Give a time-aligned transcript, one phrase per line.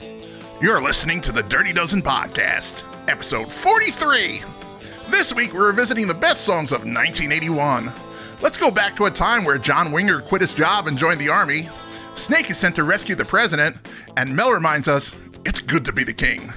[0.00, 4.42] You're listening to the Dirty Dozen Podcast, episode 43.
[5.08, 7.92] This week we're revisiting the best songs of 1981.
[8.42, 11.28] Let's go back to a time where John Winger quit his job and joined the
[11.28, 11.68] army.
[12.16, 13.76] Snake is sent to rescue the president,
[14.16, 15.12] and Mel reminds us
[15.44, 16.52] it's good to be the king.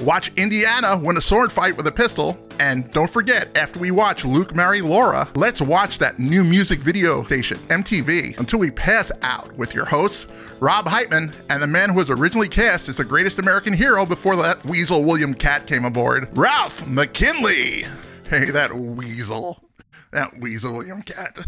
[0.00, 2.38] Watch Indiana win a sword fight with a pistol.
[2.58, 7.24] And don't forget, after we watch Luke marry Laura, let's watch that new music video
[7.24, 10.26] station, MTV, until we pass out with your hosts,
[10.60, 14.36] Rob Heitman, and the man who was originally cast as the greatest American hero before
[14.36, 17.84] that weasel William Katt came aboard, Ralph McKinley.
[18.28, 19.62] Hey, that weasel.
[20.12, 21.38] That weasel William Katt.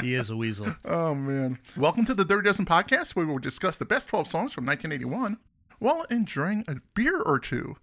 [0.00, 0.74] He is a weasel.
[0.84, 1.58] Oh, man.
[1.76, 4.64] Welcome to the Dirty Dozen Podcast, where we will discuss the best 12 songs from
[4.64, 5.36] 1981
[5.78, 7.76] while enjoying a beer or two.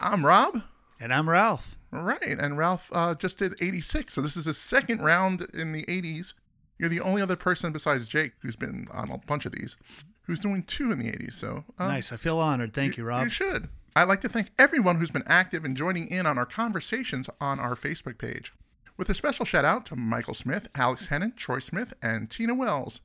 [0.00, 0.62] I'm Rob.
[1.00, 1.76] And I'm Ralph.
[1.90, 5.84] Right, and Ralph uh, just did 86, so this is his second round in the
[5.86, 6.34] 80s.
[6.78, 9.76] You're the only other person besides Jake who's been on a bunch of these
[10.22, 11.34] who's doing two in the 80s.
[11.34, 12.12] So uh, Nice.
[12.12, 12.74] I feel honored.
[12.74, 13.24] Thank you, Rob.
[13.24, 13.68] You should.
[13.96, 17.58] I'd like to thank everyone who's been active in joining in on our conversations on
[17.58, 18.52] our Facebook page.
[18.96, 23.00] With a special shout out to Michael Smith, Alex Hennon, Troy Smith, and Tina Wells.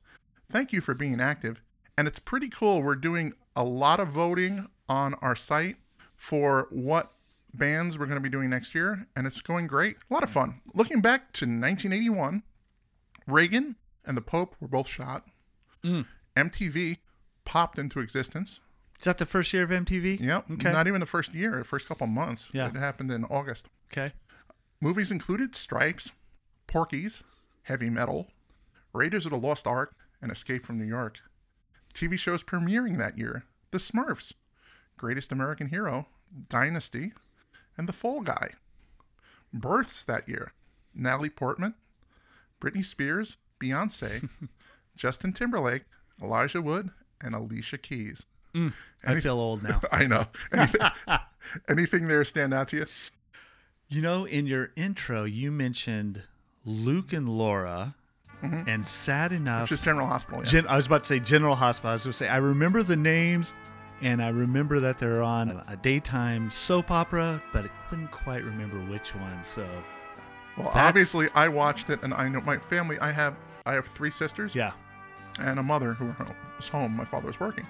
[0.52, 1.62] Thank you for being active.
[1.96, 2.82] And it's pretty cool.
[2.82, 5.76] We're doing a lot of voting on our site
[6.14, 7.12] for what
[7.56, 9.96] bands we're going to be doing next year, and it's going great.
[10.10, 10.60] A lot of fun.
[10.74, 12.42] Looking back to 1981,
[13.26, 15.24] Reagan and the Pope were both shot.
[15.82, 16.06] Mm.
[16.36, 16.98] MTV
[17.44, 18.60] popped into existence.
[18.98, 20.20] Is that the first year of MTV?
[20.20, 20.50] Yep.
[20.52, 20.72] Okay.
[20.72, 22.48] Not even the first year, the first couple months.
[22.52, 22.68] Yeah.
[22.68, 23.68] It happened in August.
[23.92, 24.12] Okay.
[24.80, 26.10] Movies included Stripes,
[26.66, 27.22] Porky's,
[27.62, 28.28] Heavy Metal,
[28.92, 31.20] Raiders of the Lost Ark, and Escape from New York.
[31.94, 34.32] TV shows premiering that year The Smurfs,
[34.96, 36.06] Greatest American Hero,
[36.48, 37.12] Dynasty,
[37.76, 38.50] and The Fall Guy.
[39.52, 40.52] Births that year
[40.94, 41.74] Natalie Portman,
[42.60, 44.28] Britney Spears, Beyonce,
[44.96, 45.84] Justin Timberlake,
[46.22, 48.26] Elijah Wood, and Alicia Keys.
[49.04, 49.80] I feel old now.
[49.92, 50.26] I know.
[50.52, 50.80] Anything,
[51.68, 52.86] anything there stand out to you?
[53.88, 56.22] You know, in your intro, you mentioned
[56.64, 57.94] Luke and Laura,
[58.42, 58.68] Mm-hmm.
[58.68, 60.40] and sad enough, Just General Hospital.
[60.44, 60.50] Yeah.
[60.50, 61.90] Gen- I was about to say General Hospital.
[61.90, 63.54] I was going to say I remember the names,
[64.02, 68.78] and I remember that they're on a daytime soap opera, but I couldn't quite remember
[68.90, 69.42] which one.
[69.44, 69.66] So
[70.56, 72.98] Well, That's- obviously, I watched it, and I know my family.
[73.00, 73.34] I have
[73.66, 74.72] I have three sisters yeah,
[75.40, 76.14] and a mother who
[76.58, 76.96] was home.
[76.96, 77.66] My father was working,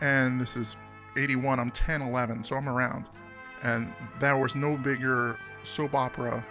[0.00, 0.76] and this is
[1.16, 1.58] '81.
[1.60, 3.06] I'm 10, 11, so I'm around,
[3.62, 6.44] and there was no bigger soap opera.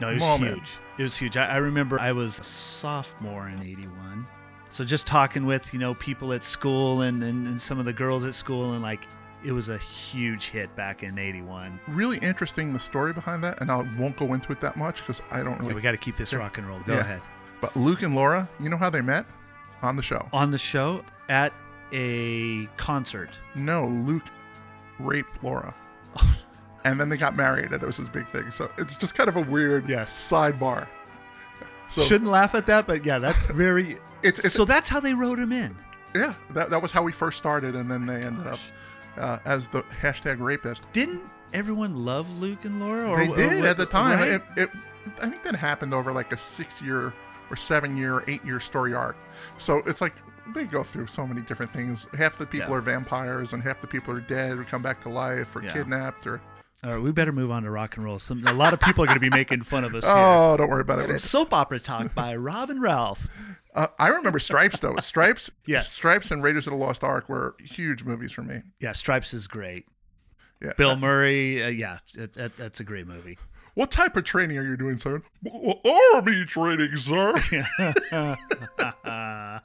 [0.00, 0.54] no, it was Moment.
[0.58, 0.72] huge.
[0.98, 1.36] It was huge.
[1.36, 4.26] I, I remember I was a sophomore in '81.
[4.72, 7.92] So just talking with you know people at school and, and, and some of the
[7.92, 9.04] girls at school and like
[9.44, 11.80] it was a huge hit back in '81.
[11.88, 15.22] Really interesting the story behind that, and I won't go into it that much because
[15.30, 15.74] I don't really.
[15.74, 16.80] we got to keep this rock and roll.
[16.80, 17.00] Go Yeah.
[17.00, 17.22] ahead.
[17.60, 19.26] But Luke and Laura, you know how they met?
[19.82, 20.28] On the show.
[20.32, 21.52] On the show at
[21.92, 23.30] a concert.
[23.54, 24.24] No, Luke
[24.98, 25.74] raped Laura.
[26.84, 28.50] and then they got married, and it was his big thing.
[28.50, 30.10] So it's just kind of a weird Yes.
[30.30, 30.86] sidebar.
[31.88, 33.96] So Shouldn't laugh at that, but yeah, that's very.
[34.22, 35.76] It's- it's- so that's how they wrote him in.
[36.14, 38.58] yeah, that, that was how we first started, and then they ended up
[39.16, 40.82] uh, as the hashtag rapist.
[40.92, 41.22] Didn't
[41.52, 43.08] everyone love Luke and Laura?
[43.08, 44.18] Or, they or did what- at the time.
[44.18, 44.28] right?
[44.32, 44.70] It, it,
[45.20, 47.12] I think that happened over like a six-year
[47.50, 49.16] or seven-year, eight-year story arc.
[49.58, 50.14] So it's like
[50.54, 52.06] they go through so many different things.
[52.16, 52.76] Half the people Yeah.
[52.76, 55.72] are vampires, and half the people are dead or come back to life or Yeah.
[55.72, 56.40] kidnapped or.
[56.82, 58.18] All right, we better move on to rock and roll.
[58.18, 60.14] Some, a lot of people are going to be making fun of us here.
[60.14, 61.20] Oh, don't worry about it.
[61.20, 63.28] Soap opera talk by Rob and Ralph.
[63.74, 64.96] Uh, I remember Stripes though.
[64.96, 65.92] Stripes, Yes.
[65.92, 68.62] Stripes and Raiders of the Lost Ark were huge movies for me.
[68.80, 69.84] Yeah, Stripes is great.
[70.62, 70.72] Yeah.
[70.76, 73.38] Bill Murray, uh, yeah, that, that, that's a great movie.
[73.74, 75.22] What type of training are you doing, sir?
[76.14, 77.34] Army training, sir.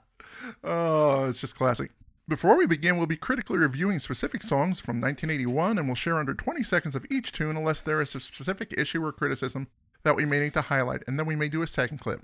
[0.63, 1.91] oh, it's just classic.
[2.28, 6.34] Before we begin, we'll be critically reviewing specific songs from 1981 and we'll share under
[6.34, 9.68] 20 seconds of each tune unless there is a specific issue or criticism
[10.02, 12.22] that we may need to highlight, and then we may do a second clip.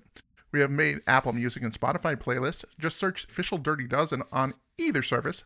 [0.52, 2.66] We have made Apple Music and Spotify playlists.
[2.80, 5.44] Just search Official Dirty Dozen on either service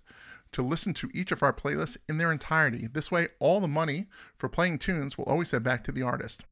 [0.54, 2.88] to listen to each of our playlists in their entirety.
[2.88, 4.06] This way, all the money
[4.38, 6.44] for playing tunes will always head back to the artist.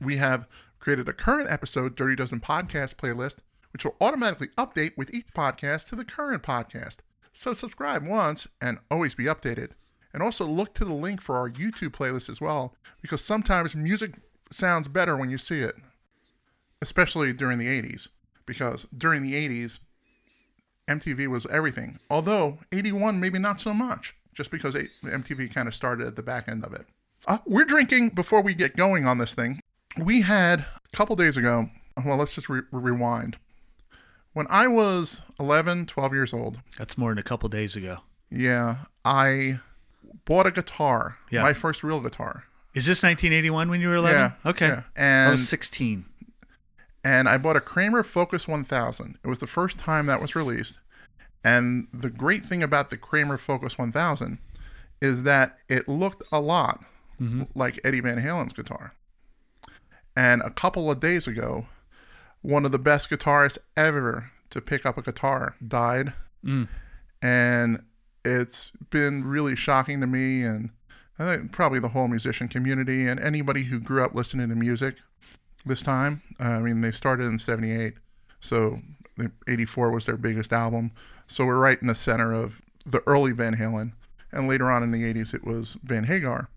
[0.00, 0.48] We have
[0.80, 3.36] created a current episode Dirty Dozen podcast playlist,
[3.72, 6.96] which will automatically update with each podcast to the current podcast.
[7.32, 9.70] So subscribe once and always be updated.
[10.12, 14.16] And also look to the link for our YouTube playlist as well, because sometimes music
[14.50, 15.74] sounds better when you see it,
[16.82, 18.08] especially during the 80s.
[18.44, 19.78] Because during the 80s,
[20.88, 21.98] MTV was everything.
[22.10, 26.48] Although 81, maybe not so much, just because MTV kind of started at the back
[26.48, 26.86] end of it.
[27.26, 29.60] Uh, we're drinking before we get going on this thing.
[29.96, 31.70] We had a couple days ago,
[32.04, 33.38] well, let's just re- rewind.
[34.32, 37.98] When I was 11, 12 years old, That's more than a couple days ago.
[38.30, 39.60] Yeah, I
[40.24, 41.18] bought a guitar.
[41.30, 41.42] Yeah.
[41.42, 42.44] My first real guitar.
[42.74, 44.18] Is this 1981 when you were 11?
[44.18, 44.50] Yeah.
[44.50, 44.68] Okay.
[44.68, 45.26] yeah.
[45.28, 46.06] I was 16.
[47.04, 49.18] and I bought a Kramer Focus 1000.
[49.22, 50.78] It was the first time that was released.
[51.44, 54.38] And the great thing about the Kramer Focus 1000
[55.00, 56.80] is that it looked a lot
[57.20, 57.42] mm-hmm.
[57.54, 58.94] like Eddie Van Halen's guitar.
[60.16, 61.66] And a couple of days ago,
[62.42, 66.12] one of the best guitarists ever to pick up a guitar died.
[66.44, 66.68] Mm.
[67.22, 67.84] And
[68.24, 70.70] it's been really shocking to me and
[71.18, 74.96] I think probably the whole musician community and anybody who grew up listening to music
[75.64, 76.22] this time.
[76.40, 77.94] Uh, I mean, they started in 78,
[78.40, 78.78] so
[79.48, 80.92] 84 was their biggest album.
[81.26, 83.92] So we're right in the center of the early Van Halen.
[84.32, 86.48] And later on in the 80s, it was Van Hagar,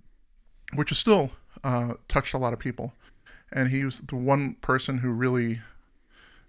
[0.74, 1.32] which is still
[1.64, 2.94] uh, touched a lot of people.
[3.52, 5.60] And he was the one person who really,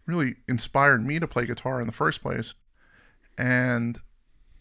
[0.06, 2.54] really inspired me to play guitar in the first place
[3.36, 3.98] and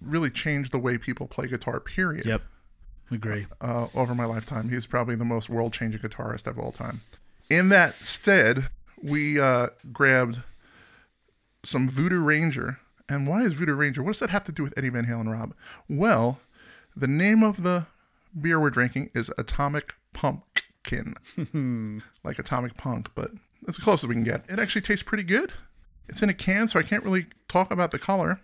[0.01, 2.41] really changed the way people play guitar, period Yep.
[3.11, 3.47] Agree.
[3.61, 4.69] uh, over my lifetime.
[4.69, 7.01] He's probably the most world changing guitarist of all time.
[7.49, 8.69] In that stead,
[9.01, 10.39] we uh, grabbed
[11.63, 12.79] some Voodoo Ranger.
[13.07, 14.01] And why is Voodoo Ranger?
[14.01, 15.53] What does that have to do with Eddie Van Halen, Rob?
[15.87, 16.39] Well,
[16.95, 17.85] the name of the
[18.39, 21.13] beer we're drinking is Atomic Pumpkin,
[22.23, 23.31] like Atomic Punk, but
[23.67, 24.45] it's as close as we can get.
[24.49, 25.51] It actually tastes pretty good.
[26.07, 28.39] It's in a can, so I can't really talk about the color.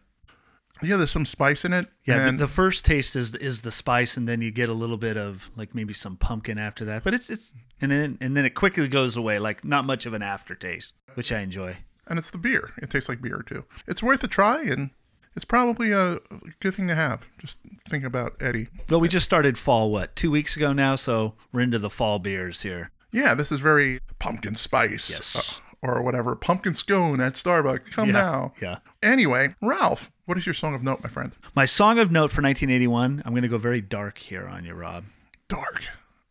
[0.81, 1.87] Yeah, there's some spice in it.
[2.05, 4.73] Yeah, and the, the first taste is is the spice, and then you get a
[4.73, 7.03] little bit of like maybe some pumpkin after that.
[7.03, 10.13] But it's it's and then and then it quickly goes away, like not much of
[10.13, 11.77] an aftertaste, which I enjoy.
[12.07, 12.71] and it's the beer.
[12.81, 13.63] It tastes like beer too.
[13.85, 14.89] It's worth a try, and
[15.35, 16.17] it's probably a
[16.59, 17.25] good thing to have.
[17.37, 18.69] Just think about Eddie.
[18.89, 22.17] Well, we just started fall what two weeks ago now, so we're into the fall
[22.17, 22.89] beers here.
[23.11, 25.09] Yeah, this is very pumpkin spice.
[25.09, 25.59] Yes.
[25.83, 26.35] uh, or whatever.
[26.35, 27.91] Pumpkin scone at Starbucks.
[27.91, 28.53] Come Yeah, now.
[28.61, 28.77] yeah.
[29.01, 31.31] Anyway, Ralph, what is your song of note, my friend?
[31.55, 33.23] My song of note for 1981.
[33.25, 35.05] I'm going to go very dark here on you, Rob.
[35.47, 35.85] Dark.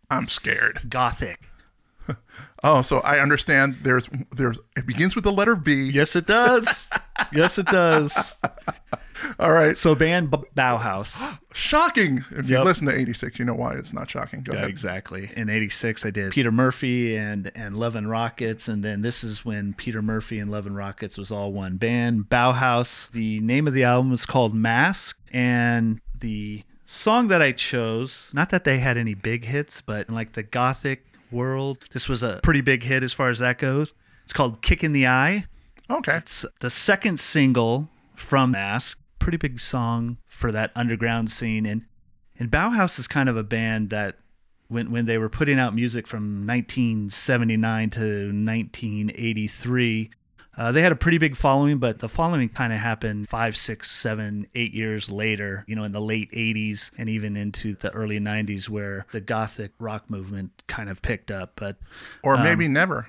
[0.08, 0.82] I'm scared.
[0.88, 1.40] Gothic.
[2.62, 3.78] Oh, so I understand.
[3.84, 4.60] There's, there's.
[4.76, 5.90] It begins with the letter B.
[5.94, 6.90] Yes, it does.
[7.32, 8.34] yes, it does.
[9.38, 9.78] All right.
[9.78, 11.38] So band B- Bauhaus.
[11.54, 12.22] Shocking.
[12.30, 12.64] If you Yep.
[12.66, 14.40] listen to '86, you know why it's not shocking.
[14.42, 14.70] Go Yeah, ahead.
[14.70, 15.30] exactly.
[15.36, 19.42] In '86, I did Peter Murphy and and Love and Rockets, and then this is
[19.42, 22.28] when Peter Murphy and Love and Rockets was all one band.
[22.28, 23.10] Bauhaus.
[23.12, 28.50] The name of the album is called Mask, and the song that I chose, not
[28.50, 32.60] that they had any big hits, but like the gothic world, this was a pretty
[32.60, 33.94] big hit as far as that goes.
[34.24, 35.46] It's called "Kick in the Eye."
[35.88, 36.16] Okay.
[36.16, 38.98] It's the second single from Mask.
[39.18, 41.66] Pretty big song for that underground scene.
[41.66, 41.82] And
[42.38, 44.16] and Bauhaus is kind of a band that
[44.68, 50.10] when when they were putting out music from 1979 to 1983,
[50.56, 53.90] uh, they had a pretty big following, but the following kind of happened five, six,
[53.90, 58.18] seven, eight years later, you know, in the late 80s and even into the early
[58.18, 61.52] 90s, where the gothic rock movement kind of picked up.
[61.56, 61.76] But
[62.22, 63.06] Or Um, maybe never.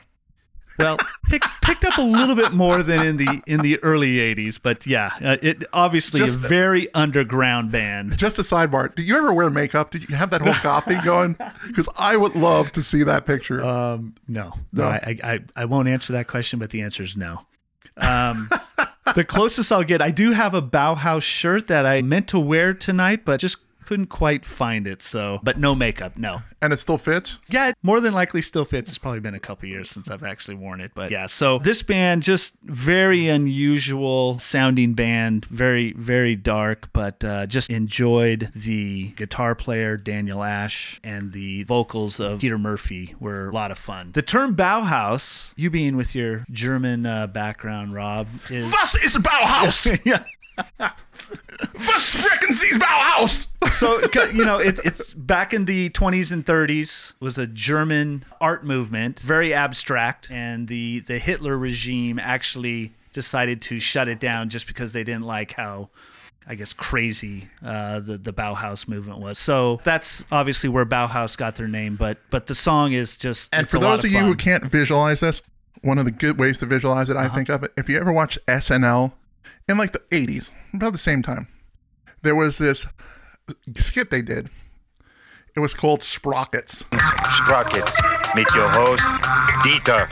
[0.80, 0.98] Well,
[1.30, 4.86] pick, picked up a little bit more than in the in the early '80s, but
[4.88, 8.18] yeah, uh, it obviously Just- a very underground band.
[8.18, 8.94] Just a sidebar.
[8.96, 9.92] Do you ever wear makeup?
[9.92, 11.36] Did you have that whole goth thing going?
[11.68, 13.64] Because I would love to see that picture.
[13.64, 14.84] Um, no, No.
[14.84, 17.46] no, I, I I won't answer that question, but the answer is no.
[17.98, 18.50] Um,
[19.16, 22.74] the closest I'll get, I do have a Bauhaus shirt that I meant to wear
[22.74, 23.58] tonight, but just
[23.92, 25.02] couldn't quite find it.
[25.02, 26.44] So, but no makeup, no.
[26.62, 27.40] and it still fits.
[27.50, 28.90] Yeah, it more than likely still fits.
[28.90, 31.26] It's probably been a couple years since I've actually worn it, but yeah.
[31.26, 38.50] So this band just very unusual sounding band, very very dark, but uh, just enjoyed
[38.56, 43.78] the guitar player Daniel Ash and the vocals of Peter Murphy were a lot of
[43.78, 44.14] fun.
[44.14, 50.00] The term Bauhaus, you being with your German uh, background, Rob, is Was ist Bauhaus?
[50.06, 50.24] yeah.
[50.80, 53.48] Was sprechen Sie Bauhaus?
[53.72, 54.02] so
[54.34, 59.20] you know it, it's back in the 20s and 30s was a german art movement
[59.20, 64.94] very abstract and the the hitler regime actually decided to shut it down just because
[64.94, 65.90] they didn't like how
[66.48, 69.38] I guess crazy uh, the the Bauhaus movement was.
[69.38, 71.96] So that's obviously where Bauhaus got their name.
[71.98, 75.44] But but the song is just And for those of you who can't visualize this,
[75.84, 77.36] one of the good ways to visualize it, I Uh-huh.
[77.36, 79.12] think of it, if you ever watch SNL
[79.72, 81.48] in like the 80s, about the same time,
[82.22, 82.86] there was this
[83.76, 84.50] skit they did.
[85.56, 86.84] It was called Sprockets.
[87.32, 88.00] Sprockets.
[88.36, 89.08] Meet your host,
[89.64, 90.12] Dieter.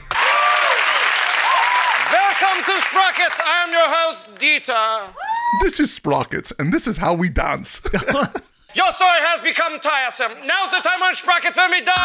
[2.12, 3.36] Welcome to Sprockets.
[3.46, 5.14] I am your host, Dieter.
[5.62, 7.82] This is Sprockets, and this is how we dance.
[8.76, 10.32] Your story has become tiresome.
[10.46, 11.96] Now's the time when Sprockets will be done.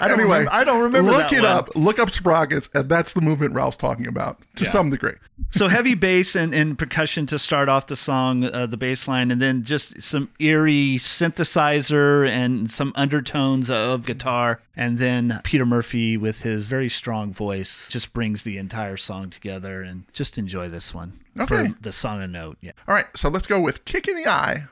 [0.00, 1.44] I don't anyway, remember- I don't remember Look it one.
[1.46, 1.70] up.
[1.76, 4.70] Look up Sprockets, and that's the movement Ralph's talking about to Yeah.
[4.70, 5.14] some degree.
[5.50, 9.30] so heavy bass and, and percussion to start off the song, uh, the bass line,
[9.30, 14.60] and then just some eerie synthesizer and some undertones of guitar.
[14.76, 19.82] And then Peter Murphy, with his very strong voice, just brings the entire song together.
[19.82, 21.68] And just enjoy this one Okay.
[21.68, 22.58] for the song a note.
[22.60, 22.72] Yeah.
[22.88, 24.64] All right, so let's go with "Kick in the Eye"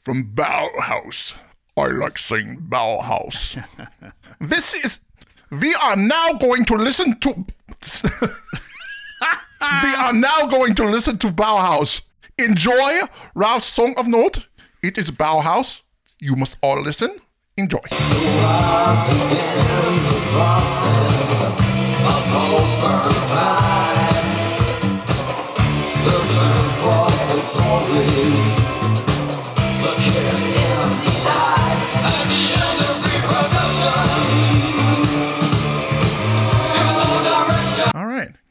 [0.00, 1.34] from Bauhaus.
[1.80, 3.62] I like saying Bauhaus.
[4.40, 5.00] this is.
[5.50, 7.30] We are now going to listen to.
[9.82, 12.02] we are now going to listen to Bauhaus.
[12.38, 13.00] Enjoy
[13.34, 14.46] Ralph's song of note.
[14.82, 15.80] It is Bauhaus.
[16.20, 17.18] You must all listen.
[17.56, 17.80] Enjoy.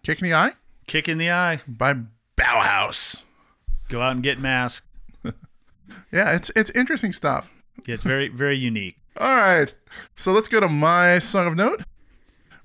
[0.09, 0.51] "Kick in the Eye"
[0.87, 1.61] Kick in the eye.
[1.67, 1.93] by
[2.35, 3.17] Bauhaus.
[3.89, 4.87] Go out and get masked.
[6.11, 7.51] Yeah, it's it's interesting stuff.
[7.85, 8.97] Yeah, it's very, very unique.
[9.17, 9.71] All right.
[10.15, 11.83] So let's go to my song of note,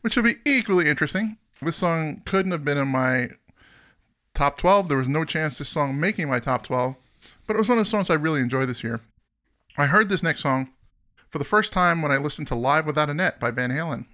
[0.01, 1.37] which will be equally interesting.
[1.61, 3.31] This song couldn't have been in my
[4.35, 4.89] top 12.
[4.89, 6.97] There was no chance this song making my top 12,
[7.47, 9.01] but it was one of the songs I really enjoyed this year.
[9.77, 10.71] I heard this next song
[11.29, 14.07] for the first time when I listened to Live Without a Net by Van Halen.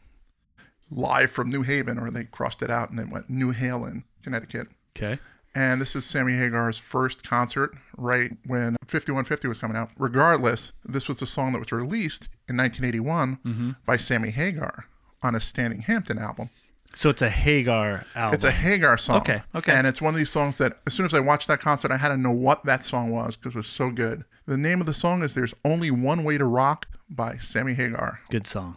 [0.90, 4.68] Live from New Haven, or they crossed it out and it went New Halen, Connecticut.
[4.96, 5.18] Okay.
[5.54, 9.90] And this is Sammy Hagar's first concert right when 5150 was coming out.
[9.98, 13.70] Regardless, this was a song that was released in 1981 mm-hmm.
[13.84, 14.84] by Sammy Hagar
[15.22, 16.50] on a Standing Hampton album.
[16.94, 18.34] So it's a Hagar album.
[18.34, 19.18] It's a Hagar song.
[19.18, 19.72] Okay, okay.
[19.72, 21.96] And it's one of these songs that as soon as I watched that concert, I
[21.96, 24.24] had to know what that song was because it was so good.
[24.46, 28.20] The name of the song is There's Only One Way to Rock by Sammy Hagar.
[28.30, 28.76] good song.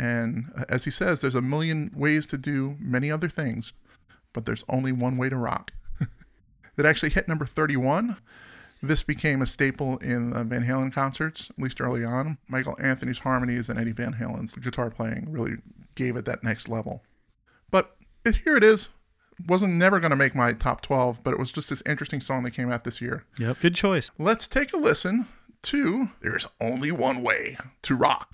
[0.00, 3.74] And uh, as he says, there's a million ways to do many other things,
[4.32, 5.72] but there's only one way to rock.
[6.78, 8.16] it actually hit number 31.
[8.82, 12.38] This became a staple in uh, Van Halen concerts, at least early on.
[12.48, 15.56] Michael Anthony's harmonies and Eddie Van Halen's guitar playing really
[15.96, 17.02] gave it that next level.
[17.70, 18.88] But it, here it is.
[19.46, 22.42] Wasn't never going to make my top 12, but it was just this interesting song
[22.44, 23.26] that came out this year.
[23.38, 23.60] Yep.
[23.60, 24.10] Good choice.
[24.18, 25.28] Let's take a listen
[25.64, 28.32] to There's Only One Way to Rock.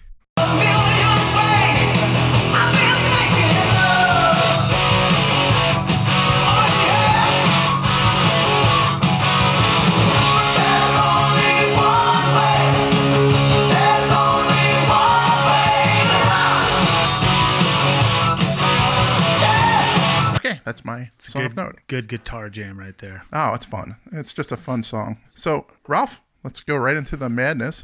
[20.37, 21.79] Okay, that's my song Good, of note.
[21.89, 23.25] good guitar jam right there.
[23.33, 23.97] Oh, it's fun.
[24.13, 25.19] It's just a fun song.
[25.35, 27.83] So, Ralph, let's go right into the madness.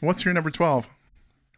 [0.00, 0.86] What's your number 12?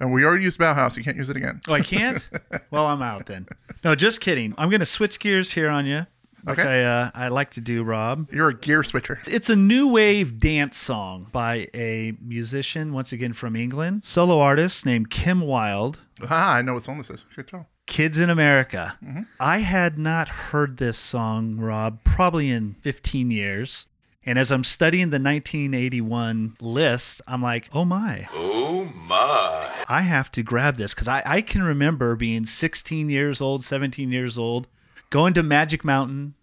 [0.01, 0.97] And we already used Bauhaus.
[0.97, 1.61] You can't use it again.
[1.69, 2.29] Oh, I can't?
[2.71, 3.49] well, I'm out then.
[3.85, 4.55] No, just kidding.
[4.57, 6.07] I'm going to switch gears here on you.
[6.45, 6.85] Like Okay.
[6.85, 8.29] I, uh, I like to do, Rob.
[8.33, 9.21] You're a gear switcher.
[9.27, 14.87] It's a new wave dance song by a musician, once again from England, solo artist
[14.87, 15.99] named Kim Wilde.
[16.31, 17.25] Ah, I know what song this is.
[17.35, 17.67] Good tell.
[17.87, 18.97] Kids in America.
[19.41, 23.87] I had not heard this song, Rob, probably in 15 years.
[24.25, 28.29] And as I'm studying the 1981 list, I'm like, oh my.
[28.35, 29.68] Oh my.
[29.89, 34.13] I have to grab this because I, I can remember being 16 years old, 17
[34.13, 34.69] years old,
[35.11, 36.35] going to Magic Mountain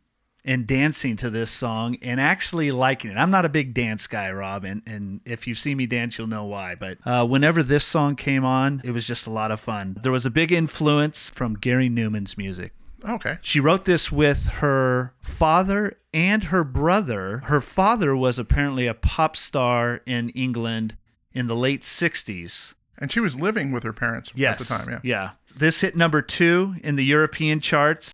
[0.43, 3.17] and dancing to this song and actually liking it.
[3.17, 6.27] I'm not a big dance guy, Rob, and, and if you see me dance, you'll
[6.27, 6.75] know why.
[6.75, 9.97] But uh, whenever this song came on, it was just a lot of fun.
[10.01, 12.73] There was a big influence from Gary Numan's music.
[13.07, 13.37] Okay.
[13.41, 17.39] She wrote this with her father and her brother.
[17.45, 20.97] Her father was apparently a pop star in England
[21.33, 22.73] in the late 60s.
[22.97, 24.59] And she was living with her parents Yes.
[24.61, 24.89] at the time.
[24.89, 24.99] Yeah.
[25.03, 25.29] Yeah.
[25.55, 28.11] This hit number two in the European charts.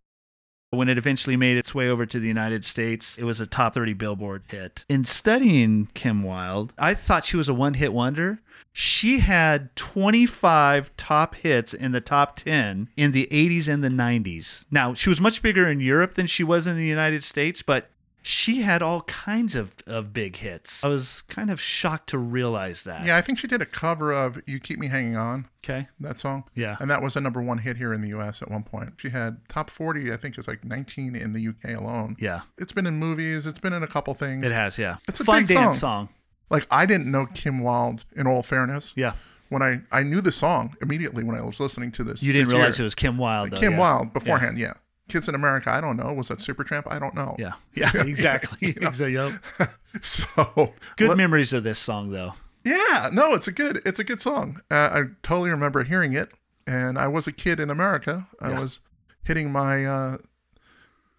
[0.73, 3.73] When it eventually made its way over to the United States, it was a top
[3.73, 4.85] 30 Billboard hit.
[4.87, 8.39] In studying Kim Wilde, I thought she was a one hit wonder.
[8.71, 14.63] She had 25 top hits in the top 10 in the 80s and the 90s.
[14.71, 17.89] Now, she was much bigger in Europe than she was in the United States, but
[18.21, 20.83] she had all kinds of, of big hits.
[20.83, 23.05] I was kind of shocked to realize that.
[23.05, 25.87] Yeah, I think she did a cover of You Keep Me Hanging On, Okay.
[25.99, 26.43] that song.
[26.55, 26.77] Yeah.
[26.79, 28.93] And that was a number one hit here in the US at one point.
[28.97, 32.15] She had top 40, I think it's like 19 in the UK alone.
[32.19, 32.41] Yeah.
[32.57, 34.45] It's been in movies, it's been in a couple things.
[34.45, 34.97] It has, yeah.
[35.07, 36.07] It's a fun big dance song.
[36.07, 36.15] song.
[36.49, 38.93] Like, I didn't know Kim Wilde, in all fairness.
[38.95, 39.13] Yeah.
[39.49, 42.21] When I, I knew the song immediately when I was listening to this.
[42.23, 42.83] You didn't this realize year.
[42.83, 43.51] it was Kim Wilde.
[43.51, 43.79] Though, Kim yeah.
[43.79, 44.73] Wilde beforehand, yeah.
[45.11, 46.13] Kids in America, I don't know.
[46.13, 46.83] Was that Supertramp?
[46.89, 47.35] I don't know.
[47.37, 47.53] Yeah.
[47.75, 48.69] Yeah, exactly.
[48.77, 49.13] Exactly.
[49.13, 49.33] Yep.
[50.01, 52.33] So Good let- memories of this song though.
[52.63, 54.61] Yeah, no, it's a good it's a good song.
[54.71, 56.29] Uh, I totally remember hearing it
[56.65, 58.27] and I was a kid in America.
[58.39, 58.59] I Yeah.
[58.61, 58.79] was
[59.23, 60.17] hitting my uh,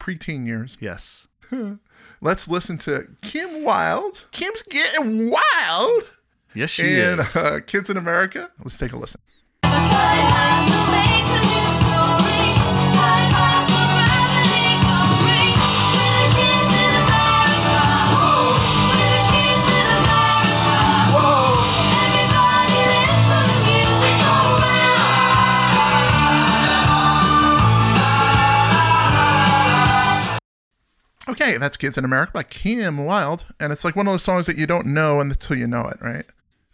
[0.00, 0.76] preteen years.
[0.80, 1.26] Yes.
[2.22, 4.24] Let's listen to Kim Wilde.
[4.30, 6.10] Kim's getting wild.
[6.54, 7.36] Yes, she and is.
[7.36, 8.50] uh, Kids in America.
[8.62, 9.20] Let's take a listen.
[31.32, 33.44] Okay, that's Kids in America by Kim Wilde.
[33.58, 35.98] And it's like one of those songs that you don't know until you know it,
[36.00, 36.24] right?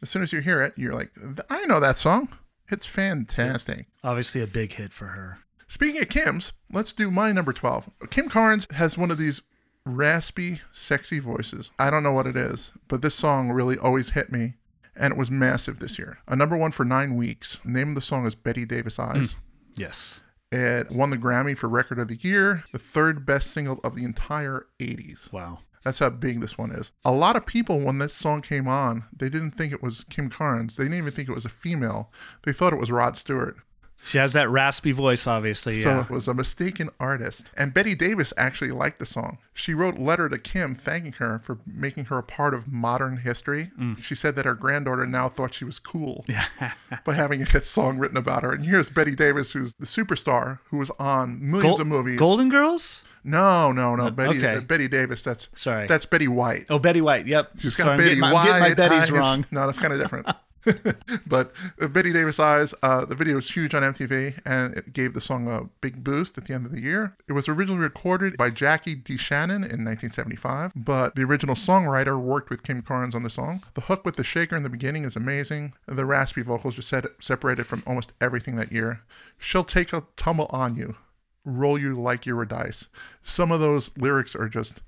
[0.03, 1.11] As soon as you hear it, you're like,
[1.51, 2.29] I know that song.
[2.71, 3.87] It's fantastic.
[4.05, 5.39] Obviously, a big hit for her.
[5.67, 7.91] Speaking of Kim's, let's do my number 12.
[8.11, 9.43] Kim Carnes has one of these
[9.85, 11.71] raspy, sexy voices.
[11.79, 14.55] I don't know what it is, but this song really always hit me,
[14.97, 16.19] and it was massive this year.
[16.27, 17.59] A number one for nine weeks.
[17.65, 19.33] The name of the song is Bette Davis Eyes.
[19.33, 19.39] Hmm.
[19.77, 20.21] Yes.
[20.51, 24.05] It won the Grammy for Record of the Year, the third best single of the
[24.05, 25.31] entire 80s.
[25.33, 25.59] Wow.
[25.85, 26.91] That's how big this one is.
[27.05, 30.29] A lot of people, when this song came on, they didn't think it was Kim
[30.29, 30.77] Carnes.
[30.77, 32.11] They didn't even think it was a female.
[32.43, 33.57] They thought it was Rod Stewart.
[34.03, 35.83] She has that raspy voice, obviously.
[35.83, 36.03] So Yeah.
[36.05, 37.51] it was a mistaken artist.
[37.57, 39.39] And Bette Davis actually liked the song.
[39.53, 43.19] She wrote a letter to Kim thanking her for making her a part of modern
[43.19, 43.71] history.
[44.01, 46.25] She said that her granddaughter now thought she was cool
[47.05, 48.53] by having a hit song written about her.
[48.53, 52.19] And here's Bette Davis, who's the superstar who was on millions of movies.
[52.19, 53.03] Golden Girls?
[53.25, 54.11] No, no, no.
[54.11, 54.57] Betty, okay.
[54.57, 55.23] uh, Bette Davis.
[55.25, 55.87] That's Sorry.
[55.89, 56.67] That's Betty White.
[56.71, 57.27] Oh, Betty White.
[57.27, 57.51] Yep.
[57.59, 58.45] She's got Sorry, I'm Betty getting my, I'm White.
[58.47, 59.11] getting my Betty's eyes.
[59.11, 59.45] wrong.
[59.51, 60.29] No, that's kind of different.
[61.27, 65.15] but uh, Bette Davis Eyes, uh, the video was huge on MTV and it gave
[65.15, 67.17] the song a big boost at the end of the year.
[67.29, 69.19] It was originally recorded by Jackie D.
[69.19, 73.63] DeShannon in 1975, but the original songwriter worked with Kim Carnes on the song.
[73.75, 75.75] The hook with the shaker in the beginning is amazing.
[75.87, 79.01] The raspy vocals just set, separated from almost everything that year.
[79.39, 80.97] She'll take a tumble on you,
[81.45, 82.87] roll you like you're a dice.
[83.23, 84.81] Some of those lyrics are just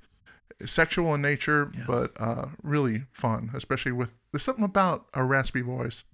[0.65, 6.05] sexual in nature, but uh, really fun, especially with there's something about a raspy voice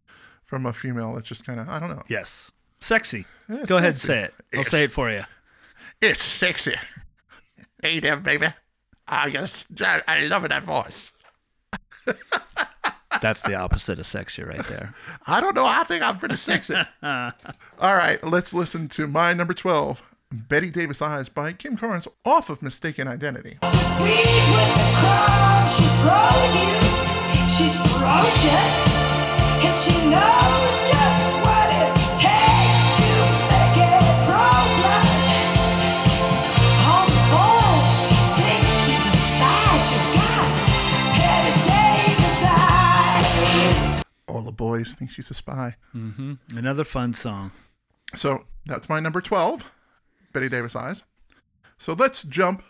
[0.44, 2.02] from a female that's just kind of I don't know.
[2.08, 2.50] Yes.
[2.80, 3.24] Sexy.
[3.48, 4.34] Yeah, Go ahead and say it.
[4.54, 5.22] I'll It's- say it for you.
[6.00, 6.74] It's sexy.
[7.82, 8.48] Hey there, baby.
[9.08, 11.12] I just I, I love that voice.
[13.22, 14.94] That's the opposite of sexy right there.
[15.26, 15.64] I don't know.
[15.64, 16.74] I think I'm pretty sexy.
[17.02, 17.30] All
[17.80, 22.60] right, let's listen to my number twelve, Bette Davis Eyes by Kim Carnes, off of
[22.62, 23.58] Mistaken Identity.
[28.06, 28.56] Feed with the crumb she throws you.
[28.56, 28.86] She's ferocious,
[29.62, 33.10] and she knows just what it takes to
[33.50, 34.46] make it pro
[34.78, 35.28] blush.
[36.86, 37.90] All the boys
[38.38, 39.78] think she's a spy.
[39.88, 40.46] She's got
[41.18, 44.02] Bette Davis eyes.
[44.28, 45.76] All the boys think she's a spy.
[45.94, 46.34] Mm-hmm.
[46.56, 47.52] Another fun song.
[48.14, 49.70] So that's my number 12,
[50.32, 51.02] Bette Davis Eyes.
[51.78, 52.62] So let's jump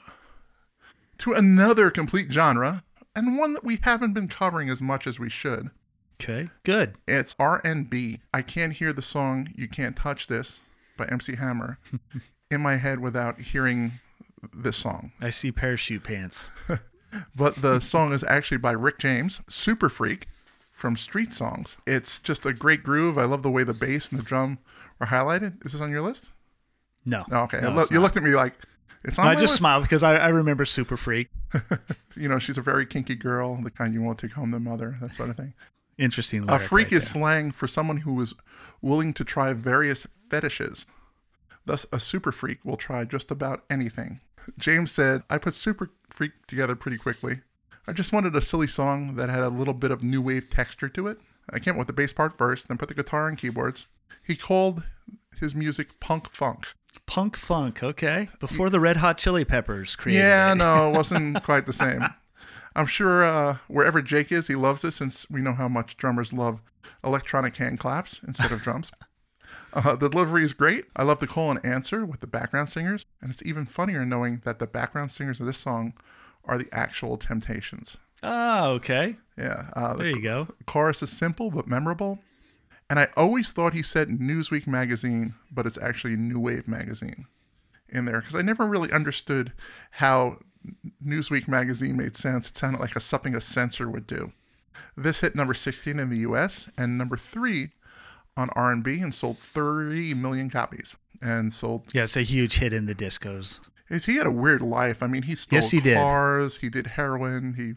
[1.19, 2.83] to another complete genre
[3.17, 5.71] and one that we haven't been covering as much as we should.
[6.23, 6.51] Okay.
[6.63, 6.95] Good.
[7.09, 8.21] It's R&B.
[8.33, 10.61] I can't hear the song You Can't Touch This
[10.97, 11.79] by MC Hammer
[12.51, 13.95] in my head without hearing
[14.55, 15.13] this song.
[15.21, 16.51] I see parachute pants.
[17.35, 20.27] But the song is actually by Rick James, Super Freak
[20.73, 21.77] from Street Songs.
[21.87, 23.17] It's just a great groove.
[23.17, 24.59] I love the way the bass and the drum
[25.01, 25.65] are highlighted.
[25.65, 26.29] Is this on your list?
[27.07, 27.25] No.
[27.31, 27.61] Oh, okay.
[27.63, 28.55] No, lo- you looked at me like
[29.05, 29.57] it's on No, I just list.
[29.57, 31.29] smiled because I, I remember Super Freak.
[32.17, 34.97] You know, she's a very kinky girl, the kind you won't take home the mother,
[35.01, 35.55] that sort of thing.
[35.99, 36.49] Interesting.
[36.49, 37.13] A freak right is there.
[37.13, 38.35] slang for someone who is
[38.83, 40.87] willing to try various fetishes.
[41.65, 44.21] Thus, a super freak will try just about anything.
[44.59, 47.41] James said, I put super freak together pretty quickly.
[47.89, 50.89] I just wanted a silly song that had a little bit of new wave texture
[50.91, 51.19] to it.
[51.51, 53.87] I came up with the bass part first, then put the guitar and keyboards.
[54.23, 54.85] He called
[55.39, 56.67] his music punk funk.
[57.07, 57.83] Punk funk.
[57.83, 58.29] Okay.
[58.41, 60.57] Before the Red Hot Chili Peppers created Yeah, it.
[60.57, 62.05] no, it wasn't quite the same.
[62.75, 66.33] I'm sure uh, wherever Jake is, he loves it since we know how much drummers
[66.33, 66.61] love
[67.05, 68.91] electronic hand claps instead of drums.
[69.73, 70.87] Uh, the delivery is great.
[70.97, 74.41] I love the call and answer with the background singers, and it's even funnier knowing
[74.45, 75.93] that the background singers of this song
[76.47, 77.99] are the actual Temptations.
[78.23, 79.17] Oh, okay.
[79.37, 80.49] Yeah, uh, the There you go.
[80.67, 82.21] chorus is simple but memorable.
[82.89, 87.27] And I always thought he said Newsweek magazine, but it's actually New Wave magazine
[87.89, 89.53] in there because I never really understood
[89.93, 90.39] how
[91.05, 92.49] Newsweek magazine made sense.
[92.49, 94.33] It sounded like a, something a censor would do.
[94.97, 96.69] This hit number 16 in the U.S.
[96.77, 97.71] and number three
[98.37, 100.97] on R&B and sold 30 million copies.
[101.23, 101.87] And sold.
[101.95, 103.59] Yeah, it's a huge hit in the discos.
[103.89, 105.03] Is he had a weird life?
[105.03, 105.97] I mean, he stole Yes, he did.
[105.97, 106.59] cars.
[106.59, 107.55] He did heroin.
[107.55, 107.75] He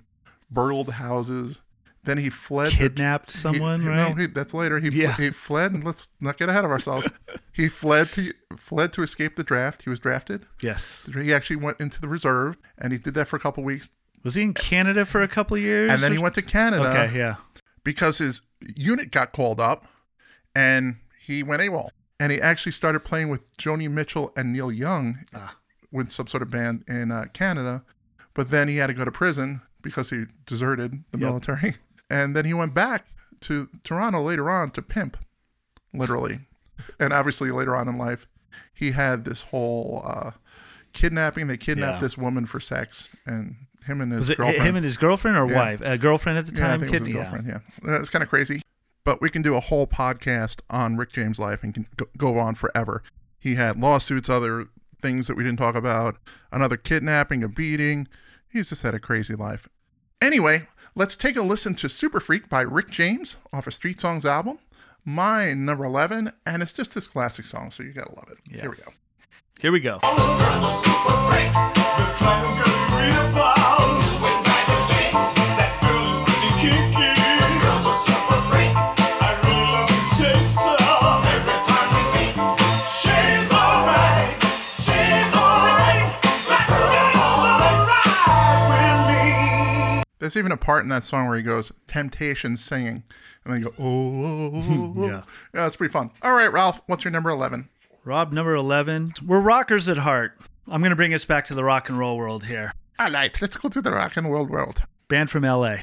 [0.52, 1.62] burgled houses.
[2.10, 2.70] Then he fled.
[2.72, 4.10] the- Kidnapped he- someone, he- right?
[4.10, 4.80] No, he, that's later.
[4.80, 5.16] He, Yeah.
[5.16, 7.08] he fled, and let's not get ahead of ourselves.
[7.54, 9.84] he fled to fled to escape the draft.
[9.84, 10.46] He was drafted.
[10.62, 11.08] yes.
[11.14, 13.90] He actually went into the reserve, and he did that for a couple weeks.
[14.24, 15.92] Was he in Canada for a couple of years?
[15.92, 17.36] And then he went to Canada Okay, yeah.
[17.84, 18.42] because his
[18.76, 19.86] unit got called up,
[20.56, 21.90] and he went AWOL.
[22.20, 25.56] And he actually started playing with Joni Mitchell and Neil Young Ah.
[25.92, 27.84] with some sort of band in uh, Canada.
[28.34, 31.28] But then he had to go to prison because he deserted the Yep.
[31.30, 31.76] military.
[32.10, 33.06] And then he went back
[33.42, 35.18] to Toronto later on to pimp,
[35.94, 36.42] literally.
[37.00, 38.26] And obviously, later on in life,
[38.74, 40.32] he had this whole uh,
[40.94, 41.48] kidnapping.
[41.48, 42.02] They kidnapped Yeah.
[42.02, 44.64] this woman for sex, and him and his Was it girlfriend.
[44.68, 45.56] him and his girlfriend or Yeah.
[45.56, 45.82] wife?
[45.82, 46.80] Uh, girlfriend at the Yeah, I time?
[46.82, 47.22] think it was his Kid- yeah.
[47.24, 47.48] girlfriend.
[47.86, 48.62] Yeah, Uh, it's kind of crazy.
[49.06, 52.38] But we can do a whole podcast on Rick James' life and can go, go
[52.38, 53.02] on forever.
[53.40, 54.68] He had lawsuits, other
[55.02, 56.18] things that we didn't talk about,
[56.52, 58.08] another kidnapping, a beating.
[58.50, 59.68] He's just had a crazy life.
[60.22, 64.26] Anyway, let's take a listen to Super Freak by Rick James off a Street Songs
[64.26, 64.60] album.
[65.06, 68.38] My number 11, and it's just this classic song, so you gotta love it.
[68.46, 68.62] Yeah.
[68.62, 68.92] Here we go.
[69.60, 70.00] Here we go.
[90.30, 93.02] There's even a part in that song where he goes, Temptation singing.
[93.44, 95.08] And then you go, oh, oh, oh, oh.
[95.08, 95.24] Yeah.
[95.56, 96.12] yeah, it's pretty fun.
[96.22, 97.68] All right, Ralph, what's your number 11?
[98.04, 99.14] Rob, number 11.
[99.26, 100.38] We're rockers at heart.
[100.68, 102.74] I'm going to bring us back to the rock and roll world here.
[103.00, 104.84] All right, let's go to the rock and roll world.
[105.08, 105.78] Band from LA.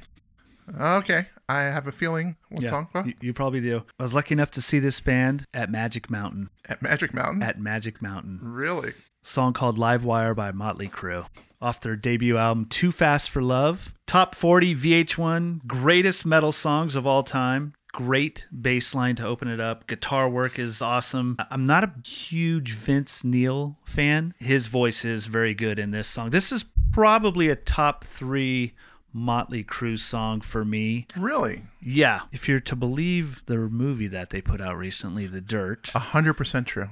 [0.81, 2.37] Okay, I have a feeling.
[2.49, 2.87] What song?
[2.93, 3.07] What?
[3.07, 3.83] You, you probably do.
[3.99, 6.51] I was lucky enough to see this band at Magic Mountain.
[6.69, 7.43] At Magic Mountain?
[7.43, 8.39] At Magic Mountain.
[8.43, 8.95] really?
[9.27, 11.27] Song called Live Wire by Motley Crue.
[11.61, 13.93] Off their debut album, Too Fast for Love.
[14.07, 17.73] Top 40 VH1, greatest metal songs of all time.
[17.93, 19.87] Great bass line to open it up.
[19.87, 21.37] Guitar work is awesome.
[21.51, 24.35] I'm not a huge Vince Neil fan.
[24.39, 26.29] His voice is very good in this song.
[26.31, 28.75] This is probably a top three
[29.15, 31.07] Motley Crue song for me.
[31.17, 31.63] Really?
[31.81, 35.89] Yeah, if you're to believe the movie that they put out recently, The Dirt.
[35.95, 36.91] A 100% true.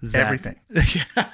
[0.00, 0.54] that- Everything.
[1.16, 1.30] yeah.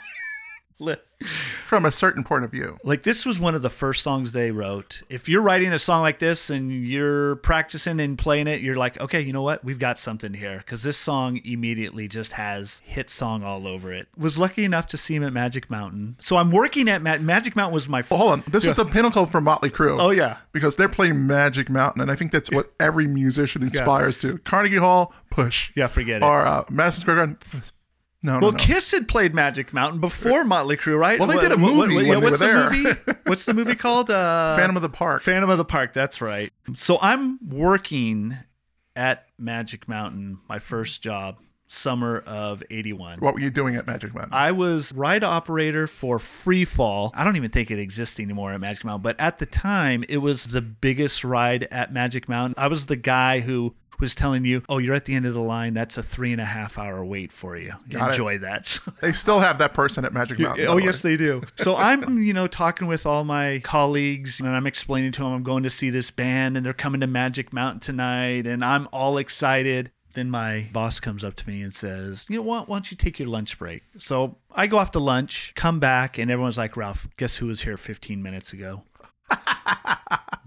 [1.65, 2.77] From a certain point of view.
[2.85, 5.03] like this was one of the first songs they wrote.
[5.09, 9.01] If you're writing a song like this and you're practicing and playing it, you're like,
[9.01, 9.65] okay, you know what?
[9.65, 14.09] We've got something here because this song immediately just has hit song all over it.
[14.17, 17.57] Was lucky enough to see him at Magic Mountain, so I'm working at Ma- Magic
[17.57, 17.75] Mountain.
[17.75, 18.45] Was my Well, hold on.
[18.49, 19.99] This is the pinnacle for Motley Crue.
[20.01, 20.39] Oh, yeah.
[20.53, 24.39] Because they're playing Magic Mountain, and I think that's what every musician inspires to.
[24.39, 25.73] Carnegie Hall, push.
[25.75, 26.25] Yeah, forget it.
[26.25, 27.39] Or uh, Madison Square Garden,
[28.25, 28.57] no, Well, no, no.
[28.57, 31.19] Kiss had played Magic Mountain before Motley Crue, right?
[31.21, 32.71] Well, they What- did a what- what- movie yeah, what's the there.
[32.71, 33.01] movie?
[33.27, 34.11] What's the movie called?
[34.11, 35.23] Uh, Phantom of the Park.
[35.23, 35.93] Phantom of the Park.
[35.95, 36.53] That's right.
[36.75, 38.37] So I'm working
[38.97, 43.19] at Magic Mountain, my first job, summer of '81.
[43.21, 44.35] what were you doing at Magic Mountain?
[44.35, 47.11] I was ride operator for Free Fall.
[47.15, 50.19] I don't even think it exists anymore at Magic Mountain, but at the time, it
[50.19, 52.55] was the biggest ride at Magic Mountain.
[52.63, 55.41] I was the guy who was telling you, "Oh, you're at the end of the
[55.41, 55.75] line.
[55.75, 57.75] That's a three and a half hour wait for you.
[57.89, 58.13] Got it.
[58.13, 60.67] Enjoy that." they still have that person at Magic Mountain.
[60.67, 61.43] Oh the yes, they do.
[61.57, 65.43] So I'm, you know, talking with all my colleagues, and I'm explaining to them I'm
[65.43, 69.19] going to see this band, and they're coming to Magic Mountain tonight, and I'm all
[69.19, 69.91] excited.
[70.15, 72.69] Then my boss comes up to me and says, "You know what?
[72.69, 76.19] Why don't you take your lunch break?" So I go off to lunch, come back,
[76.19, 78.85] and everyone's like, "Ralph, guess who was here 15 minutes ago?"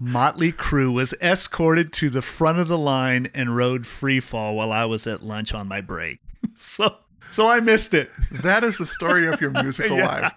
[0.00, 4.72] Motley Crue was escorted to the front of the line and rode free fall while
[4.72, 6.20] I was at lunch on my break.
[6.60, 6.96] So,
[7.30, 8.10] so I missed it.
[8.32, 10.32] That is the story of your musical life.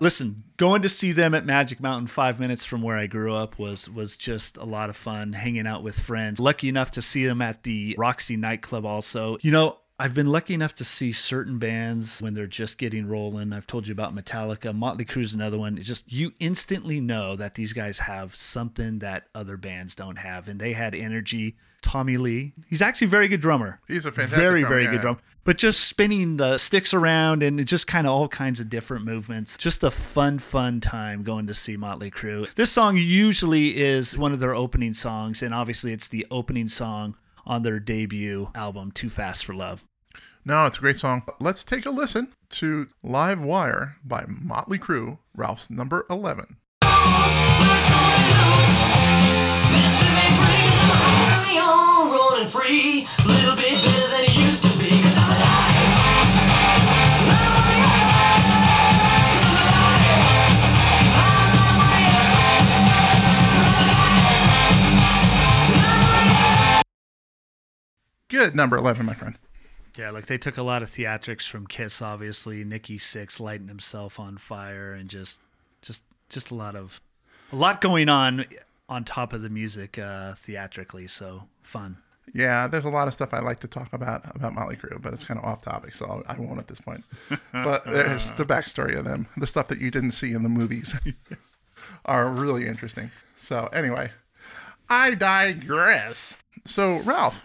[0.00, 3.58] Listen, going to see them at Magic Mountain, five minutes from where I grew up,
[3.58, 5.32] was was just a lot of fun.
[5.32, 6.38] Hanging out with friends.
[6.38, 8.86] Lucky enough to see them at the Roxy nightclub.
[8.86, 9.78] Also, you know.
[10.00, 13.52] I've been lucky enough to see certain bands when they're just getting rolling.
[13.52, 15.76] I've told you about Metallica, Motley Crue's another one.
[15.76, 20.48] It's just you instantly know that these guys have something that other bands don't have,
[20.48, 21.56] and they had energy.
[21.80, 23.80] Tommy Lee, he's actually a very good drummer.
[23.86, 24.90] He's a fantastic very drummer, very yeah.
[24.92, 28.68] good drummer but just spinning the sticks around and just kind of all kinds of
[28.68, 29.56] different movements.
[29.56, 32.52] Just a fun, fun time going to see Motley Crue.
[32.54, 37.16] This song usually is one of their opening songs, and obviously it's the opening song
[37.46, 39.86] on their debut album, Too Fast for Love.
[40.48, 41.24] No, it's a great song.
[41.40, 46.56] Let's take a listen to Live Wire by Motley Crue, Ralph's number 11.
[52.00, 54.88] Rolling free, a little bit better than it used to be.
[54.88, 55.74] Cause I'm alive.
[68.28, 69.38] Good number 11, my friend.
[69.98, 72.62] Yeah, like they took a lot of theatrics from Kiss, obviously.
[72.62, 75.40] Nikki Sixx lighting himself on fire, and just,
[75.82, 77.00] just, just a lot of,
[77.52, 78.46] a lot going on
[78.88, 81.08] on top of the music uh, theatrically.
[81.08, 81.96] So fun.
[82.32, 85.12] Yeah, there's a lot of stuff I like to talk about about Motley Crue, but
[85.12, 87.02] it's kind of off topic, so I won't at this point.
[87.52, 90.94] But there's the backstory of them, the stuff that you didn't see in the movies,
[92.04, 93.10] are really interesting.
[93.40, 94.12] So anyway,
[94.88, 96.34] I digress.
[96.64, 97.44] So Ralph,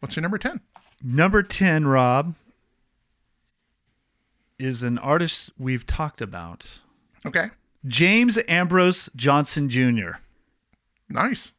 [0.00, 0.60] what's your number ten?
[1.02, 2.34] Number ten, Rob,
[4.58, 6.66] is an artist we've talked about,
[7.24, 7.46] Okay,
[7.86, 10.18] James Ambrose Johnson Jr.
[11.08, 11.52] nice.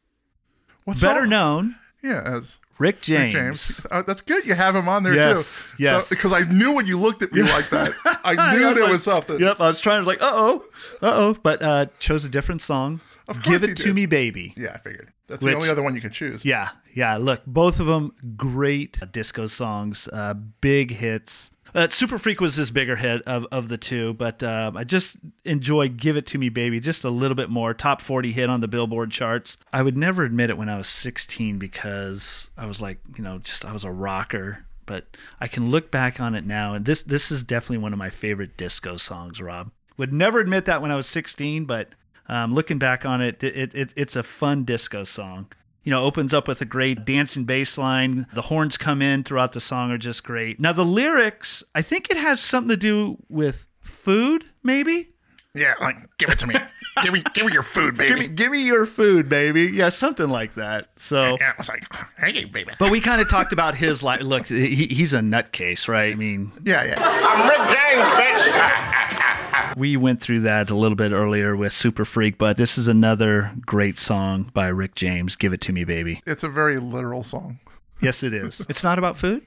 [0.84, 3.32] What's Better all- known, Yeah, as Rick Rick James.
[3.34, 3.86] James.
[3.90, 4.44] Uh, that's good.
[4.46, 5.82] You have him on there Yes, too.
[5.84, 6.08] yes.
[6.08, 7.92] Because I knew when you looked at me like that,
[8.24, 9.38] I knew was there like- was something.
[9.40, 10.64] Yep, I was trying to like, uh oh,
[11.00, 13.00] uh oh, but uh, chose a different song.
[13.28, 14.52] Of Give it to me, baby.
[14.56, 15.12] Yeah, I figured.
[15.28, 16.44] That's Which- the only other one you could choose.
[16.44, 17.16] Yeah, yeah.
[17.16, 21.50] Look, both of them great disco songs, uh, big hits.
[21.74, 25.16] Uh, Super Freak was his bigger hit of, of the two, but um, I just
[25.46, 27.72] enjoy Give It To Me Baby just a little bit more.
[27.72, 29.56] Top 40 hit on the Billboard charts.
[29.72, 33.38] I would never admit it when I was 16 because I was like, you know,
[33.38, 34.66] just I was a rocker.
[34.84, 37.98] But I can look back on it now, and this this is definitely one of
[38.00, 39.70] my favorite disco songs, Rob.
[39.96, 41.90] Would never admit that when I was 16, but
[42.28, 45.48] um, looking back on it, it, it, it's a fun disco song
[45.84, 48.26] you know, opens up with a great dancing bass line.
[48.34, 50.60] The horns come in throughout the song are just great.
[50.60, 55.08] Now the lyrics, I think it has something to do with food, maybe.
[55.54, 56.54] Yeah, like give it to me.
[57.02, 58.08] give me, give me your food, baby.
[58.08, 59.64] Give me, give me your food, baby.
[59.64, 60.90] Yeah, something like that.
[60.96, 61.84] So, Yeah, I was like,
[62.16, 62.72] hey, baby.
[62.78, 64.22] but we kind of talked about his life.
[64.22, 66.12] Look, he, he's a nutcase, right?
[66.12, 66.94] I mean, Yeah, yeah.
[66.98, 69.28] I'm Rick James, bitch.
[69.76, 73.52] we went through that a little bit earlier with Super Freak, but this is another
[73.66, 75.36] great song by Rick James.
[75.36, 76.22] Give it to me, baby.
[76.26, 77.58] It's a very literal song.
[78.00, 78.60] Yes, it is.
[78.68, 79.42] It's not about food.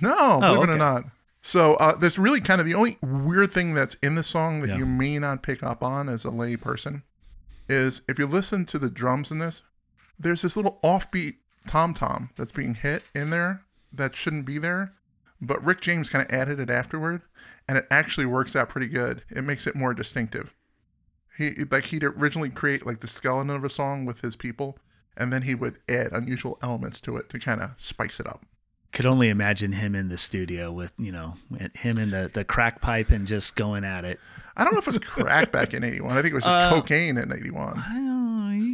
[0.00, 1.04] No, believe it or not.
[1.42, 4.68] So uh, there's really kind of the only weird thing that's in the song that
[4.68, 4.78] Yeah.
[4.78, 7.02] you may not pick up on as a lay person
[7.68, 9.62] is if you listen to the drums in this,
[10.18, 14.92] there's this little offbeat tom tom that's being hit in there that shouldn't be there,
[15.40, 17.22] but Rick James kind of added it afterward,
[17.70, 19.22] and it actually works out pretty good.
[19.30, 20.52] It makes it more distinctive.
[21.38, 24.76] He like he'd originally create like the skeleton of a song with his people,
[25.16, 28.44] and then he would add unusual elements to it to kind of spice it up.
[28.92, 31.36] could only imagine him in the studio with you know
[31.76, 34.18] him in the the crack pipe and just going at it.
[34.56, 36.10] I don't know if it was crack back in '81.
[36.18, 37.78] I think it was just Uh, cocaine in '81.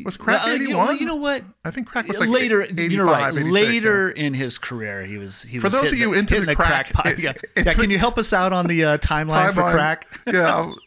[0.06, 0.08] I.
[0.08, 0.98] Was crack Well, you know- 81?
[0.98, 1.42] You know what?
[1.64, 3.32] I think crack was like later, 85, you're right.
[3.34, 5.42] 86, Later in his career, he was.
[5.42, 7.18] He For was those of you into hitting the crack, pipe.
[7.18, 7.32] it- yeah.
[7.56, 10.06] yeah, can you help us out on the uh, timeline, for crack?
[10.26, 10.72] yeah.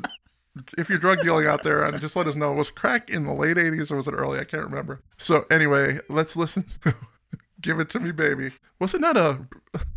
[0.78, 2.52] If you're drug dealing out there, and just let us know.
[2.52, 4.40] Was crack in the late '80s or was it early?
[4.40, 5.00] I can't remember.
[5.18, 6.66] So anyway, let's listen.
[7.62, 8.52] Give it to me, baby.
[8.80, 9.46] Was it not a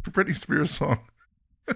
[0.04, 1.00] Britney Spears song?
[1.68, 1.74] oh,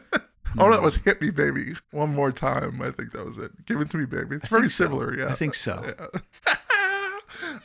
[0.55, 2.81] no, that was "Hit Me, Baby." One more time.
[2.81, 3.51] I think that was it.
[3.67, 4.37] Give it to me, baby.
[4.37, 4.85] It's very think so.
[4.85, 5.19] similar.
[5.19, 5.95] Yeah, I think so.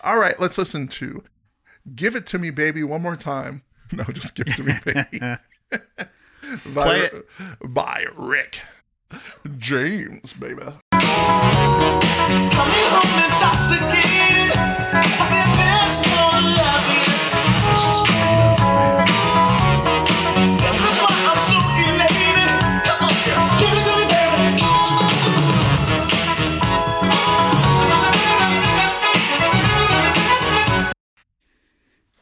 [0.03, 1.23] All right, let's listen to
[1.95, 3.63] "Give It to Me, Baby" one more time.
[3.93, 5.19] No, just give it to me, baby.
[6.73, 7.25] by, Play it.
[7.73, 8.61] by Rick
[9.57, 10.61] James, baby.
[10.61, 10.77] Coming
[12.87, 14.55] home intoxicated.
[14.55, 16.05] I said, just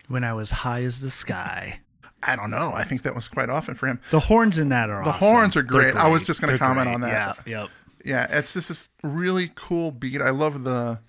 [0.10, 1.80] When I was high as the sky.
[2.22, 2.74] I don't know.
[2.76, 4.02] I think that was quite often for him.
[4.12, 5.20] The horns in that are The awesome.
[5.28, 5.96] horns are They're great.
[5.96, 6.94] I was just gonna comment great.
[6.96, 7.38] on that.
[7.46, 7.62] Yeah.
[7.62, 7.70] Yep.
[8.04, 10.22] Yeah, it's just this really cool beat.
[10.22, 11.00] I love the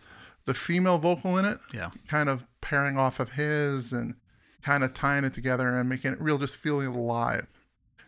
[0.46, 1.58] the female vocal in it.
[1.74, 1.90] Yeah.
[2.08, 4.14] kind of pairing off of his and
[4.62, 7.46] kind of tying it together and making it real, just feeling alive.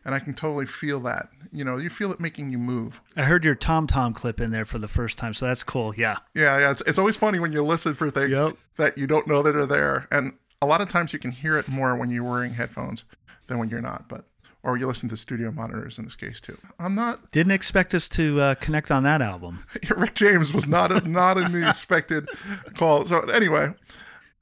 [0.05, 1.29] And I can totally feel that.
[1.53, 3.01] You know, you feel it making you move.
[3.17, 5.95] I heard your Tom Tom clip in there for the first time, so that's cool.
[5.97, 6.17] Yeah.
[6.35, 6.71] Yeah, yeah.
[6.73, 8.57] It's, it's always funny when you listen for things Yep.
[8.79, 10.09] that you don't know that are there.
[10.11, 13.05] And a lot of times you can hear it more when you're wearing headphones
[13.49, 14.09] than when you're not.
[14.09, 14.25] But
[14.63, 16.57] or you listen to studio monitors in this case too.
[16.79, 17.33] I'm not.
[17.33, 19.65] Didn't expect us to uh, connect on that album.
[19.97, 22.29] Rick James was not a, not in the expected
[22.77, 23.05] call.
[23.07, 23.75] So anyway,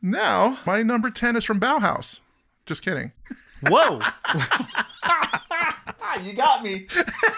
[0.02, 2.20] now my number ten is from Bauhaus.
[2.66, 3.12] Just kidding.
[3.66, 3.98] Whoa.
[6.22, 6.86] you got me.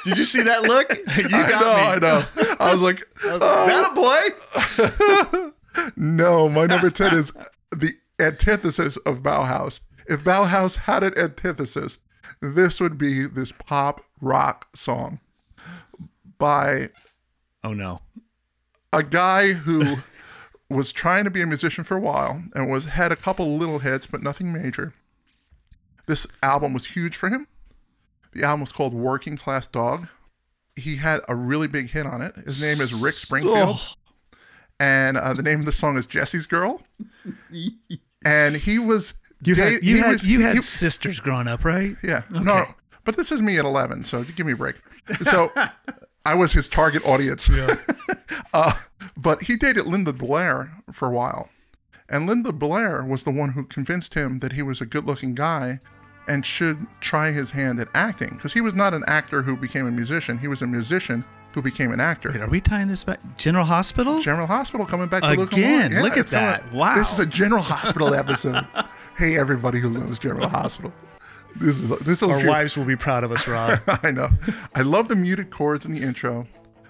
[0.05, 0.93] Did you see that look?
[1.17, 1.83] You I got know, me.
[1.83, 2.57] I know.
[2.59, 5.93] I was like, That a boy?
[5.97, 7.33] no, my number 10 is
[7.71, 9.81] the antithesis of Bauhaus.
[10.07, 11.99] If Bauhaus had an antithesis,
[12.41, 15.21] this would be this pop rock song
[16.39, 16.91] by
[17.65, 18.01] Oh no.
[18.93, 19.99] a guy who
[20.69, 23.79] was trying to be a musician for a while and was had a couple little
[23.81, 24.95] hits but nothing major.
[26.07, 27.47] This album was huge for him.
[28.33, 30.09] The album was called Working Class Dog.
[30.75, 32.35] He had a really big hit on it.
[32.37, 33.79] His name is Rick Springfield.
[34.81, 36.83] And uh, the name of the song is Jesse's Girl.
[38.25, 39.15] And he was.
[39.45, 41.97] You da- had you had was- you had he- sisters growing up, right?
[42.03, 42.23] yeah.
[42.31, 42.65] No,
[43.05, 44.77] but this is me at 11, so give me a break.
[45.25, 45.51] So
[46.25, 47.51] I was his target audience.
[48.55, 48.75] uh,
[49.17, 51.49] but he dated Linda Blair for a while.
[52.09, 55.35] And Linda Blair was the one who convinced him that he was a good looking
[55.35, 55.81] guy
[56.29, 58.31] and should try his hand at acting.
[58.31, 61.63] Because he was not an actor who became a musician, he was a musician who
[61.63, 62.31] became an actor.
[62.33, 63.21] Wait, are we tying this back?
[63.37, 64.21] General Hospital?
[64.21, 66.03] General Hospital coming back to Again, Lamar.
[66.03, 66.73] look at coming- that.
[66.73, 66.95] Wow.
[66.97, 68.67] This is a General Hospital episode.
[69.19, 70.93] hey, everybody who loves General Hospital.
[71.57, 73.79] This is this Our will wives will be proud of us, Rob.
[74.03, 74.31] I know.
[74.75, 76.47] I love the muted chords in the intro.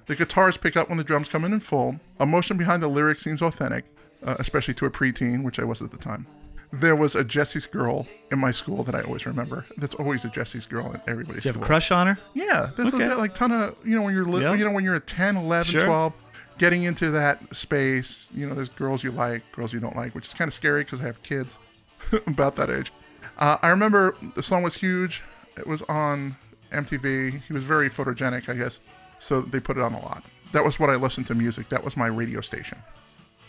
[0.06, 1.98] The guitars pick up when the drums come in in full.
[2.20, 3.84] Emotion behind the lyrics seems authentic,
[4.24, 6.26] uh, especially to a preteen, which I was at the time.
[6.72, 9.66] There was a Jesse's girl in my school that I always remember.
[9.76, 11.64] There's always a Jesse's girl in everybody's you have school.
[11.64, 12.18] a crush on her?
[12.32, 13.04] Yeah, there's Okay.
[13.06, 14.54] a like ton of you know when you're li- Yeah.
[14.54, 15.84] you know when you're at 10, 11, Sure.
[15.84, 16.12] 12,
[16.58, 18.28] getting into that space.
[18.34, 20.82] You know, there's girls you like, girls you don't like, which is kind of scary
[20.84, 21.58] because I have kids
[22.26, 22.90] about that age.
[23.38, 25.22] Uh, I remember the song was huge.
[25.58, 26.36] It was on
[26.72, 27.42] MTV.
[27.42, 28.80] He was very photogenic, I guess,
[29.18, 30.24] so they put it on a lot.
[30.52, 31.68] That was what I listened to music.
[31.68, 32.78] That was my radio station.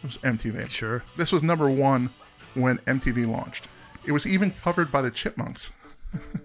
[0.04, 0.70] It was MTV.
[0.70, 1.04] Sure.
[1.16, 2.10] This was number one
[2.56, 3.68] when MTV launched.
[4.06, 5.70] It was even covered by the Chipmunks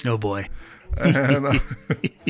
[0.07, 0.49] Oh boy.
[0.97, 1.59] and, uh,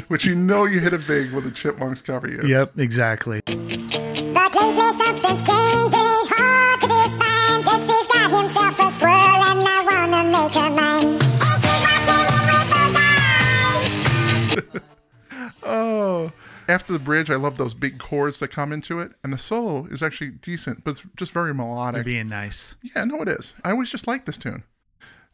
[0.08, 2.40] which you know you hit it big when the chipmunks cover you.
[2.44, 3.40] Yep, exactly.
[3.46, 7.62] But lately something's changing, hard to define.
[7.62, 11.18] Jesse's got himself a squirrel and I wanna make her mine.
[11.22, 12.96] And she's watching him with those
[14.74, 14.82] eyes.
[15.62, 16.32] Oh,
[16.68, 19.86] after the bridge, I love those big chords that come into it, and the solo
[19.86, 22.04] is actually decent, but it's just very melodic.
[22.04, 22.74] being nice.
[22.82, 23.54] Yeah, no, it is.
[23.64, 24.64] I always just like this tune.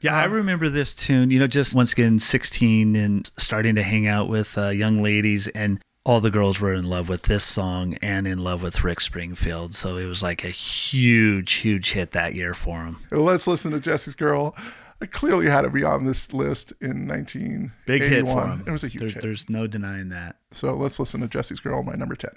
[0.00, 4.06] Yeah, I remember this tune, you know, just once again 16 and starting to hang
[4.06, 7.94] out with uh, young ladies and all the girls were in love with this song
[8.02, 9.72] and in love with Rick Springfield.
[9.74, 12.98] So it was like a huge, huge hit that year for him.
[13.10, 14.54] Let's listen to Jesse's Girl.
[15.00, 17.72] It clearly had to be on this list in 1981.
[17.86, 18.64] Big hit for him.
[18.66, 19.22] It was a huge there's, hit.
[19.22, 20.36] There's no denying that.
[20.50, 22.30] So let's listen to Jesse's Girl, my number 10.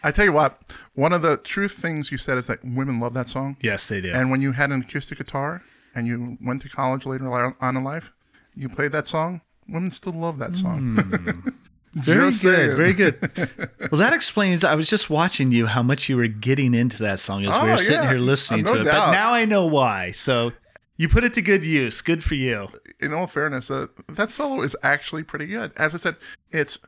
[0.00, 0.67] I tell you what,
[0.98, 3.56] one of the truth things you said is that women love that song.
[3.60, 4.10] Yes, they do.
[4.12, 5.62] And when you had an acoustic guitar
[5.94, 7.28] and you went to college later
[7.60, 8.12] on in life,
[8.56, 10.96] you played that song, women still love that song.
[10.96, 11.48] Hmm.
[11.94, 12.56] very Just good.
[12.66, 12.76] saying.
[12.76, 13.70] Very good.
[13.92, 14.64] well, that explains.
[14.64, 17.68] I was just watching you how much you were getting into that song as we
[17.68, 18.08] Oh, were sitting yeah.
[18.10, 18.84] here listening Uh, no to it.
[18.86, 19.12] But doubt.
[19.12, 20.10] now I know why.
[20.10, 20.52] So
[20.96, 22.00] you put it to good use.
[22.00, 22.68] Good for you.
[23.00, 25.70] In all fairness, uh, that solo is actually pretty good.
[25.76, 26.16] As I said,
[26.50, 26.78] it's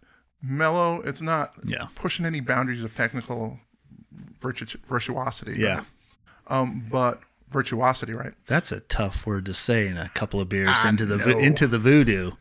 [0.42, 1.00] mellow.
[1.02, 1.86] It's not Yeah.
[1.94, 3.60] pushing any boundaries of technical
[4.40, 5.54] virtu- virtuosity.
[5.58, 5.84] Yeah.
[6.48, 8.32] Um, but virtuosity, right?
[8.46, 11.38] That's a tough word to say in a couple of beers I into the vo-
[11.38, 12.32] into the voodoo.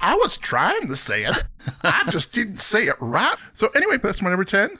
[0.00, 1.44] I was trying to say it.
[1.82, 3.34] I just didn't say it right.
[3.52, 4.78] So anyway, that's my number 10.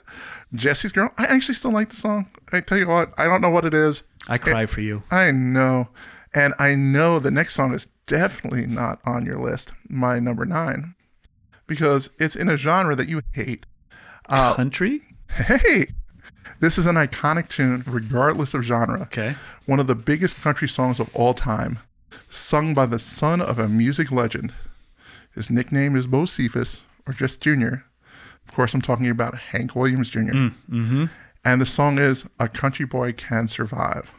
[0.53, 1.11] Jesse's Girl.
[1.17, 2.29] I actually still like the song.
[2.53, 4.03] I tell you what, I don't know what it is.
[4.27, 5.03] I cry for you.
[5.11, 5.89] I know.
[6.33, 10.95] And I know the next song is definitely not on your list, my number 9,
[11.67, 13.65] because it's in a genre that you hate.
[14.27, 15.01] Uh, Country?
[15.31, 15.87] Hey,
[16.59, 19.01] this is an iconic tune regardless of genre.
[19.03, 19.35] Okay.
[19.65, 21.79] One of the biggest country songs of all time,
[22.29, 24.53] sung by the son of a music legend.
[25.35, 27.85] His nickname is Bocephus, or just Junior.
[28.47, 30.19] Of course, I'm talking about Hank Williams Jr.
[30.19, 31.05] mm-hmm.
[31.45, 34.11] And the song is A Country Boy Can Survive,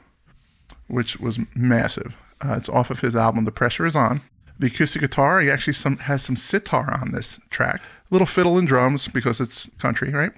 [0.86, 2.14] which was massive.
[2.42, 4.22] Uh, it's off of his album, The Pressure Is On.
[4.58, 7.80] The acoustic guitar, he actually some, has some sitar on this track.
[7.80, 10.32] a Little fiddle and drums because it's country, right?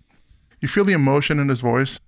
[0.63, 1.99] You feel the emotion in his voice,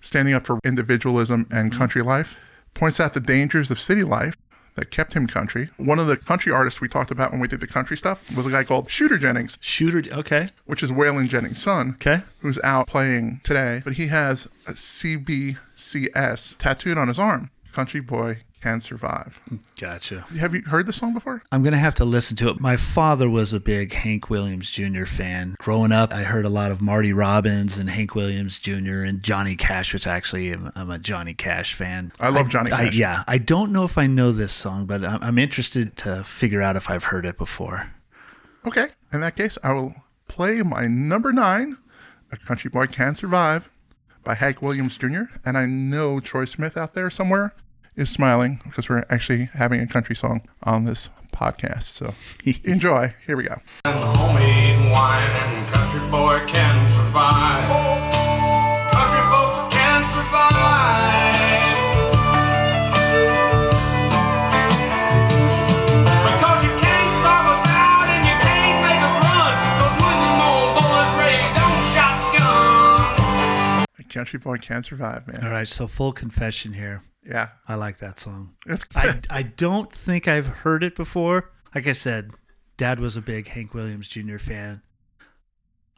[0.00, 2.36] standing up for individualism and country life.
[2.72, 4.34] Points out the dangers of city life
[4.76, 5.70] that kept him country.
[5.76, 8.46] One of the country artists we talked about when we did the country stuff was
[8.46, 10.04] a guy called Shooter Jennings, Shooter.
[10.14, 10.50] Okay.
[10.66, 12.22] which is Waylon Jennings' son Okay.
[12.40, 17.50] who's out playing today, but he has a CBCS tattooed on his arm.
[17.72, 19.40] Country Boy Can Survive.
[19.80, 20.22] Gotcha.
[20.40, 21.40] Have you heard this song before?
[21.52, 22.58] I'm going to have to listen to it.
[22.58, 25.04] My father was a big Hank Williams Jr.
[25.04, 25.54] fan.
[25.60, 29.04] Growing up, I heard a lot of Marty Robbins and Hank Williams Jr.
[29.04, 32.10] and Johnny Cash, which actually I'm, I'm a Johnny Cash fan.
[32.18, 32.96] I love Johnny I- Cash.
[32.96, 33.22] yeah.
[33.28, 36.74] I don't know if I know this song, but I'm, I'm interested to figure out
[36.74, 37.92] if I've heard it before.
[38.66, 38.88] Okay.
[39.12, 39.94] In that case, I will
[40.26, 41.76] play my number nine,
[42.32, 43.70] A Country Boy Can Survive,
[44.24, 45.26] by Hank Williams Jr.
[45.44, 47.54] And I know Troy Smith out there somewhere
[47.96, 51.96] is smiling because we're actually having a country song on this podcast.
[51.96, 52.14] So
[52.64, 53.14] enjoy.
[53.26, 53.56] Here we go.
[53.86, 57.68] Homemade wine and country boy can survive.
[58.92, 61.76] Country folks can survive.
[65.26, 69.54] Because you can't starve us out and you can't make us run.
[69.78, 73.86] 'Cause when you mold bullets raised on shotgun.
[73.98, 75.42] A country boy can survive, man.
[75.44, 77.02] All right, so full confession here.
[77.28, 77.48] Yeah.
[77.66, 78.54] I like that song.
[78.66, 81.50] It's I I don't think I've heard it before.
[81.74, 82.30] Like I said,
[82.76, 84.38] Dad was a big Hank Williams Jr.
[84.38, 84.82] fan.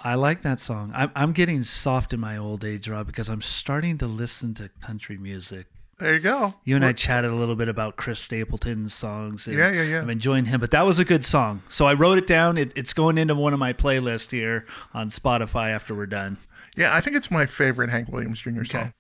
[0.01, 0.93] I like that song.
[0.95, 4.71] I'm I'm getting soft in my old age, Rob, because I'm starting to listen to
[4.81, 5.67] country music.
[5.99, 6.55] there you go.
[6.65, 9.47] You and I chatted a little bit about Chris Stapleton's songs.
[9.49, 10.01] And Yeah, yeah, yeah.
[10.01, 11.63] I'm enjoying him, but that was a good song.
[11.69, 12.57] So I wrote it down.
[12.57, 16.39] It, it's going into one of my playlists here on Spotify after we're done.
[16.77, 18.63] Yeah, I think it's my favorite Hank Williams Jr.
[18.63, 18.93] song.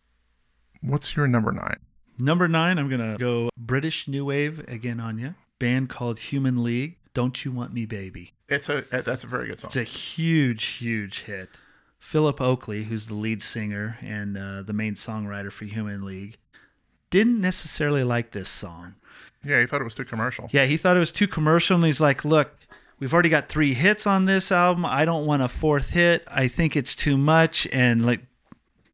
[0.82, 1.78] What's your number nine?
[2.18, 5.34] Number nine, I'm gonna go British New Wave again on you.
[5.58, 6.96] Band called Human League.
[7.14, 8.32] Don't you want me, baby?
[8.48, 9.68] It's a that's a very good song.
[9.68, 11.48] It's a huge, huge hit.
[12.00, 16.38] Philip Oakey, who's the lead singer and uh, the main songwriter for Human League,
[17.10, 18.94] didn't necessarily like this song.
[19.44, 20.48] Yeah, he thought it was too commercial.
[20.52, 22.56] Yeah, he thought it was too commercial, and he's like, "Look,
[22.98, 24.84] we've already got three hits on this album.
[24.84, 26.24] I don't want a fourth hit.
[26.28, 28.20] I think it's too much." And like,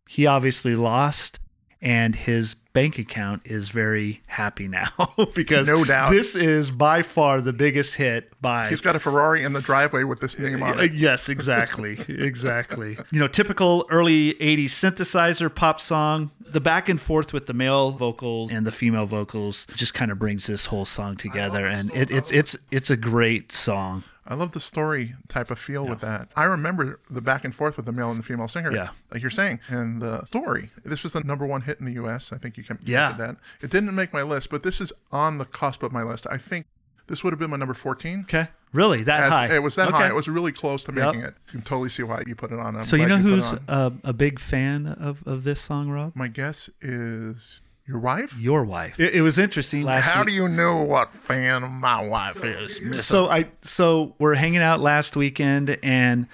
[0.09, 1.39] he obviously lost,
[1.85, 4.89] and his bank account is very happy now
[5.37, 6.11] because No doubt.
[6.11, 10.03] this is by far the biggest hit by He's got a Ferrari in the driveway
[10.03, 10.93] with this name on it.
[10.95, 11.99] Yes, exactly.
[12.09, 12.99] exactly.
[13.13, 16.31] You know, typical early 80s synthesizer pop song.
[16.45, 20.19] The back and forth with the male vocals and the female vocals just kind of
[20.19, 24.03] brings this whole song together and it, it's it's it's a great song.
[24.27, 26.29] I love the story type of feel with that.
[26.35, 28.73] I remember the back and forth with the male and the female singer.
[28.73, 28.89] Yeah.
[29.13, 29.61] Like you're saying.
[29.69, 30.71] And the story.
[30.85, 32.33] This was the number one hit in the US.
[32.33, 33.13] I think you can Yeah.
[33.19, 33.37] that.
[33.61, 36.27] It didn't make my list, but this is on the cusp of my list.
[36.31, 36.67] I think
[37.07, 38.21] this would have been my number 14.
[38.23, 38.49] Okay.
[38.73, 39.03] Really?
[39.05, 39.55] That As- high.
[39.55, 39.97] It was that Okay.
[39.99, 40.07] high.
[40.09, 41.05] It was really close to Yep.
[41.05, 41.35] making it.
[41.49, 42.77] You can totally see why you put it on.
[42.79, 46.13] I'm So you know it who's a, a big fan of, of this song, Rob?
[46.17, 48.39] My guess is your wife.
[48.39, 48.99] Your wife.
[48.99, 50.29] It, it was interesting last How week.
[50.29, 52.81] do you know what fan my wife is?
[52.81, 53.07] Miss?
[53.07, 56.27] so I so we're hanging out last weekend and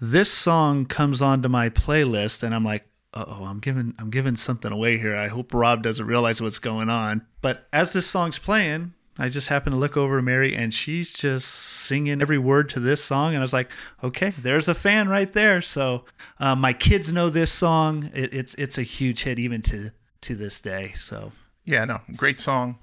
[0.00, 2.84] this song comes onto my playlist and I'm like,
[3.14, 5.16] oh, I'm giving I'm giving something away here.
[5.16, 7.26] I hope Rob doesn't realize what's going on.
[7.40, 11.48] But as this song's playing, I just happen to look over Mary and she's just
[11.48, 13.30] singing every word to this song.
[13.30, 13.70] And I was like,
[14.04, 15.60] okay, there's a fan right there.
[15.60, 16.04] So
[16.38, 18.10] uh, my kids know this song.
[18.14, 19.90] It, it's it's a huge hit even to
[20.22, 20.92] to this day.
[20.94, 21.32] So
[21.64, 22.78] Yeah, no, great song.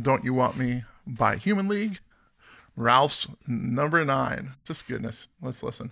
[0.00, 2.00] Don't You Want Me by Human League.
[2.76, 4.54] Ralph's number nine.
[4.64, 5.26] Just goodness.
[5.42, 5.90] Let's listen.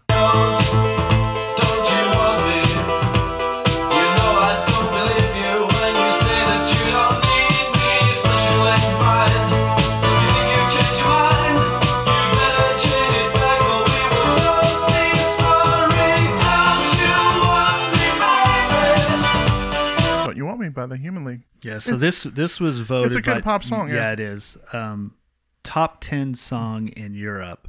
[20.78, 21.42] By the Human League.
[21.62, 23.06] Yeah, so this this was voted.
[23.08, 24.12] it's a good by- pop song, yeah.
[24.12, 24.56] it is.
[24.72, 25.16] Um,
[25.64, 27.66] top ten song in Europe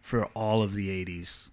[0.00, 1.48] for all of the '80s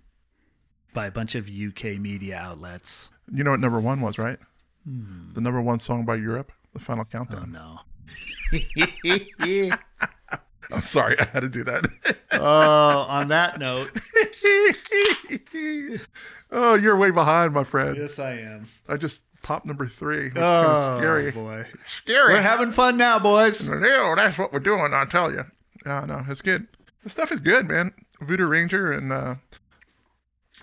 [0.93, 3.10] by a bunch of UK media outlets.
[3.34, 4.38] You know what number one was, right?
[4.86, 7.18] The number one song by Europe, The Final Hmm.
[7.24, 7.51] Oh Countdown.
[7.51, 7.80] no!
[10.72, 11.88] I'm sorry, I had to do that.
[12.34, 13.89] oh, on that note,
[16.51, 17.97] oh, you're way behind, my friend.
[17.97, 18.68] yes, I am.
[18.88, 20.26] I just popped number three.
[20.26, 21.32] Which Oh scary.
[21.32, 22.34] boy, Scary.
[22.34, 23.68] we're having fun now, boys.
[23.68, 25.46] No, that's what we're doing, I tell you.
[25.86, 26.68] No, no, it's good.
[27.04, 27.94] The stuff is good, man.
[28.22, 29.36] Voodoo Ranger and uh,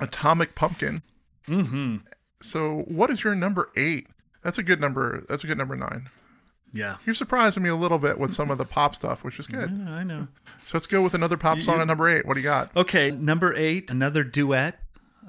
[0.00, 1.02] Atomic Pumpkin.
[1.48, 1.96] Mm-hmm.
[2.42, 4.08] So, what is your number eight?
[4.42, 5.24] That's a good number.
[5.28, 6.08] That's a good number nine.
[6.72, 9.46] Yeah, You're surprising me a little bit with some of the pop stuff, which is
[9.46, 9.72] good.
[9.72, 9.90] know.
[9.90, 10.28] I know.
[10.66, 12.26] So let's go with another pop song at number eight.
[12.26, 12.76] What do you got?
[12.76, 14.78] Okay, number eight, another duet,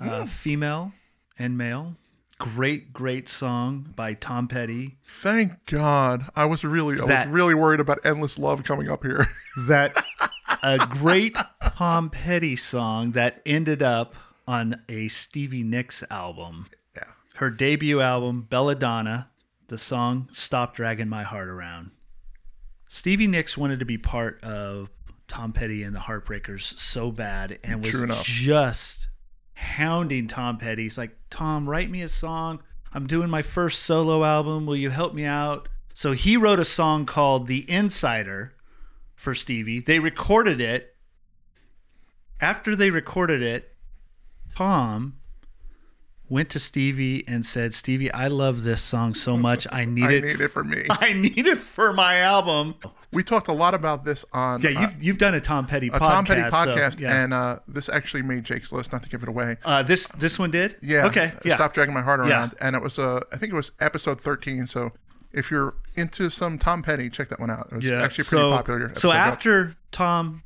[0.02, 0.26] uh, Hmm.
[0.28, 0.91] female
[1.39, 1.95] and male.
[2.40, 4.98] Great, great song by Tom Petty.
[5.08, 6.30] Thank God.
[6.36, 9.28] I was really, I That- was really worried about endless love coming up here.
[9.68, 10.04] That
[10.62, 11.36] a great
[11.76, 14.14] Tom Petty song that ended up
[14.48, 16.68] on a Stevie Nicks album.
[16.96, 17.06] yeah.
[17.38, 19.32] Her debut album, Belladonna.
[19.68, 21.90] The song "Stop Dragging My Heart Around."
[22.88, 24.92] Stevie Nicks wanted to be part of
[25.28, 28.24] Tom Petty and the Heartbreakers so bad and was True enough.
[28.24, 29.07] just
[29.58, 30.84] hounding Tom Petty.
[30.84, 32.60] He's like, Tom, write me a song.
[32.93, 34.66] I'm doing my first solo album.
[34.66, 35.68] Will you help me out?
[35.93, 38.53] So he wrote a song called The Insider
[39.16, 39.80] for Stevie.
[39.80, 40.95] They recorded it.
[42.39, 43.76] After they recorded it,
[44.55, 45.18] Tom
[46.30, 49.66] went to Stevie and said, "Stevie, I love this song so much.
[49.72, 50.24] I need I it.
[50.24, 50.86] need it for me.
[50.89, 52.76] I need it for my album."
[53.18, 55.88] We talked a lot about this on Yeah, uh, you've you've done a Tom Petty
[55.88, 55.99] a podcast.
[55.99, 57.24] Tom Petty so, podcast, yeah.
[57.24, 58.91] and uh, this actually made Jake's list.
[58.93, 59.57] Not to give it away.
[59.65, 60.76] uh, this this one did.
[60.84, 61.07] Yeah.
[61.07, 61.32] Okay.
[61.43, 61.55] Yeah.
[61.55, 62.68] Stop dragging my heart around, Yeah.
[62.68, 64.68] and it was uh, I think it was episode thirteen.
[64.68, 64.91] So
[65.32, 67.70] if you're into some Tom Petty, check that one out.
[67.72, 68.03] It was Yeah.
[68.03, 68.91] actually pretty so, popular.
[68.93, 70.43] So after Tom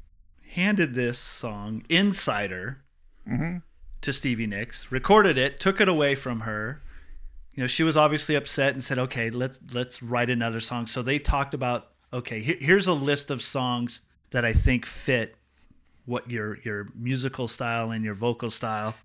[0.53, 2.83] handed this song "Insider"
[3.29, 3.57] Mm-hmm.
[3.99, 6.81] to Stevie Nicks, recorded it, took it away from her.
[7.53, 11.01] You know, she was obviously upset and said, "Okay, let's let's write another song." So
[11.01, 14.01] they talked about, okay, here, here's a list of songs
[14.31, 15.35] that I think fit
[16.05, 18.95] what your your musical style and your vocal style.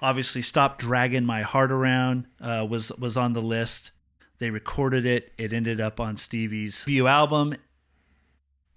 [0.00, 3.92] Obviously, "Stop Dragging My Heart Around" uh, was was on the list.
[4.38, 5.32] They recorded it.
[5.38, 7.54] It ended up on Stevie's debut album,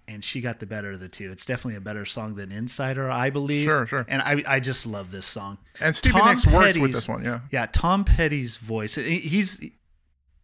[0.06, 1.30] and she got the better of the two.
[1.30, 3.64] It's definitely a better song than Insider, I believe.
[3.64, 4.06] Sure, sure.
[4.08, 5.58] And I I just love this song.
[5.80, 7.24] and Stevie Tom Nicks works with this one.
[7.24, 7.40] Yeah.
[7.50, 8.94] Yeah, Tom Petty's voice.
[8.94, 9.60] He's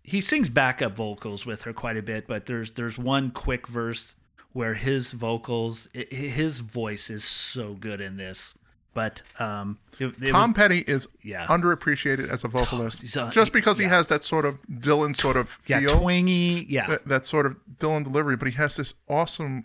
[0.04, 4.14] he sings backup vocals with her quite a bit, but there's there's one quick verse
[4.52, 8.54] where his vocals, his voice is so good in this.
[8.92, 11.44] But um, it, it Tom was- Petty is Yeah.
[11.46, 15.58] underappreciated as a vocalist, uh, just because he has that sort of Dylan sort of
[15.66, 19.64] yeah, feel, twangy, yeah, that, that sort of Dylan delivery, but he has this awesome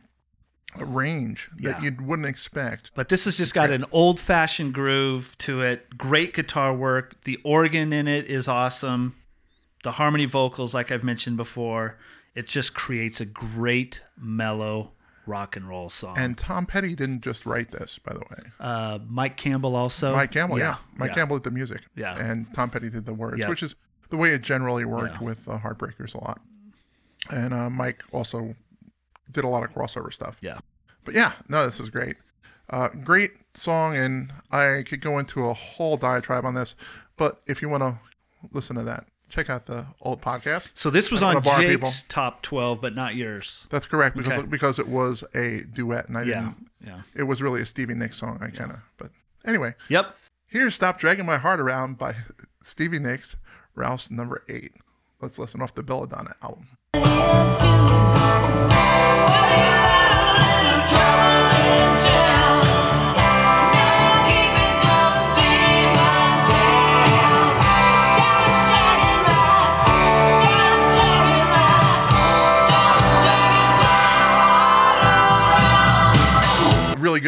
[0.78, 1.92] range that Yeah.
[1.92, 2.90] you wouldn't expect.
[2.96, 5.98] But this has just got an old fashioned groove to it.
[5.98, 7.16] Great guitar work.
[7.24, 9.16] The organ in it is awesome.
[9.84, 11.98] The harmony vocals, like I've mentioned before,
[12.36, 14.92] it just creates a great mellow
[15.26, 16.18] rock and roll song.
[16.18, 18.52] And Tom Petty didn't just write this, by the way.
[18.60, 20.14] uh, Mike Campbell also.
[20.16, 20.78] Mike Campbell, yeah.
[20.96, 21.16] Mike yeah.
[21.16, 21.82] Campbell did the music.
[21.96, 22.18] Yeah.
[22.18, 23.48] And Tom Petty did the words, Yeah.
[23.50, 23.76] which is
[24.10, 25.28] the way it generally worked Yeah.
[25.28, 26.42] with uh, Heartbreakers a lot.
[27.30, 28.56] And uh, Mike also
[29.32, 30.40] did a lot of crossover stuff.
[30.42, 30.60] Yeah.
[31.06, 32.16] But yeah, no, this is great.
[32.72, 36.76] Uh, great song, and I could go into a whole diatribe on this.
[37.18, 38.00] But if you want to
[38.52, 40.70] listen to that, check out the old podcast.
[40.74, 41.90] So this was on Jake's people.
[42.08, 43.68] top 12, but not yours.
[43.70, 44.48] That's correct because Okay.
[44.48, 46.42] because it was a duet, and I Yeah.
[46.42, 46.70] didn't.
[46.86, 47.02] Yeah.
[47.16, 48.40] It was really a Stevie Nicks song.
[48.42, 49.12] I kind of, but
[49.46, 50.16] anyway, Yep.
[50.48, 52.16] here's "Stop Dragging My Heart Around" by
[52.64, 53.36] Stevie Nicks,
[53.76, 54.74] Ralph's number eight.
[55.22, 56.68] Let's listen off the Belladonna album.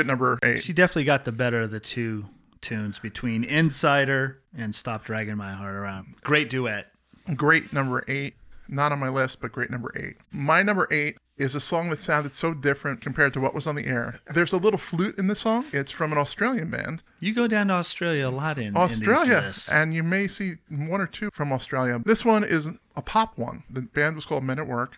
[0.02, 0.64] Good number eight.
[0.64, 2.26] She definitely got the better of the two
[2.62, 6.16] tunes between Insider and Stop Dragging My Heart Around.
[6.24, 6.88] Great duet.
[7.36, 8.36] Great number eight.
[8.68, 10.16] Not on my list, but great number eight.
[10.32, 13.76] My number eight is a song that sounded so different compared to what was on
[13.76, 14.20] the air.
[14.34, 15.66] There's a little flute in the song.
[15.74, 17.02] It's from an Australian band.
[17.20, 19.41] You go down to Australia a lot in in Australia.
[19.45, 19.68] lists.
[19.68, 21.99] And you may see one or two from Australia.
[22.06, 23.64] This one is a pop one.
[23.70, 24.97] The band was called Men at Work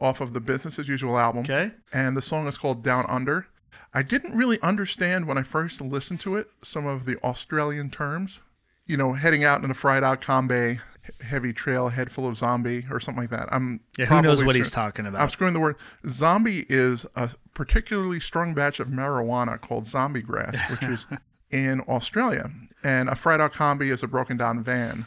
[0.00, 1.42] off of the Business as Usual album.
[1.44, 1.74] Mm, Okay.
[1.92, 3.48] And the song is called Down Under.
[3.94, 8.40] I didn't really understand when I first listened to it some of the Australian terms.
[8.86, 10.80] You know, heading out in a fried out Kombi,
[11.20, 13.48] heavy trail, head full of zombie, or something like that.
[13.52, 15.20] I'm Yeah, who knows what he's talking about.
[15.20, 15.76] I'm screwing the word.
[16.06, 21.06] Zombie is a particularly strong batch of marijuana called zombie grass, which is
[21.50, 22.50] in Australia.
[22.82, 25.06] And a fried out Kombi is a broken down van.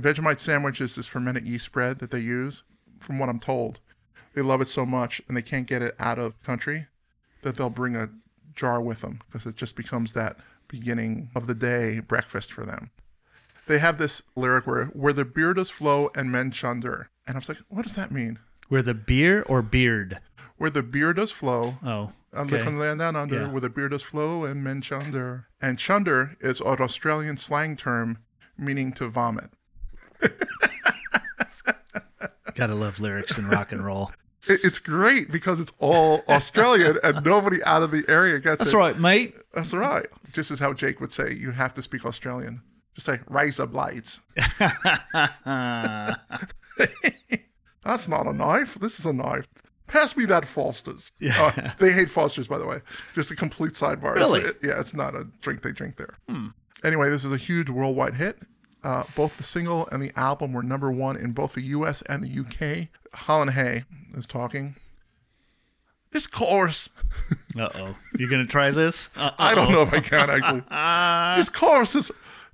[0.00, 2.62] Vegemite sandwiches is this fermented yeast bread that they use,
[3.00, 3.80] from what I'm told.
[4.34, 6.88] They love it so much and they can't get it out of country
[7.46, 8.10] that they'll bring a
[8.56, 10.36] jar with them because it just becomes that
[10.66, 12.90] beginning of the day breakfast for them.
[13.68, 17.08] They have this lyric where where the beer does flow and men chunder.
[17.24, 18.40] And I was like, what does that mean?
[18.68, 20.18] Where the beer or beard?
[20.56, 22.12] Where the beer does flow Oh.
[22.34, 22.64] I live okay.
[22.64, 23.48] from the land down under Yeah.
[23.48, 25.46] where the beer does flow and men chunder.
[25.60, 28.18] And chunder is an Australian slang term
[28.58, 29.50] meaning to vomit.
[32.54, 34.10] Gotta love lyrics in rock and roll.
[34.48, 38.60] It, it's great because it's all Australian and nobody out of the area gets That's
[38.60, 38.64] it.
[38.64, 39.34] That's right, mate.
[39.54, 40.06] That's right.
[40.34, 42.62] This is how Jake would say, you have to speak Australian.
[42.94, 44.20] Just say razor blades.
[47.84, 48.74] That's not a knife.
[48.80, 49.46] This is a knife.
[49.86, 51.12] Pass me that Foster's.
[51.20, 51.52] Yeah.
[51.56, 52.80] Uh, they hate Foster's, by the way.
[53.14, 54.16] Just a complete sidebar.
[54.16, 54.40] Really?
[54.40, 56.14] it- yeah, it's not a drink they drink there.
[56.28, 56.48] Hmm.
[56.84, 58.38] Anyway, this is a huge worldwide hit.
[58.82, 62.22] Uh, both the single and the album were number one in both the US and
[62.22, 62.88] the UK.
[63.12, 63.84] Colin Hay
[64.16, 64.76] is talking.
[66.12, 66.88] This chorus,
[67.58, 67.96] Uh oh.
[68.18, 69.08] You're gonna try this?
[69.16, 70.62] Uh, I don't know if I can actually.
[71.38, 72.10] this chorus is,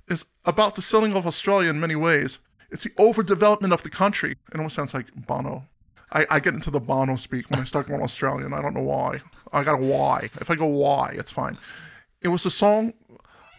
[0.07, 2.39] is about the selling of Australia in many ways.
[2.71, 4.31] It's the overdevelopment of the country.
[4.51, 5.65] It almost sounds like Bono.
[6.11, 8.53] I, I get into the Bono speak when I start going Australian.
[8.53, 9.21] I don't know why.
[9.51, 10.29] I got a why.
[10.39, 11.57] If I go why, it's fine.
[12.21, 12.93] It was a song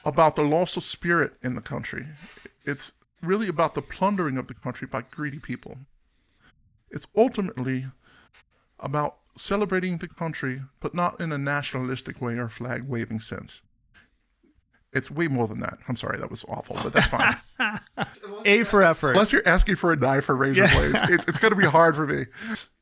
[0.05, 2.07] about the loss of spirit in the country.
[2.65, 2.93] It's
[3.23, 5.79] really about the plundering of the country by greedy people.
[6.95, 7.87] It's ultimately
[8.79, 13.63] about celebrating the country, but not in a nationalistic way or flag waving sense.
[14.93, 15.79] It's way more than that.
[15.89, 17.35] I'm sorry, that was awful, but that's fine.
[18.45, 19.11] A for effort.
[19.11, 21.97] Unless you're asking for a knife or razor blades, it's, it's going to be hard
[21.97, 22.27] for me.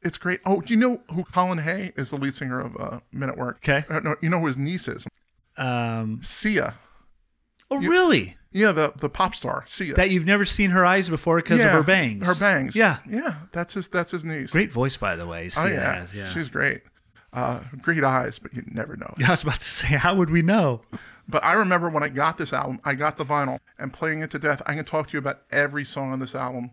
[0.03, 0.41] It's, great.
[0.45, 2.11] Oh, do you know who Colin Hay is?
[2.11, 3.61] The lead singer of uh, Men at Work.
[3.67, 3.87] Okay.
[3.89, 5.07] Uh, no, you know who his niece is?
[5.57, 6.75] Um, Sia.
[7.71, 8.37] oh, really?
[8.53, 9.95] Yeah, the the pop star Sia.
[9.95, 12.27] That you've never seen her eyes before because yeah, of her bangs.
[12.27, 12.77] Her bangs.
[12.77, 12.99] Yeah.
[13.09, 13.35] yeah.
[13.53, 13.89] That's his.
[13.89, 14.51] That's his niece.
[14.51, 15.51] Great voice, by the way.
[15.57, 16.01] Oh yeah.
[16.01, 16.29] has, yeah.
[16.31, 16.83] she's great.
[17.33, 19.15] Uh, great eyes, but you never know.
[19.19, 20.83] Yeah, I was about to say, how would we know?
[21.27, 24.31] But I remember when I got this album, I got the vinyl and playing it
[24.33, 24.61] to death.
[24.67, 26.73] I can talk to you about every song on this album.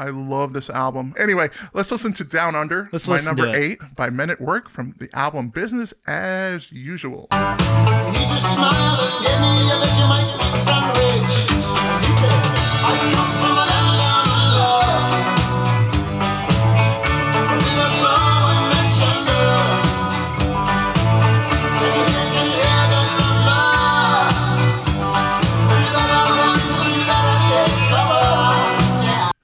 [0.00, 1.14] I love this album.
[1.18, 4.94] Anyway, let's listen to Down Under, Let's my number eight by Men at Work from
[4.98, 7.28] the album Business as Usual.
[7.30, 8.30] He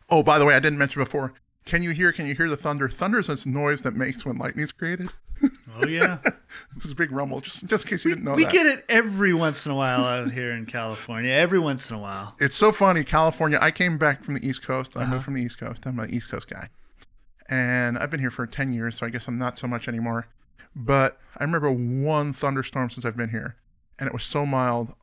[0.09, 1.33] Oh, by the way, I didn't mention before.
[1.65, 2.13] Can you hear?
[2.13, 2.89] Can you hear the thunder?
[2.89, 5.11] Thunder is this noise that makes when lightning's created.
[5.79, 6.19] Oh yeah,
[6.79, 7.41] It's a big rumble.
[7.41, 8.53] Just, just in case you didn't know we that.
[8.53, 11.31] get it every once in a while out here in California.
[11.33, 12.35] Every once in a while.
[12.41, 13.05] it's so funny.
[13.05, 13.59] California.
[13.61, 14.97] I came back from the East Coast.
[14.97, 15.13] I Uh-huh.
[15.15, 15.85] moved from the East Coast.
[15.87, 16.69] I'm an East Coast guy,
[17.49, 18.97] and I've been here for ten years.
[18.97, 20.29] So I guess I'm not so much anymore.
[20.75, 23.57] But I remember one thunderstorm since I've been here,
[23.99, 24.95] and it was so mild,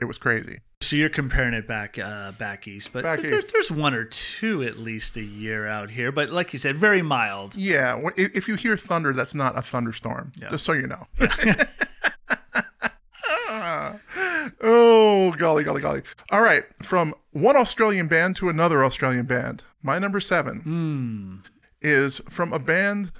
[0.00, 0.60] it was crazy.
[0.82, 3.52] So you're comparing it back uh, back east, but Back there's, east.
[3.52, 6.10] there's one or two at least a year out here.
[6.10, 7.54] But like you said, very mild.
[7.54, 10.32] Yeah, if you hear thunder, that's not a thunderstorm.
[10.40, 10.48] Yeah.
[10.48, 11.06] Just so you know.
[14.62, 16.02] oh, golly, golly, golly.
[16.30, 19.64] All right, from one Australian band to another Australian band.
[19.82, 21.36] My number seven Hmm.
[21.82, 23.12] is from a band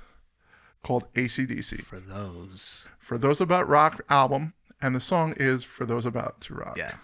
[0.82, 1.82] called ACDC.
[1.84, 6.54] For those, For Those About Rock album, and the song is For Those About to
[6.54, 6.76] Rock.
[6.78, 6.96] yeah,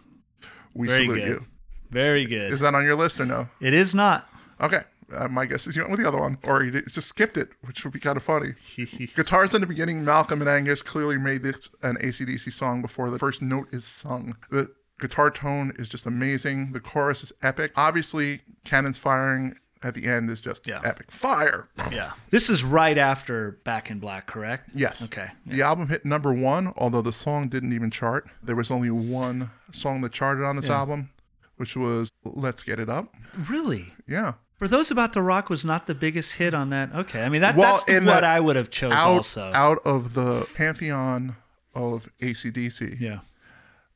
[0.76, 1.28] We very salute good.
[1.28, 1.46] you.
[1.90, 2.52] very good.
[2.52, 3.48] Is that on your list or no?
[3.60, 4.28] it is not.
[4.60, 4.82] Okay.
[5.14, 7.50] Uh, my guess is you went with the other one, or you just skipped it,
[7.62, 8.54] which would be kind of funny.
[9.14, 13.18] Guitars in the beginning, Malcolm and Angus clearly made this an ACDC song before the
[13.18, 14.36] first note is sung.
[14.50, 16.72] The guitar tone is just amazing.
[16.72, 17.70] The chorus is epic.
[17.76, 20.80] Obviously, cannons firing at the end is just Yeah.
[20.84, 21.10] epic.
[21.10, 21.68] Fire!
[21.90, 24.70] Yeah, this is right after Back in Black, correct?
[24.74, 25.02] Yes.
[25.02, 25.28] Okay.
[25.46, 28.28] The album hit number one, although the song didn't even chart.
[28.42, 31.10] There was only one song that charted on this album,
[31.56, 33.14] which was Let's Get It Up.
[33.48, 33.92] Really?
[34.08, 34.34] Yeah.
[34.58, 36.94] For those about the rock was not the biggest hit on that.
[36.94, 39.52] Okay, I mean that Well, that's what I would have chose Out, also.
[39.54, 41.36] out of the pantheon
[41.74, 43.18] of ACDC, Yeah.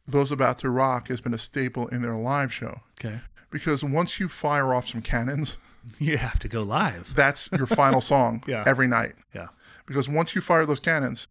[0.06, 2.80] Those About to Rock has been a staple in their live show.
[2.98, 3.20] Okay.
[3.50, 5.56] Because once you fire off some cannons,
[5.98, 7.14] You have to go live.
[7.14, 8.64] that's your final song Yeah.
[8.66, 9.14] every night.
[9.34, 9.48] Yeah.
[9.86, 11.26] Because once you fire those cannons,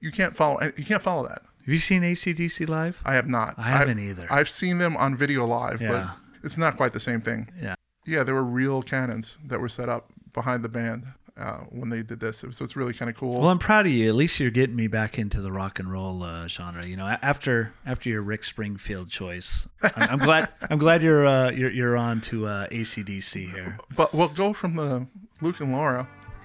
[0.00, 1.42] you can't follow eh, you can't follow that.
[1.60, 3.00] Have you seen ACDC live?
[3.04, 3.54] I have not.
[3.58, 4.26] I haven't I've- either.
[4.30, 5.90] I've seen them on video live, Yeah.
[5.90, 7.50] but it's not quite the same thing.
[7.60, 7.74] Yeah.
[8.06, 11.04] Yeah, there were real cannons that were set up behind the band
[11.40, 12.38] uh, when they did this.
[12.50, 13.40] So it's really kind of cool.
[13.40, 14.08] Well, I'm proud of you.
[14.08, 16.84] At least you're getting me back into the rock and roll uh, genre.
[16.86, 21.50] You know, after after your Rick Springfield choice, I'm, I'm glad I'm glad you're uh,
[21.50, 23.78] you're you're on to uh, ACDC here.
[23.96, 25.06] But we'll go from the
[25.40, 26.06] Luke and Laura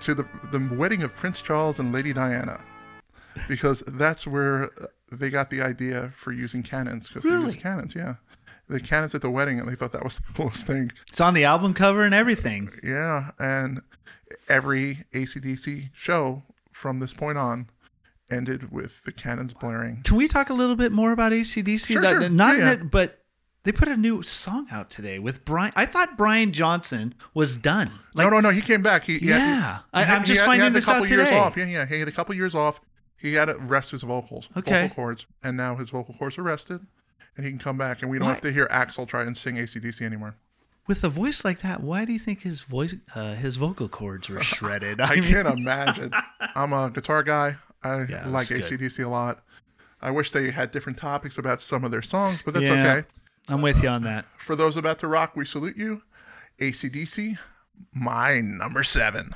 [0.00, 2.60] to the the wedding of Prince Charles and Lady Diana,
[3.48, 7.08] because that's where uh, they got the idea for using cannons.
[7.08, 7.46] Because they Really?
[7.46, 8.14] used cannons, yeah.
[8.68, 10.92] The cannons at the wedding, and they thought that was the coolest thing.
[11.08, 12.70] It's on the album cover and everything.
[12.82, 13.80] Yeah, and
[14.48, 16.42] every ACDC show
[16.72, 17.68] from this point on
[18.30, 20.02] ended with the cannons blaring.
[20.02, 21.86] Can we talk a little bit more about ACDC?
[21.86, 22.28] Sure, That- sure.
[22.28, 22.72] Not Yeah, yeah.
[22.72, 23.24] it, but
[23.64, 25.72] they put a new song out today with Brian.
[25.76, 27.90] I thought Brian Johnson was done.
[28.14, 28.50] Like, no, no, no.
[28.50, 29.04] He came back.
[29.04, 29.78] He, he Yeah.
[29.92, 31.38] I- had- I'm he just had- finding had this couple out years today.
[31.38, 31.56] off.
[31.56, 31.86] Yeah, yeah.
[31.86, 32.80] He had a couple years off.
[33.16, 34.82] He had to rest his vocals, Okay.
[34.82, 36.86] vocal cords, and now his vocal cords are rested,
[37.38, 39.34] and he can come back, and we don't Why- have to hear Axl try and
[39.34, 40.34] sing ACDC anymore.
[40.88, 44.28] With a voice like that, why do you think his voice, uh, his vocal cords
[44.28, 45.00] were shredded?
[45.00, 46.12] I mean- can't imagine.
[46.54, 47.56] I'm a guitar guy.
[47.82, 48.80] I Yeah, like that's good.
[48.80, 49.42] ACDC a lot.
[50.02, 52.94] I wish they had different topics about some of their songs, but that's Yeah.
[52.96, 53.08] okay.
[53.48, 54.26] I'm with you on that.
[54.38, 56.02] For those about to rock, we salute you.
[56.60, 57.38] ACDC,
[57.94, 59.34] my number seven.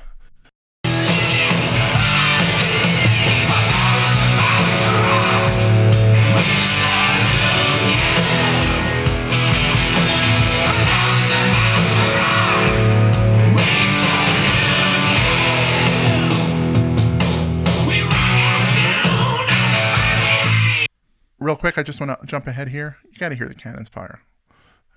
[21.43, 22.97] Real quick, I just want to jump ahead here.
[23.11, 24.21] You got to hear the cannons fire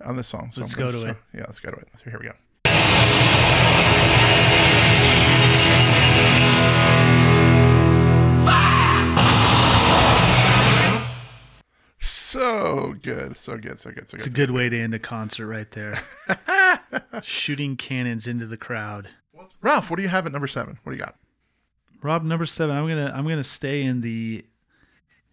[0.05, 0.51] on this song.
[0.53, 1.17] So Let's go to just- it.
[1.35, 1.89] Yeah, let's go to it.
[2.03, 2.33] So here we go.
[11.99, 14.21] So good, so good, so good, so good.
[14.21, 16.03] It's a good way to end a concert right there.
[17.23, 19.09] Shooting cannons into the crowd.
[19.63, 20.79] Ralph, what do you have at number seven?
[20.83, 21.17] What do you got?
[22.03, 22.77] Rob, number seven.
[22.77, 24.45] I'm gonna I'm gonna stay in the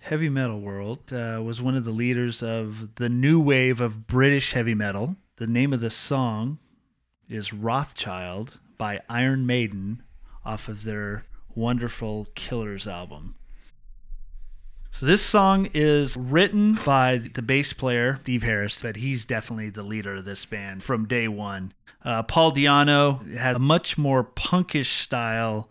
[0.04, 1.00] heavy metal world.
[1.14, 5.16] Uh, was one of the leaders of the new wave of British heavy metal.
[5.38, 6.60] The name of the song
[7.30, 10.04] is Wrathchild by Iron Maiden,
[10.44, 11.24] off of their
[11.56, 13.36] wonderful Killers album.
[14.92, 19.84] So this song is written by the bass player Steve Harris, but he's definitely the
[19.84, 21.74] leader of this band from day one.
[22.04, 25.70] Uh, Paul Di'Anno had a much more punkish style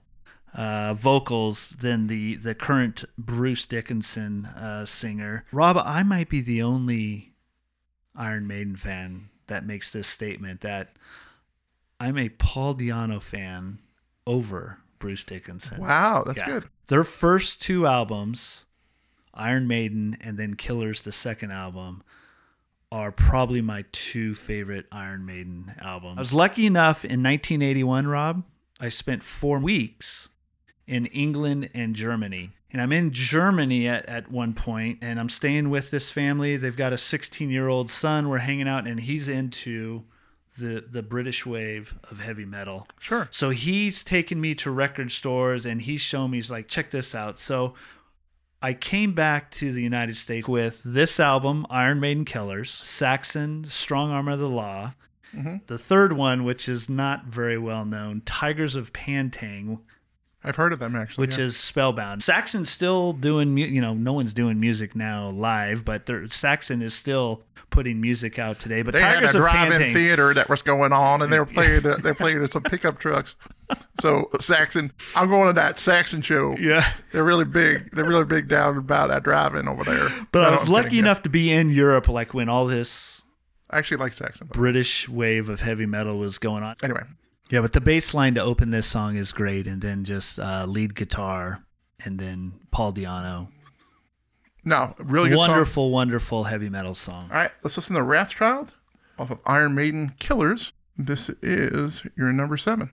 [0.55, 5.44] uh, vocals than the the current Bruce Dickinson uh, singer.
[5.53, 7.32] Rob, I might be the only
[8.14, 10.96] Iron Maiden fan that makes this statement that
[12.00, 13.78] I'm a Paul Di'Anno fan
[14.26, 15.80] over Bruce Dickinson.
[15.80, 16.46] Wow, that's Yeah.
[16.46, 16.68] good.
[16.88, 18.64] Their first two albums,
[19.34, 22.03] Iron Maiden and then Killers, the second album,
[22.90, 26.18] are probably my two favorite Iron Maiden albums.
[26.18, 28.44] I was lucky enough in 1981, Rob,
[28.78, 30.28] I spent four weeks
[30.93, 32.51] in England and Germany.
[32.70, 36.57] And I'm in Germany at, at one point, and I'm staying with this family.
[36.57, 38.28] They've got a 16 year old son.
[38.28, 40.05] We're hanging out, and he's into
[40.59, 42.86] the the British wave of heavy metal.
[43.01, 43.26] Sure.
[43.30, 47.14] So he's taken me to record stores and he's shown me, he's like, check this
[47.14, 47.38] out.
[47.38, 47.72] So
[48.61, 54.11] I came back to the United States with this album, Iron Maiden Killers, Saxon, Strong
[54.11, 54.93] Arm of the Law.
[55.34, 55.57] Mm-hmm.
[55.68, 59.80] The third one, which is not very well known, Tygers of Pan Tang,
[60.45, 61.22] I've heard of them actually.
[61.26, 61.45] which yeah.
[61.45, 62.22] is Spellbound.
[62.22, 66.95] Saxon's still doing, mu- you know, no one's doing music now live, but Saxon is
[66.95, 68.82] still putting music out today.
[68.82, 71.86] But they Tigers had a drive-in theater that was going on, and they were playing.
[71.86, 73.34] Uh, they're playing some pickup trucks.
[74.01, 76.57] So Saxon, I'm going to that Saxon show.
[76.59, 76.93] yeah.
[77.12, 77.90] They're really big.
[77.93, 80.09] They're really big down about that driving over there.
[80.30, 83.22] But No, I was I'm lucky enough to be in Europe, like when all this
[83.70, 84.49] I actually like Saxon.
[84.49, 86.76] British wave of heavy metal was going on.
[86.82, 87.03] anyway,
[87.53, 90.64] Yeah, but the bass line to open this song is great, and then just uh,
[90.66, 91.62] lead guitar,
[92.03, 93.48] and then Paul Di'Anno.
[94.64, 95.48] no, really good song.
[95.48, 97.28] wonderful, wonderful heavy metal song.
[97.30, 98.70] All right, let's listen to Wrathchild
[99.18, 100.72] off of Iron Maiden Killers.
[100.96, 102.90] This is your number seven.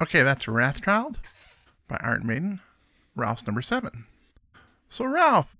[0.00, 1.16] Okay, that's Wrathchild
[1.88, 2.60] by Iron Maiden.
[3.14, 4.06] Ralph's number seven.
[4.88, 5.56] So Ralph,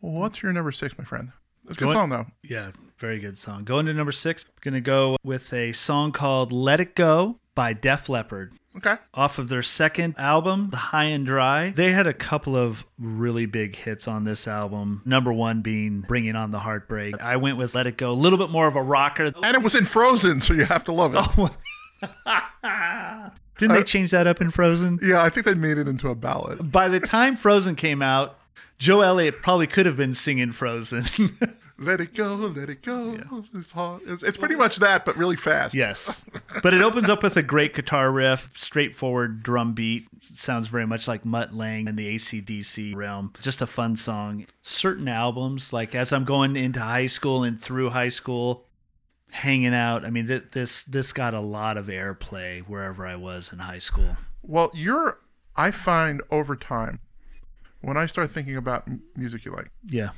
[0.00, 1.32] what's your number six, my friend?
[1.68, 2.26] It's a good Go song though.
[2.42, 3.64] Yeah, very good song.
[3.64, 7.72] Going to number six, going to go with a song called "Let It Go" by
[7.72, 8.52] Def Leppard.
[8.76, 8.94] Okay.
[9.12, 11.70] off of their second album, The High and Dry.
[11.70, 15.02] They had a couple of really big hits on this album.
[15.04, 17.20] Number one being Bringing on the Heartbreak.
[17.20, 19.32] I went with Let It Go, a little bit more of a rocker.
[19.42, 21.20] And it was in Frozen, so you have to love it.
[21.36, 21.50] Oh.
[23.58, 25.00] Didn't they change that up in Frozen?
[25.02, 26.72] Yeah, I think they made it into a ballad.
[26.72, 28.38] By the time Frozen came out,
[28.78, 31.04] Joe Elliott probably could have been singing Frozen.
[31.82, 33.18] Let it go, let it go.
[33.54, 34.02] It's hard.
[34.06, 35.74] It's, it's pretty much that, but really fast.
[35.74, 36.22] yes.
[36.62, 40.06] But it opens up with a great guitar riff, straightforward drum beat.
[40.34, 43.32] Sounds very much like Mutt Lange in the ACDC realm.
[43.40, 44.44] Just a fun song.
[44.60, 48.66] Certain albums, like as I'm going into high school and through high school,
[49.30, 53.52] hanging out, I mean, th- this this got a lot of airplay wherever I was
[53.52, 54.16] in high school.
[54.42, 55.18] Well, you're,
[55.56, 57.00] I find over time,
[57.80, 60.10] when I start thinking about m- music you like, Yeah.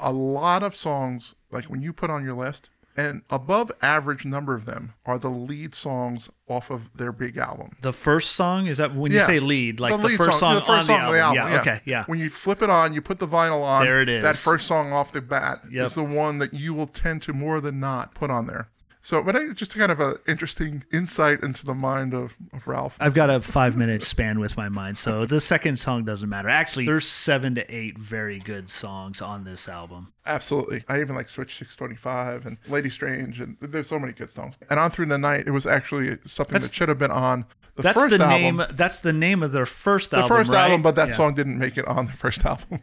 [0.00, 4.54] a lot of songs, like when you put on your list, and above average number
[4.54, 7.76] of them are the lead songs off of their big album.
[7.80, 9.26] The first song is that when you Yeah.
[9.26, 11.52] say lead, like the, lead first song, the first on song the of album.
[11.52, 11.80] yeah, Okay.
[11.84, 12.04] Yeah.
[12.06, 13.84] When you flip it on, you put the vinyl on.
[13.84, 14.22] There it is.
[14.22, 15.86] That first song off the bat Yep.
[15.86, 18.68] is the one that you will tend to more than not put on there.
[19.08, 22.98] So, but I, just kind of an interesting insight into the mind of, of Ralph.
[23.00, 26.50] I've got a five minute span with my mind, so the second song doesn't matter.
[26.50, 30.12] Actually, there's seven to eight very good songs on this album.
[30.26, 30.84] Absolutely.
[30.90, 34.56] I even like Switch 625 and Lady Strange, and there's so many good songs.
[34.68, 37.46] And On Through the Night, it was actually something That's- that should have been on
[37.76, 38.58] the That's first the album.
[38.58, 38.66] name.
[38.74, 40.36] That's the name of their first the album.
[40.36, 40.64] first right?
[40.64, 41.14] album, but that Yeah.
[41.14, 42.80] song didn't make it on the first album.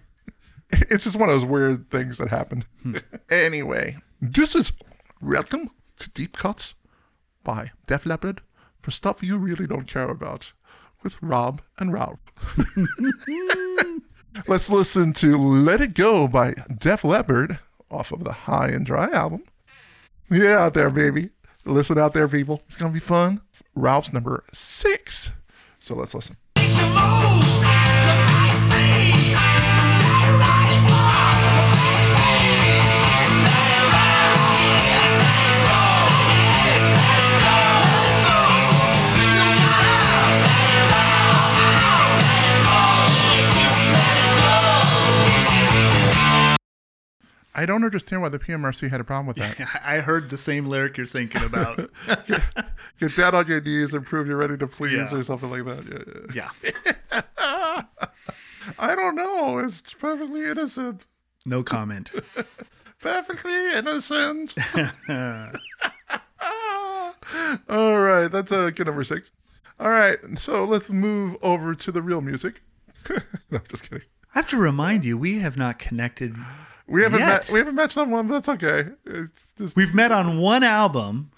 [0.72, 2.66] it's just one of those weird things that happened.
[2.82, 2.98] Hmm.
[3.30, 4.72] anyway, this is
[5.22, 6.76] Welcome to Deep Cuts
[7.44, 8.42] by Def Leppard
[8.82, 10.52] for stuff you really don't care about.
[11.04, 12.20] with Rob and Ralph.
[14.48, 17.60] Let's listen to Let It Go by Def Leppard
[17.92, 19.44] off of the High and Dry album.
[20.30, 21.30] Yeah, out there, baby.
[21.64, 22.64] Listen out there, people.
[22.68, 23.42] It's going to be fun.
[23.76, 25.30] Ralph's number six.
[25.80, 26.36] So let's listen.
[47.56, 49.60] I don't understand why the PMRC had a problem with that.
[49.86, 51.90] I heard the same lyric you're thinking about.
[53.00, 55.16] Get down on your knees and prove you're ready to please Yeah.
[55.18, 56.32] or something like that.
[56.34, 57.22] Yeah, yeah.
[57.40, 57.82] yeah.
[58.80, 59.60] I don't know.
[59.60, 61.06] It's perfectly innocent.
[61.46, 62.12] No comment.
[63.00, 64.54] Perfectly innocent.
[67.70, 68.28] All right.
[68.28, 69.32] That's uh, kid number six.
[69.80, 70.18] All right.
[70.38, 72.62] So let's move over to the real music.
[73.52, 74.06] no, just kidding.
[74.34, 76.36] I have to remind you, we have not connected.
[76.88, 77.28] We haven't Yet.
[77.28, 78.92] met, we haven't matched on one, but that's okay.
[79.06, 81.32] It's just We've met on one album,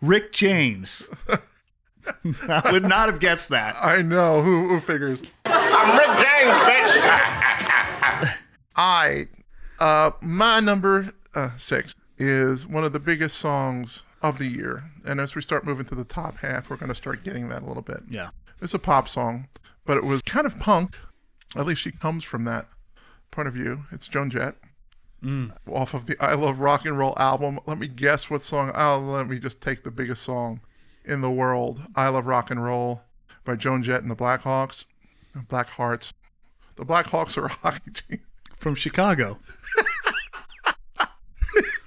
[0.00, 1.08] Rick James.
[2.48, 3.76] I would not have guessed that.
[3.82, 5.22] I know who who figures.
[5.44, 8.34] I'm Rick James, bitch.
[8.76, 9.28] I,
[9.78, 14.84] uh, my number uh, six is one of the biggest songs of the year.
[15.04, 17.62] And as we start moving to the top half, we're going to start getting that
[17.62, 18.02] a little bit.
[18.10, 18.30] Yeah.
[18.60, 19.48] It's a pop song,
[19.84, 20.96] but it was kind of punk.
[21.54, 22.66] At least she comes from that
[23.30, 23.84] point of view.
[23.92, 24.56] It's Joan Jett.
[25.70, 27.58] Off of the I Love Rock and Roll album.
[27.66, 28.72] Let me guess what song.
[28.74, 30.60] Oh, let me just take the biggest song
[31.04, 31.80] in the world.
[31.96, 33.02] I Love Rock and Roll
[33.44, 34.84] by Joan Jett and the Blackhawks.
[35.48, 36.12] Black Hearts.
[36.76, 38.20] The Blackhawks are a hockey team.
[38.56, 39.38] From Chicago.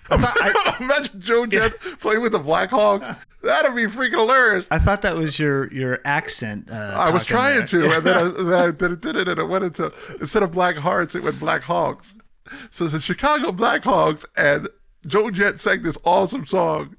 [0.09, 3.17] I, thought, I, Imagine Joan Jett playing with the Blackhawks.
[3.43, 4.67] That'd be freaking hilarious.
[4.71, 6.71] I thought that was your your accent.
[6.71, 7.67] Uh, I was trying there.
[7.67, 10.43] to, and then I, then I did it, did it, and it went into instead
[10.43, 12.13] of Black Hearts, it went Black Hawks.
[12.69, 14.69] So the Chicago Blackhawks, and
[15.05, 16.95] Joe Jett sang this awesome song.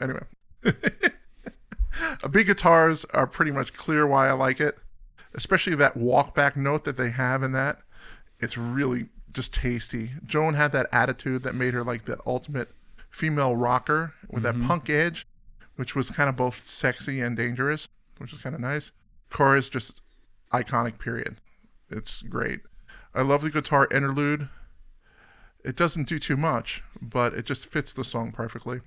[0.00, 0.24] Anyway,
[2.30, 4.78] big guitars are pretty much clear why I like it,
[5.34, 7.78] especially that walk back note that they have in that.
[8.40, 10.12] It's really just tasty.
[10.24, 12.70] Joan had that attitude that made her like that ultimate
[13.10, 14.68] female rocker with that mm-hmm.
[14.68, 15.26] punk edge,
[15.76, 17.88] which was kind of both sexy and dangerous,
[18.18, 18.90] which is kind of nice.
[19.30, 20.00] Chorus just
[20.52, 20.98] iconic.
[20.98, 21.40] Period.
[21.90, 22.60] It's great.
[23.14, 24.48] I love the guitar interlude.
[25.64, 28.80] It doesn't do too much, but it just fits the song perfectly.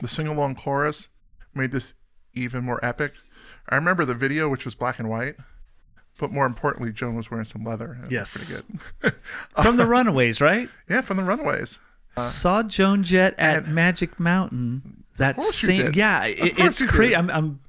[0.00, 1.08] The sing along chorus
[1.54, 1.94] made this
[2.34, 3.12] even more epic.
[3.68, 5.36] I remember the video, which was black and white,
[6.18, 7.98] but more importantly, Joan was wearing some leather.
[8.08, 8.34] Yes.
[8.36, 8.62] pretty
[9.02, 9.14] good.
[9.62, 10.68] From the Runaways, right?
[10.88, 11.78] yeah, from the Runaways.
[12.16, 15.04] Uh, saw Joan Jett at and- Magic Mountain.
[15.18, 17.14] That same, yeah, it, it's crazy.
[17.14, 17.60] I'm, I'm,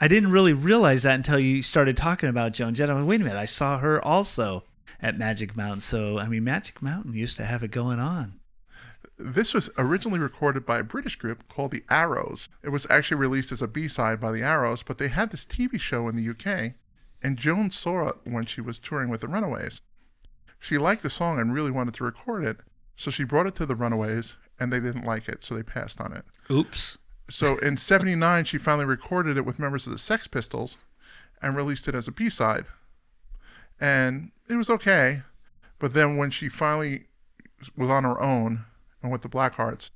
[0.00, 2.90] I didn't really realize that until you started talking about Joan Jett.
[2.90, 4.64] I was, wait a minute, I saw her also
[5.00, 5.80] at Magic Mountain.
[5.80, 8.40] So, I mean, Magic Mountain used to have it going on.
[9.18, 12.48] This was originally recorded by a British group called the Arrows.
[12.62, 15.44] It was actually released as a B side by the Arrows, but they had this
[15.44, 16.74] TV show in the UK,
[17.22, 19.80] and Joan saw it when she was touring with the Runaways.
[20.60, 22.58] She liked the song and really wanted to record it,
[22.96, 26.00] so she brought it to the Runaways, and they didn't like it, so they passed
[26.00, 26.24] on it.
[26.50, 26.98] Oops.
[27.30, 30.76] So in 79, she finally recorded it with members of the Sex Pistols
[31.42, 32.66] and released it as a B side.
[33.80, 35.22] And it was okay.
[35.78, 37.04] But then when she finally
[37.76, 38.64] was on her own
[39.02, 39.90] and with the Blackhearts,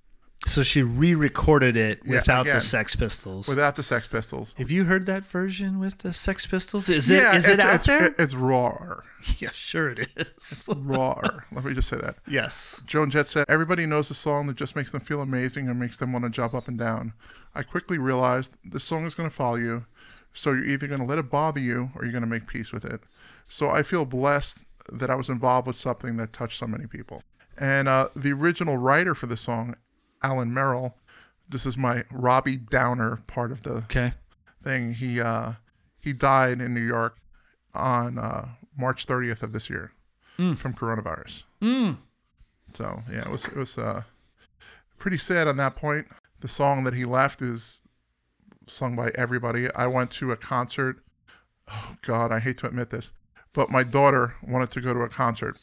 [0.46, 2.57] So she re-recorded it Yeah, without again.
[2.57, 3.46] the Sex Pistols.
[3.48, 4.55] without the Sex Pistols.
[4.59, 6.88] have you heard that version with the Sex Pistols?
[6.88, 7.22] Is it?
[7.34, 8.14] Is it out it's, there?
[8.18, 8.76] It's raw.
[9.38, 10.64] yeah, sure it is.
[10.76, 11.20] Raw.
[11.53, 12.16] Let me just say that.
[12.28, 12.80] yes.
[12.86, 15.96] Joan Jett said, Everybody knows a song that just makes them feel amazing and makes
[15.96, 17.12] them want to jump up and down.
[17.55, 19.84] I quickly realized this song is going to follow you,
[20.32, 22.72] so you're either going to let it bother you or you're going to make peace
[22.72, 23.00] with it.
[23.49, 24.59] So I feel blessed
[24.90, 27.22] that I was involved with something that touched so many people.
[27.59, 29.76] And uh, the original writer for the song,
[30.22, 30.97] Alan Merrill,
[31.49, 34.14] this is my Robbie Downer part of the Okay.
[34.64, 34.95] thing.
[34.95, 35.53] He uh,
[35.99, 37.16] he died in New York
[37.74, 39.93] on uh, March 30th of this year
[40.57, 41.45] from coronavirus.
[42.74, 44.03] So yeah, it was it was uh,
[44.99, 46.07] pretty sad on that point.
[46.40, 47.80] The song that he left is
[48.66, 49.72] sung by everybody.
[49.74, 51.03] I went to a concert.
[51.70, 53.12] Oh God, I hate to admit this,
[53.53, 55.57] but my daughter wanted to go to a concert.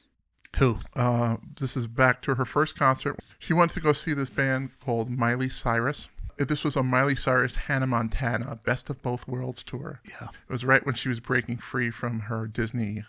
[0.57, 0.79] Who?
[0.95, 3.19] Uh, this is back to her first concert.
[3.37, 6.07] She wanted to go see this band called Miley Cyrus.
[6.37, 10.01] This was a Miley Cyrus Hannah Montana Best of Both Worlds tour.
[10.07, 10.29] Yeah.
[10.29, 13.03] It was right when she was breaking free from her Disney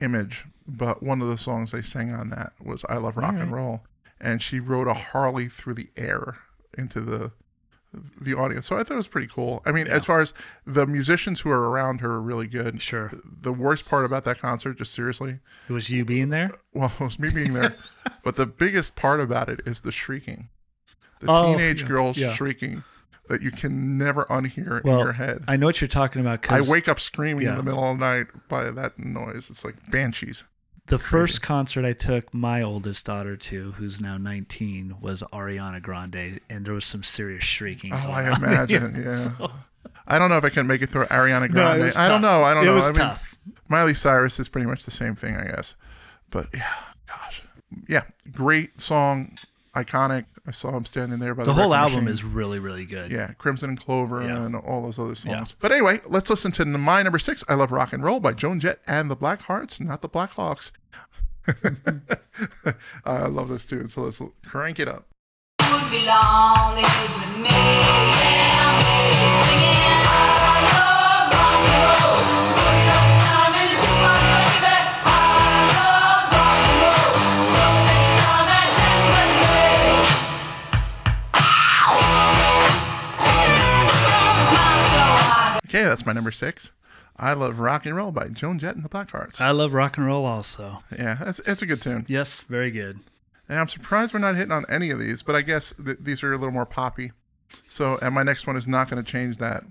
[0.00, 0.44] image.
[0.66, 3.82] But one of the songs they sang on that was I Love Rock and Roll.
[4.20, 6.38] And she rode a Harley through the air
[6.76, 7.30] into the
[8.20, 8.66] the audience.
[8.66, 9.62] So I thought it was pretty cool.
[9.64, 10.32] I mean, as far as
[10.66, 12.82] the musicians who are around her are really good.
[12.82, 13.10] Sure.
[13.24, 16.50] The worst part about that concert, just seriously, It was you being there.
[16.74, 17.74] well, it was me being there,
[18.24, 20.48] but the biggest part about it is the shrieking,
[21.20, 22.34] the Oh, teenage yeah, girls yeah.
[22.34, 22.84] shrieking
[23.28, 25.44] that you can never unhear in your head.
[25.48, 26.50] I know what you're talking about.
[26.50, 29.48] I wake up screaming in the middle of the night by that noise.
[29.50, 30.44] It's like banshees.
[30.88, 36.40] The first concert I took my oldest daughter to, who's now 19, was Ariana Grande,
[36.48, 37.92] and there was some serious shrieking.
[37.92, 39.02] Oh, I imagine.
[39.04, 39.12] Yeah.
[39.12, 39.50] So-
[40.06, 41.80] I don't know if I can make it through Ariana No, Grande.
[41.82, 42.42] it was I don't know.
[42.42, 42.74] I don't It know.
[42.76, 43.36] was I mean, tough.
[43.68, 45.74] Miley Cyrus is pretty much the same thing, I guess.
[46.30, 46.72] But yeah,
[47.06, 47.42] gosh,
[47.86, 49.36] yeah, great song,
[49.76, 50.24] iconic.
[50.46, 52.08] I saw him standing there by the, the whole album machine.
[52.14, 53.10] is really, really good.
[53.12, 54.42] Yeah, Crimson and Clover Yeah.
[54.46, 55.50] and all those other songs.
[55.50, 55.56] Yeah.
[55.60, 57.44] But anyway, let's listen to my number six.
[57.46, 60.32] I love rock and roll by Joan Jett and the Black Hearts, not the Black
[60.32, 60.72] Hawks.
[63.04, 65.06] I love this tune, so let's crank it up.
[65.60, 66.84] would belong is
[67.16, 67.48] with me.
[67.48, 69.16] Yeah, baby,
[69.48, 70.04] singing.
[70.04, 72.20] I love rock and roll.
[72.52, 74.92] Spend enough time in the jukebox, baby.
[75.04, 75.16] I
[75.72, 77.16] love rock and roll.
[77.48, 79.64] So take your time and dance with me.
[81.32, 81.96] Ow!
[84.52, 85.64] Smile so hard.
[85.64, 86.70] Okay, that's my number six.
[87.18, 89.40] I love rock and roll by Joan Jett and the Black Hearts.
[89.40, 90.82] I love rock and roll also.
[90.96, 92.06] Yeah, that's it's a good tune.
[92.08, 93.00] Yes, very good.
[93.48, 96.22] And I'm surprised we're not hitting on any of these, but I guess th- these
[96.22, 97.12] are a little more poppy.
[97.66, 99.64] So, and my next one is not going to change that.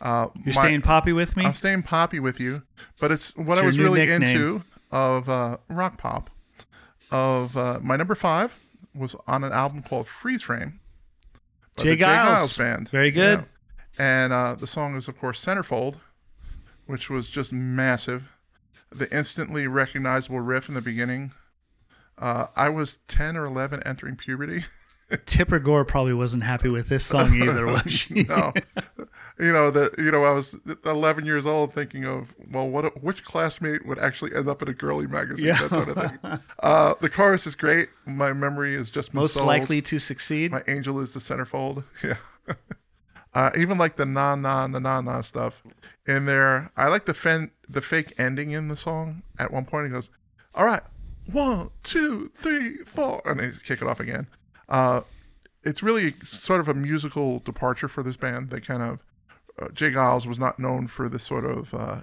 [0.00, 1.44] Uh, You're my- staying poppy with me?
[1.46, 2.62] I'm staying poppy with you,
[3.00, 4.22] but it's what It's I was really nickname.
[4.22, 4.62] into
[4.92, 6.30] of uh, rock pop.
[7.10, 8.58] Of uh, my number five
[8.94, 10.80] was on an album called Freeze Frame.
[11.76, 12.56] by Jay the Geils.
[12.58, 12.88] Band.
[12.90, 13.44] Very good.
[13.98, 15.96] And uh, the song is, of course, Centerfold,
[16.86, 18.32] which was just massive.
[18.90, 21.32] The instantly recognizable riff in the beginning.
[22.18, 24.64] Uh, I was 10 or 11 entering puberty.
[25.26, 28.24] Tipper Gore probably wasn't happy with this song either, was she?
[28.24, 28.52] no,
[29.38, 33.22] you know that you know I was 11 years old thinking of well, what which
[33.22, 35.46] classmate would actually end up in a girly magazine?
[35.46, 35.62] Yeah.
[35.68, 36.40] That sort of thing.
[36.60, 37.88] Uh, the chorus is great.
[38.04, 39.46] My memory is just Most sold.
[39.46, 40.50] likely to succeed.
[40.50, 41.84] My angel is the centerfold.
[42.02, 42.16] Yeah.
[43.32, 45.62] uh, even like the na na na na na stuff
[46.06, 46.70] in there.
[46.76, 49.22] I like the fen- the fake ending in the song.
[49.38, 50.10] At one point, he goes,
[50.54, 50.82] "All right,
[51.30, 54.26] one, two, three, four," and they kick it off again.
[54.68, 55.02] Uh,
[55.64, 58.50] it's really sort of a musical departure for this band.
[58.50, 58.98] They kind of
[59.60, 59.90] uh, J.
[59.90, 62.00] Geils was not known for this sort of, uh,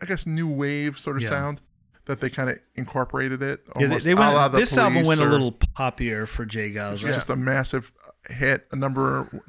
[0.00, 1.28] I guess, new wave sort of Yeah.
[1.28, 1.60] sound.
[2.06, 3.60] That they kind of incorporated it.
[3.78, 6.72] Yeah, they, they went, the this album went a little poppier for J.
[6.72, 7.04] Geils.
[7.04, 7.12] right?
[7.12, 7.92] just a massive
[8.30, 9.42] hit, a number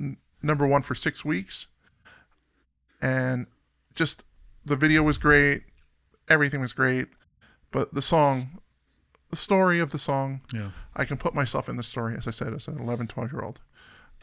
[0.44, 1.68] number one for six weeks,
[3.02, 3.48] and
[3.96, 4.24] just
[4.66, 5.64] the video was great,
[6.28, 7.08] everything was great,
[7.72, 8.60] but the song,
[9.30, 10.72] the story of the song, Yeah.
[10.96, 13.42] I can put myself in the story, as I said, as an 11, 12 year
[13.42, 13.62] old,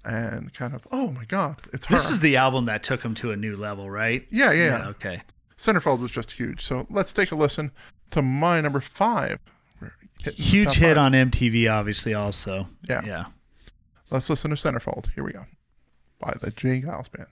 [0.04, 1.94] and kind of, oh my god, it's her.
[1.96, 4.26] This is the album that took him to a new level, right?
[4.30, 4.88] yeah, yeah, yeah.
[4.88, 5.22] Okay.
[5.58, 6.62] Centerfold was just huge.
[6.62, 7.72] So let's take a listen
[8.10, 9.38] to my number five.
[9.80, 9.92] We're
[10.22, 10.98] hitting the Huge hit five.
[10.98, 12.68] on MTV, obviously, also.
[12.88, 13.00] Yeah.
[13.06, 13.24] Yeah.
[14.10, 15.10] Let's listen to Centerfold.
[15.14, 15.46] Here we go,
[16.20, 16.82] by the J.
[16.82, 17.28] Geils Band.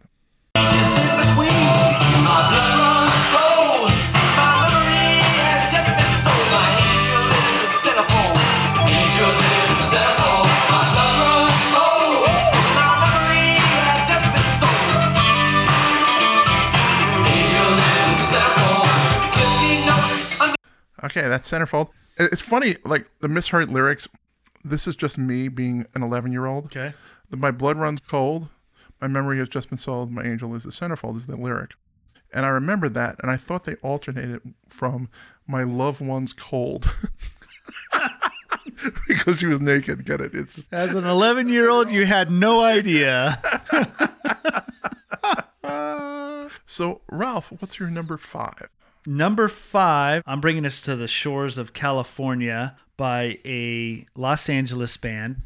[21.17, 21.91] Okay, that's Centerfold.
[22.19, 24.09] It's funny, like the misheard lyrics.
[24.65, 26.67] This is just me being an 11 year old.
[26.67, 26.93] Okay.
[27.31, 28.49] My blood runs cold.
[29.01, 30.11] My memory has just been sold.
[30.11, 31.75] My angel is the centerfold, is the lyric.
[32.35, 35.09] And I remembered that, and I thought they alternated from
[35.47, 36.91] my loved one's cold.
[39.09, 40.05] because she was naked.
[40.05, 40.35] Get it?
[40.35, 43.41] It's just, As an 11 year old, you had no idea.
[46.67, 48.69] so, Ralph, what's your number five?
[49.07, 55.43] Number five, I'm bringing us to the shores of California by a Los Angeles band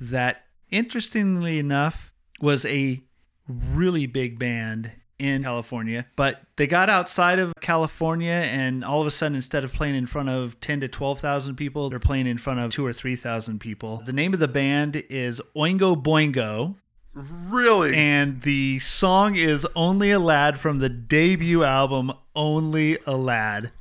[0.00, 3.02] that, interestingly enough, was a
[3.48, 9.10] really big band in California, but they got outside of California and all of a
[9.10, 12.60] sudden instead of playing in front of 10 to 12,000 people, they're playing in front
[12.60, 14.02] of 2 or 3,000 people.
[14.04, 16.76] The name of the band is Oingo Boingo
[17.12, 17.94] Really?
[17.96, 23.72] and the song is Only a Lad from the debut album Only a Lad.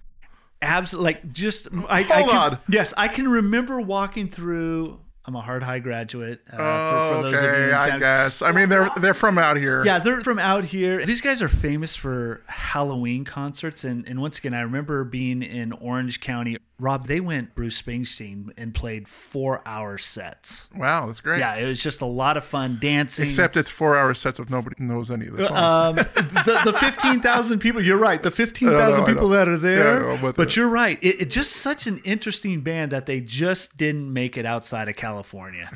[0.62, 2.58] Absolutely, like just I, I Hold can, on.
[2.68, 5.00] Yes, I can remember walking through.
[5.30, 6.42] I'm a hard high graduate.
[6.52, 8.42] Uh, Oh, for, for those of you okay, I San- guess.
[8.42, 9.86] I mean, they're they're from out here.
[9.86, 11.06] yeah, they're from out here.
[11.06, 15.72] These guys are famous for Halloween concerts, and and once again, I remember being in
[15.74, 20.70] Orange County Rob, they went Bruce Springsteen and played four hour sets.
[20.76, 21.40] Wow, that's great.
[21.40, 23.26] Yeah, it was just a lot of fun dancing.
[23.26, 26.00] Except it's four hour sets of nobody knows any of the songs.
[26.00, 28.24] um, the, the 15,000 people, you're right.
[28.24, 30.14] The 15,000 I know, I people that are there.
[30.14, 30.64] Yeah, but you.
[30.64, 30.98] you're right.
[31.02, 34.96] It, it's just such an interesting band that they just didn't make it outside of
[34.96, 35.70] California.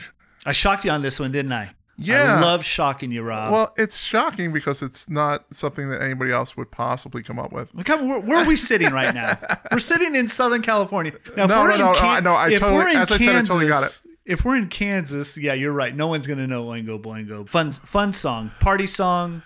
[0.46, 1.72] I shocked you on this one, didn't I?
[1.98, 2.38] Yeah.
[2.38, 3.52] I love shocking you, Rob.
[3.52, 7.74] well, it's shocking because it's not something that anybody else would possibly come up with.
[7.74, 9.38] Look how, where, where are we sitting right now?
[9.72, 11.14] We're sitting in Southern California.
[11.38, 13.42] Now, No, no, no, Can- no, I if totally- we're in as I said, I
[13.44, 15.96] totally got Kansas- If we're in Kansas, yeah, you're right.
[15.96, 17.48] No one's gonna know Oingo Boingo.
[17.48, 19.44] Fun, fun song, party song.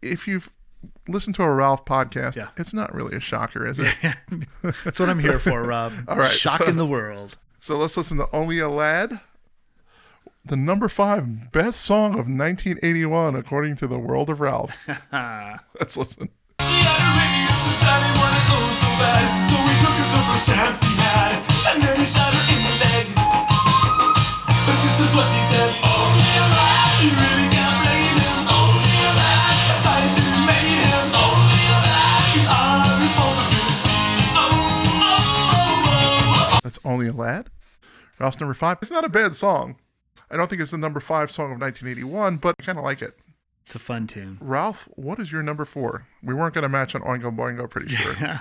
[0.00, 0.50] If you've
[1.08, 2.48] listened to a Ralph podcast, Yeah.
[2.56, 3.88] it's not really a shocker, is it?
[4.84, 5.92] That's what I'm here for, Rob.
[6.08, 7.38] All right, shocking so- the world.
[7.58, 9.18] so let's listen to Only a Lad,
[10.48, 14.74] the number five best song of 1981, according to the world of Ralph.
[15.12, 16.30] let's listen.
[16.64, 17.52] She had a radio,
[17.84, 21.32] Daddy wanted to go so bad, so he took her the first chance he had,
[21.68, 23.04] and then he shot her in the leg.
[23.12, 28.38] But this is what she said: Only a lad, you really can't blame him.
[28.48, 31.06] Only a lad, society made him.
[31.12, 33.96] Only a lad, it's our responsibility.
[34.32, 34.48] Oh,
[34.96, 36.60] oh, oh, oh.
[36.64, 37.52] That's Only a Lad.
[38.18, 38.78] Ralph's number five.
[38.80, 39.76] It's not a bad song.
[40.30, 43.02] I don't think it's the number five song of 1981, but I kind of like
[43.02, 43.16] it.
[43.66, 44.38] It's a fun tune.
[44.40, 46.06] Ralph, what is your number four?
[46.22, 48.14] We weren't going to match on Oingo Boingo, pretty sure.
[48.20, 48.38] Yeah.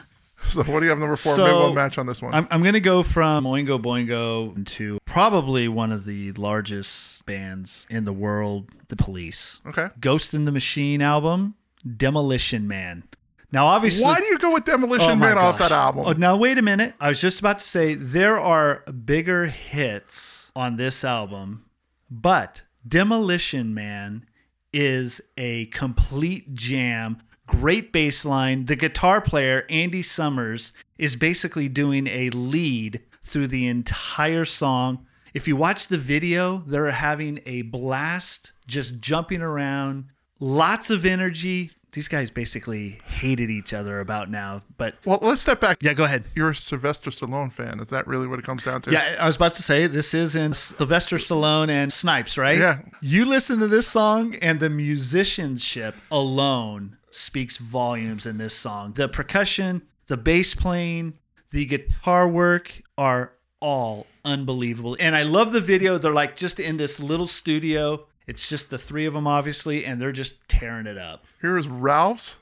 [0.49, 1.35] So what do you have number four?
[1.35, 2.31] Maybe So, we'll match on this one.
[2.33, 7.87] I'm, I'm going to go from Oingo Boingo to probably one of the largest bands
[7.89, 9.59] in the world, The Police.
[9.65, 9.89] okay.
[9.99, 11.55] Ghost in the Machine album,
[11.97, 13.03] Demolition Man.
[13.51, 14.03] Now, obviously.
[14.03, 16.05] Why do you go with Demolition Oh Man off that album?
[16.05, 16.93] Oh, now wait a minute.
[16.99, 21.65] I was just about to say there are bigger hits on this album,
[22.09, 24.25] but Demolition Man
[24.73, 27.21] is a complete jam.
[27.47, 28.65] Great bass line.
[28.65, 35.05] The guitar player, Andy Summers, is basically doing a lead through the entire song.
[35.33, 40.05] If you watch the video, they're having a blast, just jumping around,
[40.39, 41.71] lots of energy.
[41.93, 45.77] These guys basically hated each other about now, but well, let's step back.
[45.81, 46.25] yeah, go ahead.
[46.35, 47.79] You're a Sylvester Stallone fan.
[47.79, 48.91] Is that really what it comes down to?
[48.91, 52.57] Yeah, I was about to say this is in Sylvester Stallone and Snipes, right?
[52.57, 52.81] Yeah.
[53.01, 58.93] You listen to this song, and the musicianship alone speaks volumes in this song.
[58.93, 61.17] The percussion, the bass playing,
[61.51, 64.97] the guitar work are all unbelievable.
[64.99, 65.97] And I love the video.
[65.97, 68.05] They're like just in this little studio.
[68.27, 71.25] It's just the three of them, obviously, and they're just tearing it up.
[71.41, 72.35] Here is Ralph's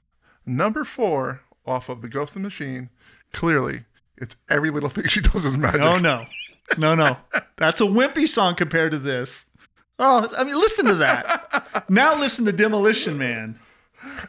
[0.46, 2.90] number four off of The Ghost of the Machine.
[3.34, 3.84] Clearly,
[4.18, 5.82] it's every little thing she does is magic.
[5.82, 6.26] Oh no,
[6.78, 7.18] no, no.
[7.58, 9.46] That's a wimpy song compared to this.
[10.00, 11.86] Oh, I mean, listen to that.
[11.90, 13.60] now listen to Demolition Man.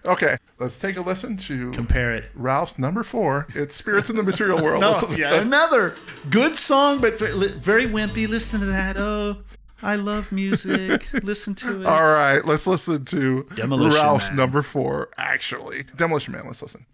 [0.04, 2.24] Okay, let's take a listen to Compare it.
[2.34, 3.46] Ralph's number four.
[3.54, 4.80] It's Spirits in the Material World.
[4.80, 5.94] No, oh, yeah, another
[6.30, 8.28] good song, but very wimpy.
[8.28, 8.96] Listen to that.
[8.96, 9.38] Oh,
[9.82, 11.08] I love music.
[11.22, 11.86] listen to it.
[11.86, 14.36] All right, let's listen to Demolition Ralph's Man.
[14.36, 15.84] number four, actually.
[15.96, 16.86] Demolition Man, let's listen.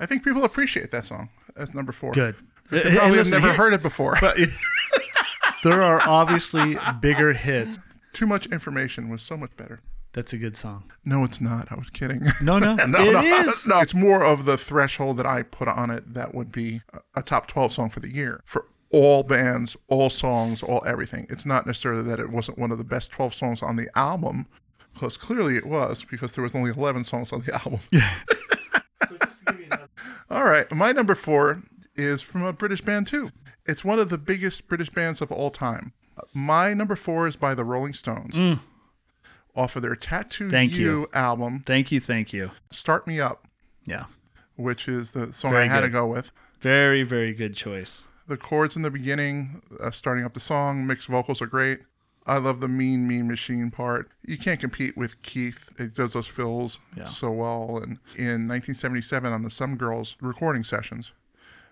[0.00, 2.12] I think people appreciate that song as number four.
[2.12, 2.36] Good.
[2.70, 4.16] They Hey, probably have never here- heard it before.
[4.20, 4.36] But
[5.72, 7.78] there are obviously bigger hits.
[8.12, 9.80] Too much information was so much better.
[10.12, 10.90] That's a good song.
[11.04, 11.70] No, it's not.
[11.70, 12.22] I was kidding.
[12.40, 13.66] No, no, no, it no, is.
[13.66, 13.80] no.
[13.80, 16.82] It's more of the threshold that I put on it that would be
[17.14, 21.26] a- top 12 song for the year for all bands, all songs, all everything.
[21.28, 24.46] It's not necessarily that it wasn't one of the best 12 songs on the album,
[24.94, 27.80] because clearly it was, because there was only 11 songs on the album.
[30.30, 30.70] All right.
[30.72, 31.62] My number four
[31.94, 33.30] is from a British band, too.
[33.64, 35.92] It's one of the biggest British bands of all time.
[36.32, 38.36] My number four is by the Rolling Stones.
[39.54, 40.50] Off of their Tattoo Mm.
[40.50, 41.08] Thank You you.
[41.14, 42.50] album, Thank you, thank you.
[42.70, 43.46] Start Me Up,
[43.86, 44.04] Yeah,
[44.56, 46.30] which is the song Very I had to go with.
[46.60, 48.04] very, very good choice.
[48.28, 51.80] The chords in the beginning, uh, starting up the song, mixed vocals are great.
[52.26, 54.10] I love the mean, mean machine part.
[54.26, 55.68] You can't compete with Keith.
[55.78, 57.04] It does those fills Yeah.
[57.04, 57.78] so well.
[57.78, 61.12] And in 1977, on the Some Girls recording sessions,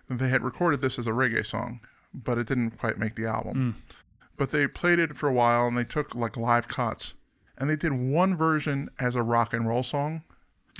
[0.09, 1.81] they had recorded this as a reggae song,
[2.13, 3.75] but it didn't quite make the album.
[3.89, 3.95] Mm.
[4.37, 7.13] But they played it for a while and they took like live cuts.
[7.57, 10.23] And they did one version as a rock and roll song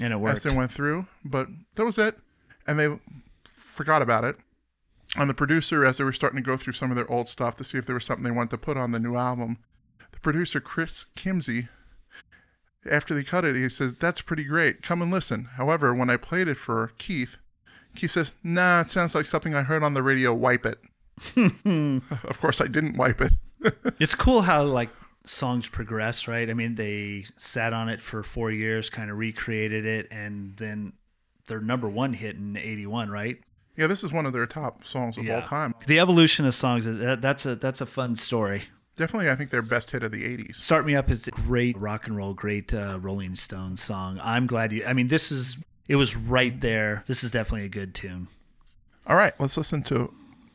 [0.02, 0.38] And it worked.
[0.38, 2.18] as they went through, but that was it.
[2.68, 2.99] And they
[3.53, 4.38] forgot about it.
[5.18, 7.56] And the producer, as they were starting to go through some of their old stuff
[7.58, 9.60] to see if there was something they wanted to put on the new album,
[10.12, 11.70] the producer, Chris Kimsey,
[12.90, 14.82] after they cut it, he says, That's pretty great.
[14.82, 15.50] Come and listen.
[15.56, 17.38] However, when I played it for Keith,
[17.96, 20.34] Keith says, Nah, it sounds like something I heard on the radio.
[20.34, 20.80] Wipe it.
[22.24, 23.32] of course, I didn't wipe it.
[24.00, 24.90] It's cool how like
[25.26, 26.50] songs progress, right?
[26.52, 30.94] I mean, they sat on it for four years, kind of recreated it, and then
[31.48, 33.40] their number one hit in '81, right?
[33.77, 35.73] Yeah, this is one of their top songs of all time.
[35.85, 38.64] The evolution of songs that's a that's a fun story.
[38.95, 40.56] Definitely, I think their best hit of the 80s.
[40.56, 44.22] Start Me Up is a great rock and roll, great uh, Rolling Stones song.
[44.23, 44.85] I'm glad you.
[44.85, 45.57] I mean, this is
[45.89, 47.03] it was right there.
[47.06, 48.30] This is definitely a good tune.
[49.06, 50.14] All right, let's listen to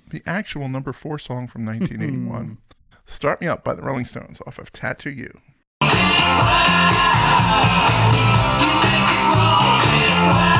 [0.08, 2.58] the actual number four song from 1981.
[3.06, 5.38] Start Me Up by the Rolling Stones off of Tattoo You.
[5.82, 5.90] My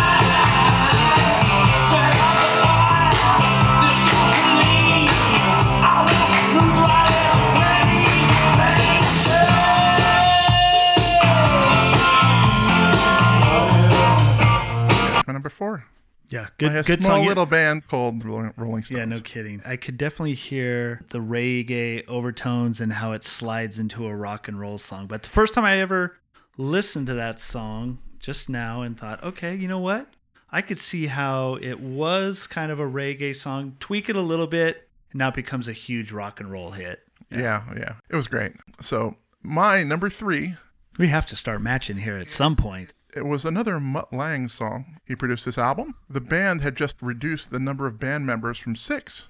[16.31, 17.27] Yeah, By good a good small song.
[17.27, 18.99] little band called Rolling Rolling Stones.
[18.99, 19.61] Yeah, no kidding.
[19.65, 24.59] I could definitely hear the reggae overtones and how it slides into a rock and
[24.59, 25.07] roll song.
[25.09, 26.17] But the first time I ever
[26.57, 30.07] listened to that song just now and thought, okay, you know what?
[30.53, 34.47] I could see how it was kind of a reggae song, tweak it a little
[34.49, 37.01] bit, and now it becomes a huge rock and roll hit.
[37.31, 37.95] Yeah, yeah.
[38.09, 38.53] It was great.
[38.81, 40.55] So, my number three,
[40.99, 42.93] We have to start matching here at some point.
[43.15, 45.01] It was another Mutt Lange song.
[45.07, 45.95] He produced this album.
[46.09, 49.27] The band had just reduced the number of band members from six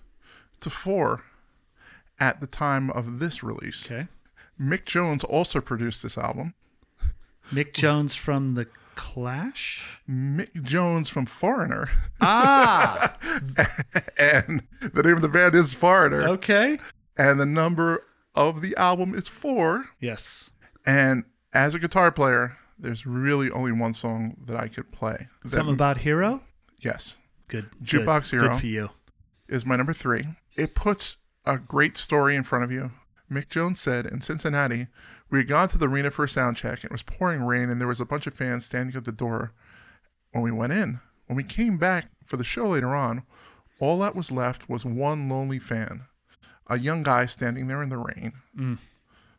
[0.60, 1.22] to four
[2.18, 3.86] at the time of this release.
[3.86, 4.08] Okay.
[4.60, 6.54] Mick Jones also produced this album.
[7.50, 9.98] Mick Jones from The Clash?
[10.08, 11.88] Mick Jones from Foreigner.
[12.20, 13.16] Ah,
[14.18, 16.28] and the name of the band is Foreigner.
[16.28, 16.78] okay.
[17.16, 18.04] And the number
[18.34, 19.86] of the album is four.
[19.98, 20.50] Yes.
[20.84, 21.24] And
[21.54, 25.28] as a guitar player, there's really only one song that I could play.
[25.42, 26.42] That- Something about Hero?
[26.78, 27.68] yes, Good.
[27.82, 28.40] Jukebox good.
[28.40, 28.48] Hero.
[28.48, 28.90] Good for you.
[29.48, 30.24] is my number three.
[30.56, 32.92] It puts a great story in front of you.
[33.30, 34.88] Mick Jones said in Cincinnati,
[35.30, 36.84] we had gone to the arena for a sound check.
[36.84, 39.52] It was pouring rain, and there was a bunch of fans standing at the door
[40.32, 41.00] when we went in.
[41.26, 43.22] When we came back for the show later on,
[43.78, 46.02] all that was left was one lonely fan,
[46.66, 48.78] a young guy standing there in the rain, mm.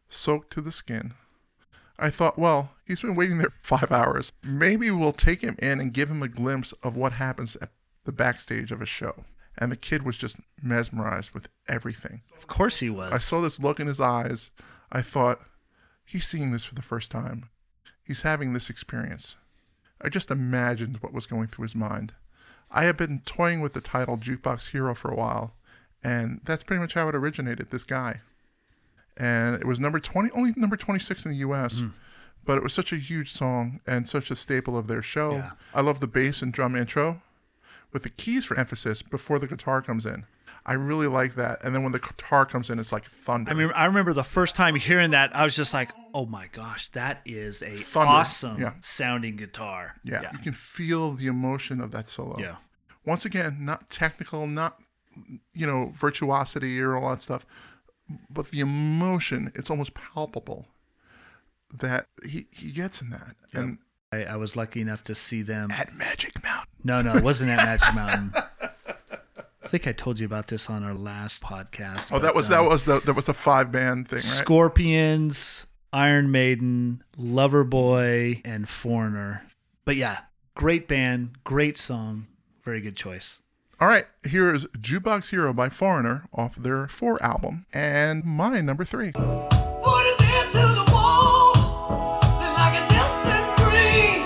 [0.08, 1.14] soaked to the skin.
[2.02, 4.32] I thought, well, he's been waiting there five hours.
[4.44, 7.70] Maybe we'll take him in and give him a glimpse of what happens at
[8.04, 9.24] the backstage of a show.
[9.58, 12.22] And the kid was just mesmerized with everything.
[12.36, 13.14] Of course he was.
[13.14, 14.50] I saw this look in his eyes.
[14.92, 15.42] I thought,
[16.04, 17.50] he's seeing this for the first time.
[18.04, 19.36] He's having this experience.
[20.02, 22.14] I just imagined what was going through his mind.
[22.72, 25.54] I had been toying with the title Jukebox Hero for a while,
[26.04, 28.22] and that's pretty much how it originated, this guy.
[29.18, 31.94] And it was number 20, only number 26 in the US, mm.
[32.46, 35.34] but it was such a huge song and such a staple of their show.
[35.34, 35.52] Yeah.
[35.74, 37.22] I love the bass and drum intro
[37.92, 40.26] with the keys for emphasis before the guitar comes in.
[40.66, 41.64] I really like that.
[41.64, 43.50] And then when the guitar comes in, it's like thunder.
[43.50, 46.48] I mean, I remember the first time hearing that, I was just like, "Oh my
[46.52, 48.08] gosh, that is a Thunder.
[48.08, 48.74] awesome Yeah.
[48.80, 52.36] sounding guitar." Yeah, yeah, you can feel the emotion of that solo.
[52.40, 52.58] Yeah.
[53.06, 54.80] Once again, not technical, not
[55.54, 57.44] you know virtuosity or all that stuff,
[58.30, 59.52] but the emotion.
[59.56, 60.68] It's almost palpable
[61.74, 63.36] that he he gets in that.
[63.54, 63.78] And
[64.12, 65.72] I, I was lucky enough to see them.
[65.72, 68.34] at Magic Mountain, No, no, it wasn't at Magic Mountain.
[69.64, 72.10] I think I told you about this on our last podcast.
[72.12, 74.24] oh, that was um, that was the that was a five band thing, right?
[74.24, 79.44] Scorpions, Iron Maiden, Loverboy, and Foreigner.
[79.86, 80.20] But yeah,
[80.56, 82.28] great band, great song,
[82.64, 83.40] very good choice.
[83.82, 88.86] All right, here is Jukebox Hero by Foreigner off their Four album, and my number
[88.86, 89.12] three.
[89.12, 91.56] Put his ear to the wall,
[92.22, 94.22] then like a distant scream,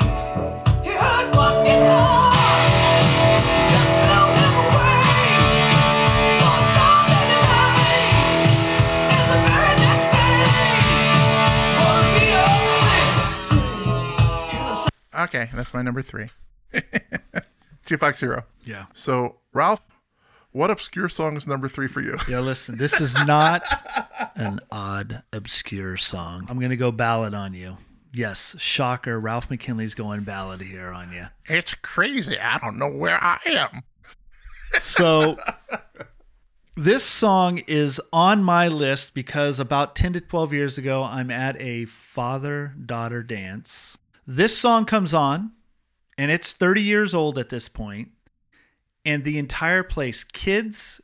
[0.84, 2.36] he heard one guitar.
[3.72, 5.08] Just blew him away.
[6.36, 8.52] Saw stars in his eyes,
[9.16, 10.52] and the very next day,
[11.80, 12.44] wanna be a
[12.84, 13.08] six
[13.48, 14.52] string.
[14.52, 14.92] He was
[15.30, 16.28] Okay, that's my number three.
[17.86, 18.44] Jukebox Hero.
[18.64, 18.86] Yeah.
[18.94, 19.82] So, Ralph,
[20.52, 22.18] what obscure song is number three for you?
[22.28, 23.64] Yeah, listen, this is not
[24.36, 26.48] an odd, obscure song.
[26.50, 27.78] I'm going to go ballad on you.
[28.14, 29.20] Yes, shocker.
[29.20, 31.28] Ralph McKinley's going ballad here on you.
[31.48, 32.40] It's crazy.
[32.40, 33.84] I don't know where I am.
[34.80, 35.38] So,
[36.78, 41.62] this song is on my list because about 10 to 12 years ago, I'm at
[41.62, 43.98] a father daughter dance.
[44.26, 45.52] This song comes on,
[46.18, 48.10] and it's 30 years old at this point,
[49.06, 51.02] and the entire place, kids,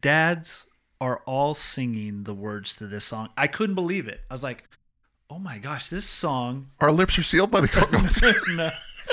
[0.00, 0.66] dads,
[1.00, 3.30] are all singing the words to this song.
[3.36, 4.20] I couldn't believe it.
[4.30, 4.64] I was like,
[5.30, 6.70] oh my gosh, this song.
[6.80, 8.22] Our lips are sealed by the Go-Go's.
[8.48, 8.70] no,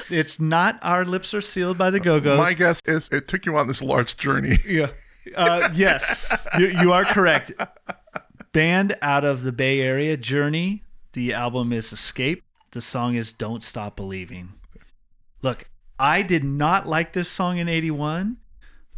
[0.09, 2.37] it's not Our Lips Are Sealed by the Go Go's.
[2.37, 4.57] My guess is it took you on this large journey.
[4.67, 4.87] Yeah.
[5.35, 7.51] Uh, yes, you, you are correct.
[8.53, 10.83] Band out of the Bay Area, Journey.
[11.13, 12.43] The album is Escape.
[12.71, 14.53] The song is Don't Stop Believing.
[15.41, 15.69] Look,
[15.99, 18.37] I did not like this song in 81,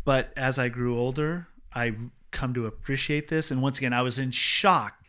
[0.03, 1.93] but as I grew older, I
[2.31, 3.51] come to appreciate this.
[3.51, 5.05] And once again, I was in shock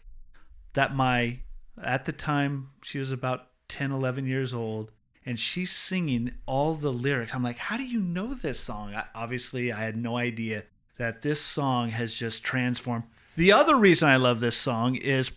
[0.75, 1.41] that my,
[1.83, 4.91] at the time, she was about 10, 11 years old,
[5.25, 7.35] and she's singing all the lyrics.
[7.35, 8.95] I'm like, how do you know this song?
[8.95, 10.65] I, obviously, I had no idea
[10.99, 13.05] that this song has just transformed.
[13.37, 15.33] The other reason I love this song is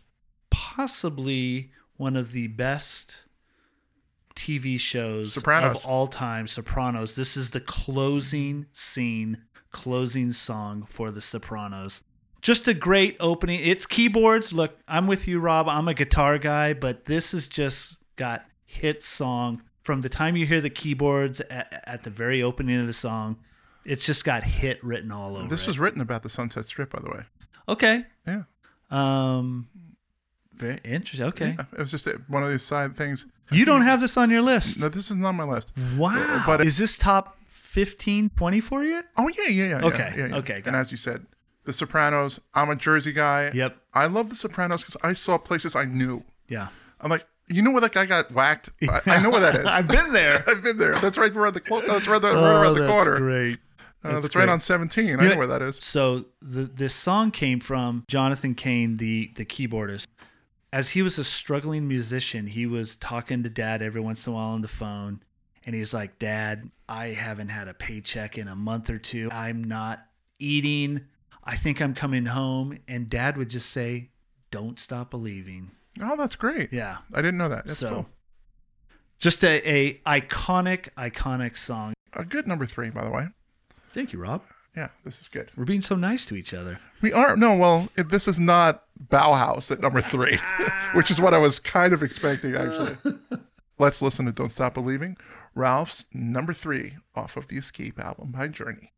[0.50, 1.72] possibly
[2.04, 3.16] one of the best
[4.36, 5.78] TV shows Sopranos.
[5.78, 7.16] of all time, Sopranos.
[7.16, 12.02] This is the closing scene, closing song for The Sopranos.
[12.42, 13.62] Just a great opening.
[13.64, 14.52] It's keyboards.
[14.52, 15.70] Look, I'm with you, Rob.
[15.70, 20.46] I'm a guitar guy, but this has just got hit song from the time you
[20.46, 23.38] hear the keyboards at, at the very opening of the song.
[23.86, 25.48] It's just got hit written all over.
[25.48, 25.68] This it.
[25.68, 27.24] was written about the Sunset Strip, by the way.
[27.70, 28.04] okay.
[28.28, 28.44] Yeah.
[28.92, 29.70] Um,
[30.56, 31.28] very interesting.
[31.28, 33.26] Okay, Yeah, It was just one of these side things.
[33.52, 34.80] you don't have this on your list.
[34.80, 35.72] No, this is not my list.
[35.98, 36.44] Wow.
[36.46, 39.02] But- is this top 15, 20 for you?
[39.18, 39.86] Oh yeah, yeah, yeah.
[39.86, 40.36] Okay, yeah, yeah.
[40.38, 41.26] okay, And as you said,
[41.66, 42.40] The Sopranos.
[42.54, 43.52] I'm a Jersey guy.
[43.54, 43.78] Yep.
[43.94, 46.24] I love The Sopranos because I saw places I knew.
[46.48, 46.68] Yeah.
[47.02, 48.70] I'm like, you know where that guy got whacked?
[48.88, 49.66] I, I know where that is.
[49.78, 50.44] I've been there.
[50.48, 50.94] I've been there.
[50.96, 53.18] That's right around the clo- that's right, Oh, around the corner.
[53.18, 53.60] great.
[54.06, 55.10] Uh, that's That's right on 17.
[55.12, 55.78] I know know- where that is.
[55.82, 60.08] So the this song came from Jonathan Cain, the the keyboardist.
[60.74, 64.36] As he was a struggling musician, he was talking to dad every once in a
[64.36, 65.22] while on the phone,
[65.68, 69.30] and he's like, "Dad, I haven't had a paycheck in a month or two.
[69.32, 70.04] I'm not
[70.40, 71.02] eating.
[71.44, 74.10] I think I'm coming home." And dad would just say,
[74.50, 75.70] "Don't stop believing."
[76.02, 76.74] Oh, that's great.
[76.74, 76.98] Yeah.
[77.14, 77.68] I didn't know that.
[77.68, 78.10] That's so cool.
[79.20, 81.94] just a, a iconic, iconic song.
[82.14, 83.28] A good number three, by the way.
[83.92, 84.42] Thank you, Rob.
[84.76, 85.52] Yeah, this is good.
[85.56, 86.80] We're being so nice to each other.
[87.00, 90.40] We are no, well, if this is not Bauhaus at number three,
[90.94, 92.98] which is what I was kind of expecting actually.
[93.80, 95.18] Let's listen to "Don't Stop Believing,"
[95.56, 98.92] Ralph's number three off of the Escape album by Journey.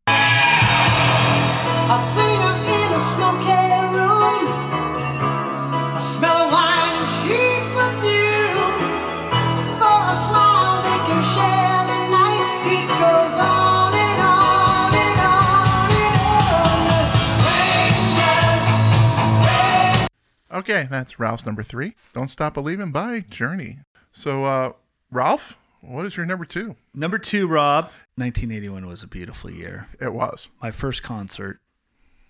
[20.56, 21.94] Okay, that's Ralph's number three.
[22.14, 23.80] "Don't Stop Believing" by Journey.
[24.12, 24.72] So, uh,
[25.10, 26.76] Ralph, what is your number two?
[26.94, 27.90] Number two, Rob.
[28.16, 29.88] 1981 was a beautiful year.
[30.00, 30.48] It was.
[30.62, 31.60] My first concert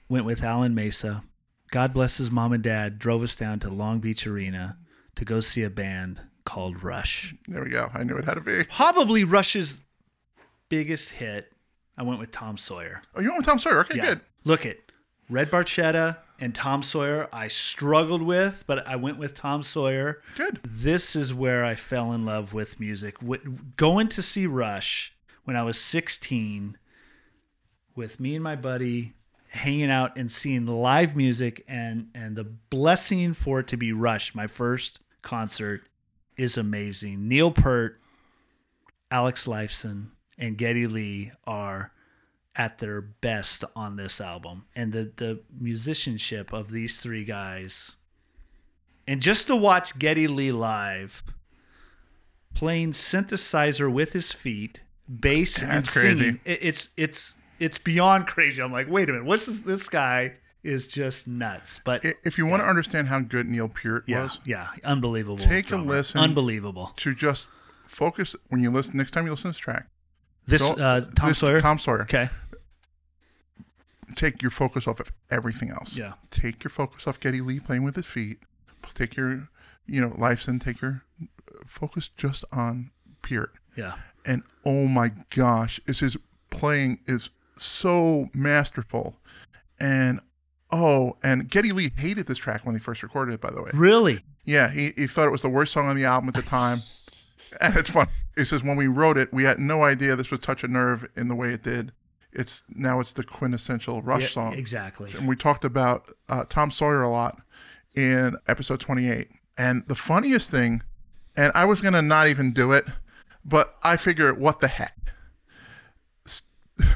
[0.08, 1.22] went with Alan Mesa.
[1.70, 4.76] God bless his mom and dad drove us down to Long Beach Arena
[5.14, 7.32] to go see a band called Rush.
[7.46, 7.90] There we go.
[7.94, 8.64] I knew it had to be.
[8.64, 9.78] Probably Rush's
[10.68, 11.52] biggest hit.
[11.96, 13.02] I went with Tom Sawyer.
[13.14, 13.80] Oh, you went with Tom Sawyer.
[13.80, 14.20] Okay, good.
[14.44, 14.78] Look at
[15.30, 17.28] Red Barchetta and Tom Sawyer.
[17.32, 20.20] I struggled with, but I went with Tom Sawyer.
[20.36, 20.60] Good.
[20.64, 23.16] This is where I fell in love with music.
[23.76, 25.14] Going to see Rush
[25.44, 26.76] when I was 16
[27.94, 29.14] with me and my buddy
[29.50, 34.34] hanging out and seeing live music and and the blessing for it to be Rush,
[34.34, 35.88] my first concert
[36.36, 37.28] is amazing.
[37.28, 38.00] Neil Peart,
[39.10, 40.08] Alex Lifeson,
[40.38, 41.92] and Geddy Lee are
[42.58, 44.64] at their best on this album.
[44.74, 47.96] And the the musicianship of these three guys
[49.08, 51.22] and just to watch Geddy Lee live
[52.54, 56.16] playing synthesizer with his feet, bass and That's crazy.
[56.18, 58.62] singing, it, it's it's it's beyond crazy.
[58.62, 59.60] I'm like, wait a minute, what's this?
[59.60, 60.34] This guy
[60.64, 61.80] is just nuts.
[61.84, 65.36] But If you want to understand how good Neil Peart yeah, was, yeah, unbelievable.
[65.36, 66.20] Take a listen.
[66.20, 66.92] Unbelievable.
[66.96, 67.46] to just
[67.86, 69.86] focus when you listen next time you listen to this track.
[70.46, 71.60] This uh, Tom this- Sawyer.
[71.60, 72.02] Tom Sawyer.
[72.02, 72.28] Okay.
[74.14, 75.96] Take your focus off of everything else.
[75.96, 76.14] Yeah.
[76.30, 78.38] Take your focus off Geddy Lee playing with his feet.
[78.94, 79.48] Take your,
[79.86, 80.62] you know, Lifeson.
[80.62, 81.26] Take your uh,
[81.66, 82.90] focus just on
[83.22, 83.52] Peart.
[83.76, 83.94] Yeah.
[84.24, 86.16] And oh my gosh, is his
[86.50, 89.16] playing is so masterful.
[89.80, 90.20] And
[90.70, 93.40] oh, and Geddy Lee hated this track when he first recorded it.
[93.40, 94.20] By the way, Really?
[94.44, 96.80] Yeah, he, he thought it was the worst song on the album at the time.
[97.58, 98.08] And it's fun.
[98.34, 101.08] He says when we wrote it, we had no idea this would touch a nerve
[101.16, 101.92] in the way it did.
[102.38, 104.52] It's now it's the quintessential Rush Yeah, song.
[104.54, 105.10] Exactly.
[105.16, 107.40] And we talked about uh, Tom Sawyer a lot
[107.94, 109.28] in episode 28.
[109.56, 110.82] And the funniest thing,
[111.36, 112.84] and I was gonna not even do it,
[113.44, 114.94] but I figure what the heck.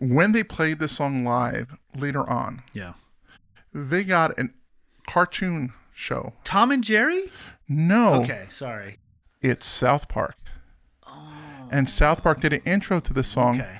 [0.00, 2.92] When they played this song live later on, Yeah.
[3.74, 4.54] they got an
[5.08, 7.32] cartoon show Tom and Jerry?
[7.68, 8.98] No, Okay, sorry.
[9.40, 10.36] it's South Park.
[11.06, 11.68] Oh.
[11.72, 13.78] And South Park did an intro to this song Okay.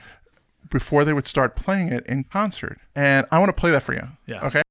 [0.70, 2.78] Before they would start playing it in concert.
[2.94, 4.08] And I want to play that for you.
[4.26, 4.46] Yeah.
[4.46, 4.62] Okay.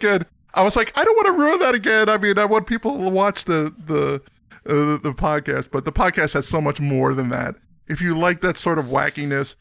[0.00, 0.26] Good.
[0.54, 2.08] I was like, I don't want to ruin that again.
[2.08, 4.22] I mean, I want people to watch the the
[4.66, 7.54] uh, the podcast, but the podcast has so much more than that.
[7.88, 9.56] If you like that sort of wackiness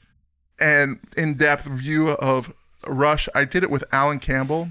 [0.60, 2.53] and in-depth view of
[2.88, 4.70] Rush, I did it with Alan Campbell,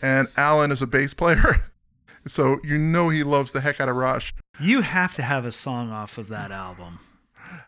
[0.00, 1.66] and Alan is a bass player,
[2.26, 4.34] so you know he loves the heck out of Rush.
[4.60, 7.00] You have to have a song off of that album.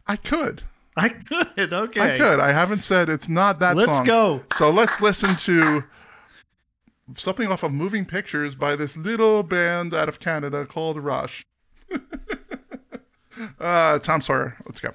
[0.07, 0.63] I could,
[0.97, 1.09] I
[1.57, 1.73] could.
[1.73, 2.15] Okay.
[2.15, 2.41] I could.
[2.41, 4.07] I haven't said it's not that Let's song.
[4.07, 4.45] go.
[4.57, 5.85] So let's listen to
[7.17, 11.47] something off of Moving Pictures by this little band out of Canada called Rush.
[13.61, 14.57] uh, Tom Sawyer.
[14.67, 14.95] Let's go.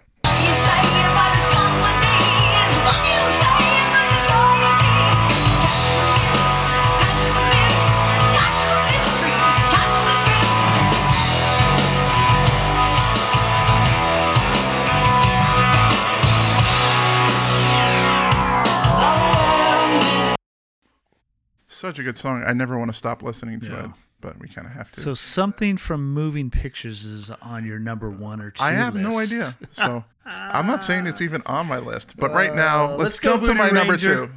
[21.84, 22.46] Such a good song.
[22.48, 23.84] I never want to stop listening to Yeah.
[23.88, 23.92] it,
[24.22, 25.02] but we kind of have to.
[25.02, 28.64] So something from Moving Pictures is on your number one or two.
[28.64, 29.58] I have no idea.
[29.74, 33.20] So I'm not saying it's even on my list, but right now, let's, Uh, let's
[33.20, 34.30] go jump to Voodoo my number two.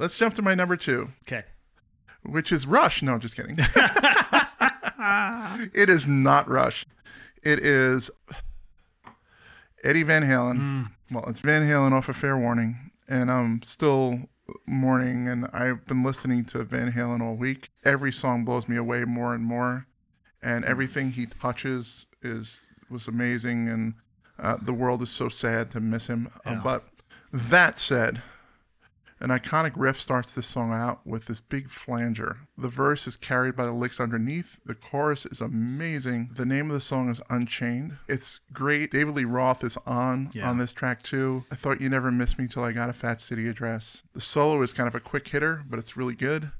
[0.00, 1.10] Let's jump to my number two.
[1.28, 1.44] Okay.
[2.24, 3.02] which is Rush.
[3.02, 3.56] No, just kidding.
[5.72, 6.84] it is not Rush.
[7.44, 8.10] It is
[9.84, 10.88] Eddie Van Halen.
[11.12, 14.28] Well, it's Van Halen off of Fair Warning, and I'm still
[14.66, 15.28] mourning.
[15.28, 17.70] And I've been listening to Van Halen all week.
[17.84, 19.86] Every song blows me away more and more,
[20.42, 22.60] and everything he touches is
[22.90, 23.68] was amazing.
[23.68, 23.94] And
[24.38, 26.30] uh, the world is so sad to miss him.
[26.44, 26.84] Uh, but
[27.32, 28.22] that said,
[29.20, 32.38] an iconic riff starts this song out with this big flanger.
[32.56, 34.58] The verse is carried by the licks underneath.
[34.64, 36.30] The chorus is amazing.
[36.34, 37.98] The name of the song is Unchained.
[38.08, 38.90] It's great.
[38.90, 40.48] David Lee Roth is on Yeah.
[40.48, 41.44] on this track too.
[41.50, 44.02] I thought you never missed me till I got a Fat City address.
[44.14, 46.50] The solo is kind of a quick hitter, but it's really good.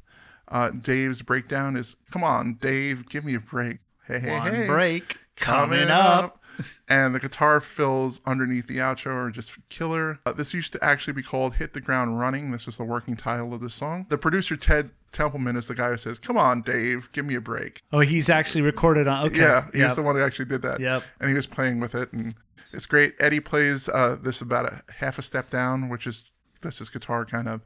[0.49, 4.67] Uh, Dave's breakdown is, "Come on, Dave, give me a break." Hey, hey, One hey
[4.67, 6.40] break coming up.
[6.89, 10.19] And the guitar fills underneath the outro are just killer.
[10.27, 13.17] Uh, this used to actually be called "Hit the Ground Running." This is the working
[13.17, 14.07] title of the song.
[14.09, 17.41] The producer Ted Templeman is the guy who says, "Come on, Dave, give me a
[17.41, 19.27] break." Oh, he's actually recorded on.
[19.27, 19.39] Okay.
[19.41, 19.97] Yeah, he's Yep.
[19.97, 20.81] the one who actually did that.
[20.81, 21.03] Yep.
[21.21, 22.35] and he was playing with it, and
[22.73, 23.15] it's great.
[23.19, 26.25] Eddie plays uh, this about a half a step down, which is
[26.61, 27.63] that's his guitar kind of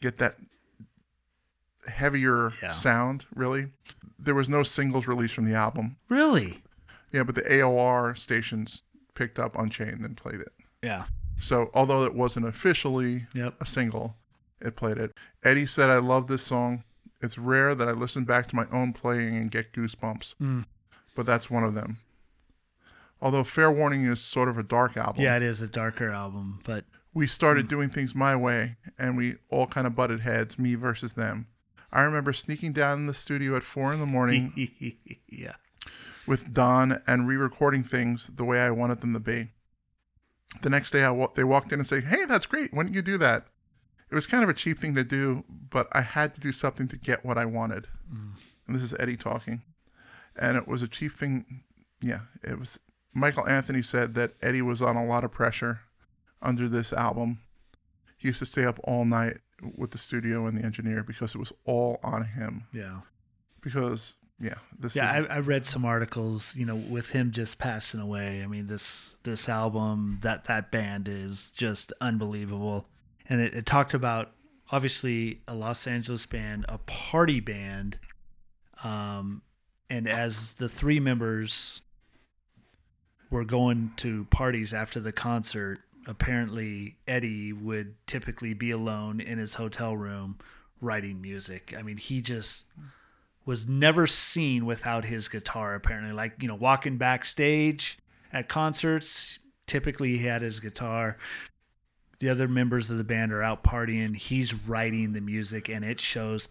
[0.00, 0.36] get that
[1.88, 2.72] heavier Yeah.
[2.72, 3.26] sound.
[3.34, 3.68] Really,
[4.18, 5.96] there was no singles released from the album.
[6.08, 6.62] Really?
[7.16, 8.82] Yeah, but the AOR stations
[9.14, 10.52] picked up Unchained and played it.
[10.82, 11.04] Yeah.
[11.40, 13.54] So although it wasn't officially Yep.
[13.60, 14.16] a single,
[14.60, 15.12] it played it.
[15.42, 16.84] Eddie said, "I love this song.
[17.22, 20.66] It's rare that I listen back to my own playing and get goosebumps, Mm.
[21.14, 21.98] but that's one of them."
[23.22, 26.60] Although Fair Warning is sort of a dark album, Yeah, it is a darker album,
[26.64, 26.84] but
[27.14, 31.14] we started doing things my way, and we all kind of butted heads, me versus
[31.14, 31.46] them.
[31.90, 34.52] I remember sneaking down in the studio at four in the morning
[35.28, 35.54] yeah.
[36.26, 39.50] With Don and re-recording things the way I wanted them to be.
[40.62, 42.72] The next day, I wa- they walked in and say, "Hey, that's great.
[42.72, 43.46] Why don't you do that?"
[44.10, 46.86] It was kind of a cheap thing to do, but I had to do something
[46.88, 47.88] to get what I wanted.
[48.12, 48.32] Mm.
[48.66, 49.62] And this is Eddie talking,
[50.36, 51.64] and it was a cheap thing.
[52.00, 52.78] Yeah, it was.
[53.12, 55.80] Michael Anthony said that Eddie was on a lot of pressure
[56.42, 57.40] under this album.
[58.18, 59.38] He used to stay up all night
[59.74, 62.64] with the studio and the engineer because it was all on him.
[62.72, 63.00] Yeah.
[63.60, 67.58] Because yeah, this Yeah, is I, I read some articles, you know, with him just
[67.58, 68.42] passing away.
[68.42, 72.86] I mean, this this album, that that band is just unbelievable,
[73.28, 74.32] and it, it talked about
[74.70, 77.98] obviously a Los Angeles band, a party band,
[78.84, 79.42] um,
[79.88, 81.80] and as the three members
[83.30, 89.54] were going to parties after the concert, apparently Eddie would typically be alone in his
[89.54, 90.38] hotel room
[90.80, 91.74] writing music.
[91.76, 92.64] I mean, he just
[93.46, 97.98] was never seen without his guitar apparently like you know walking backstage
[98.32, 101.16] at concerts typically he had his guitar
[102.18, 106.00] the other members of the band are out partying he's writing the music and it
[106.00, 106.48] shows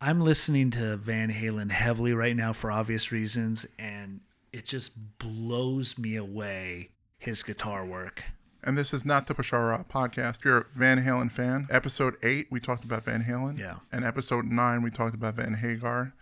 [0.00, 4.20] i'm listening to van halen heavily right now for obvious reasons and
[4.52, 6.88] it just blows me away
[7.18, 8.24] his guitar work
[8.64, 10.38] And this is not the uh, podcast.
[10.38, 13.56] If you're a Van Halen fan, episode eight, we talked about Van Halen.
[13.56, 13.76] Yeah.
[13.92, 16.12] And episode nine, we talked about Van Hagar.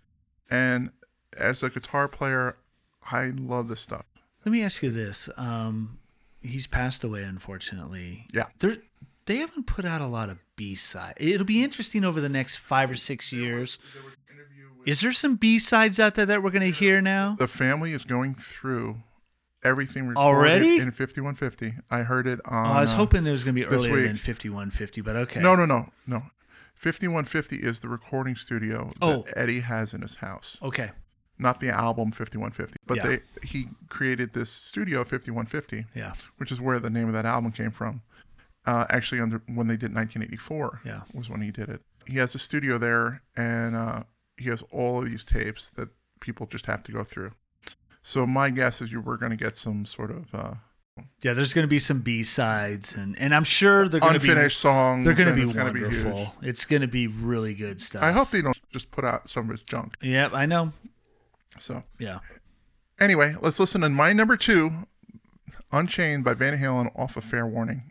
[0.51, 0.91] And
[1.37, 2.57] as a guitar player,
[3.11, 4.05] I love this stuff.
[4.45, 5.29] Let me ask you this.
[5.37, 5.99] Um,
[6.43, 8.27] he's passed away, unfortunately.
[8.33, 8.45] Yeah.
[8.59, 8.77] There,
[9.27, 11.15] they haven't put out a lot of B side.
[11.17, 13.79] It'll be interesting over the next five or six years.
[14.87, 17.37] Is there some B sides out there that we're going to hear now?
[17.39, 19.03] The family is going through
[19.65, 20.77] everything recorded Already?
[20.79, 21.75] in 5150.
[21.91, 22.67] I heard it on.
[22.67, 25.41] Oh, I was uh, hoping it was going to be earlier than 5150, but okay.
[25.41, 26.23] No, no, no, no.
[26.77, 29.23] 5150 is the recording studio Oh.
[29.23, 30.59] that Eddie has in his house.
[30.63, 30.91] Okay.
[31.39, 33.07] Not the album 5150, but Yeah.
[33.07, 35.87] they he created this studio 5150.
[35.95, 36.13] Yeah.
[36.37, 38.03] which is where the name of that album came from.
[38.67, 41.03] Uh, actually, under when they did 1984, Yeah.
[41.13, 41.83] was when he did it.
[42.07, 44.03] He has a studio there, and uh,
[44.37, 45.89] he has all of these tapes that
[46.21, 47.33] people just have to go through.
[48.03, 50.55] So my guess is you were going to get some sort of uh,
[51.23, 54.21] Yeah, there's going to be some B sides, and, and I'm sure they're going to
[54.21, 55.05] be unfinished songs.
[55.05, 56.35] They're going to be it's gonna wonderful.
[56.43, 58.03] it's going to be really good stuff.
[58.03, 59.97] I hope they don't just put out some of his junk.
[60.01, 60.73] Yeah, I know.
[61.59, 62.21] So Yeah.
[63.01, 64.87] anyway, let's listen to my number two,
[65.73, 67.91] Unchained by Van Halen off of Fair Warning.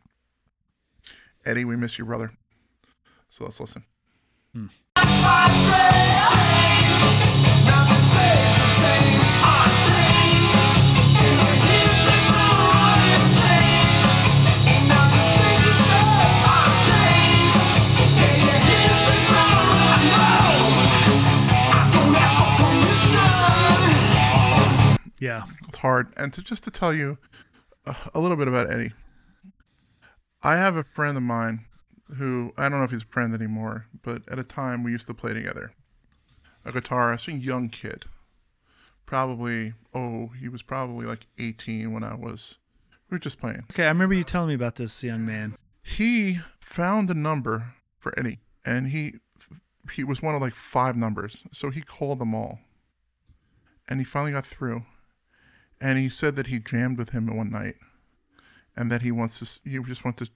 [1.46, 2.32] Eddie, we miss you, brother.
[3.30, 3.84] So let's listen.
[4.54, 4.68] Hmm.
[8.98, 9.32] Yeah.
[25.86, 26.12] Hard.
[26.18, 27.20] And to just to tell you
[27.86, 28.94] a, a little bit about Eddie,
[30.42, 31.66] I have a friend of mine
[32.18, 35.06] who I don't know if he's a friend anymore, but at a time we used
[35.08, 35.74] to play together.
[36.66, 38.06] A guitarist, a young kid,
[39.06, 42.56] probably oh he was probably like 18 when I was.
[43.12, 43.66] We were just playing.
[43.72, 45.56] Okay, I remember you telling me about this young man.
[45.84, 49.20] He found a number for Eddie, and he
[49.92, 52.58] he was one of like five numbers, so he called them all,
[53.88, 54.84] and he finally got through,
[55.82, 57.76] and he said that he jammed with him one night,
[58.76, 60.30] and that he wants to he just wants to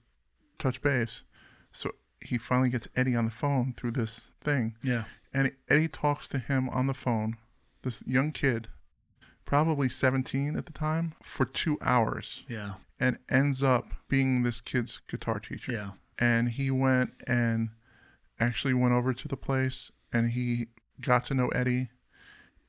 [0.58, 1.22] touch base,
[1.72, 1.90] so
[2.22, 5.04] he finally gets Eddie on the phone through this thing, Yeah.
[5.32, 7.36] and Eddie talks to him on the phone,
[7.82, 8.68] this young kid,
[9.46, 12.74] probably 17 at the time, for two hours Yeah.
[12.98, 15.72] and ends up being this kid's guitar teacher.
[15.72, 15.90] Yeah.
[16.18, 17.70] And he went and
[18.38, 20.66] actually went over to the place and he
[21.00, 21.88] got to know Eddie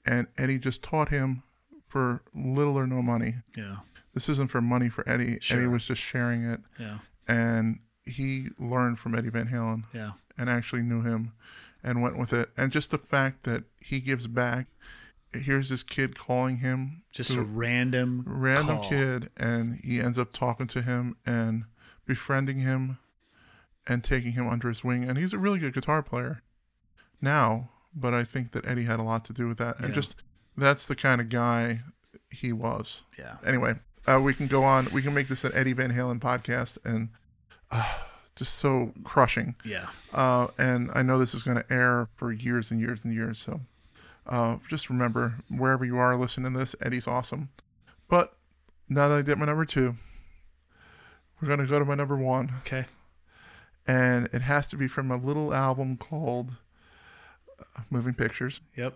[0.06, 1.44] and Eddie just taught him
[1.92, 3.36] for little or no money.
[3.58, 3.78] Yeah.
[4.14, 5.40] This isn't for money for Eddie.
[5.50, 7.00] Eddie was just sharing it Yeah.
[7.28, 10.12] and he learned from Eddie Van Halen Yeah.
[10.38, 11.34] and actually knew him
[11.84, 12.50] and went with it.
[12.58, 14.68] And just the fact that he gives back.
[15.34, 18.90] Here's this kid calling him Just a random random call.
[18.90, 21.64] kid and he ends up talking to him and
[22.06, 22.98] befriending him
[23.88, 26.42] and taking him under his wing and he's a really good guitar player
[27.22, 29.96] now but i think that eddie had a lot to do with that and Yeah.
[29.96, 30.16] just
[30.62, 31.82] that's the kind of guy
[32.30, 33.36] he was Yeah.
[33.46, 33.76] anyway
[34.08, 37.10] uh, we can go on we can make this an eddie van halen podcast and
[37.72, 37.94] uh,
[38.36, 39.88] just so crushing Yeah.
[40.14, 43.38] uh, and I know this is going to air for years and years and years.
[43.46, 43.62] So
[44.28, 47.50] uh, just remember, wherever you are listening to this, Eddie's awesome.
[48.08, 48.34] But
[48.90, 49.96] now that I did my number two,
[51.40, 52.52] we're going to go to my number one.
[52.62, 52.86] Okay.
[53.88, 56.52] And it has to be from a little album called
[57.60, 58.60] uh, Moving Pictures.
[58.76, 58.96] Yep.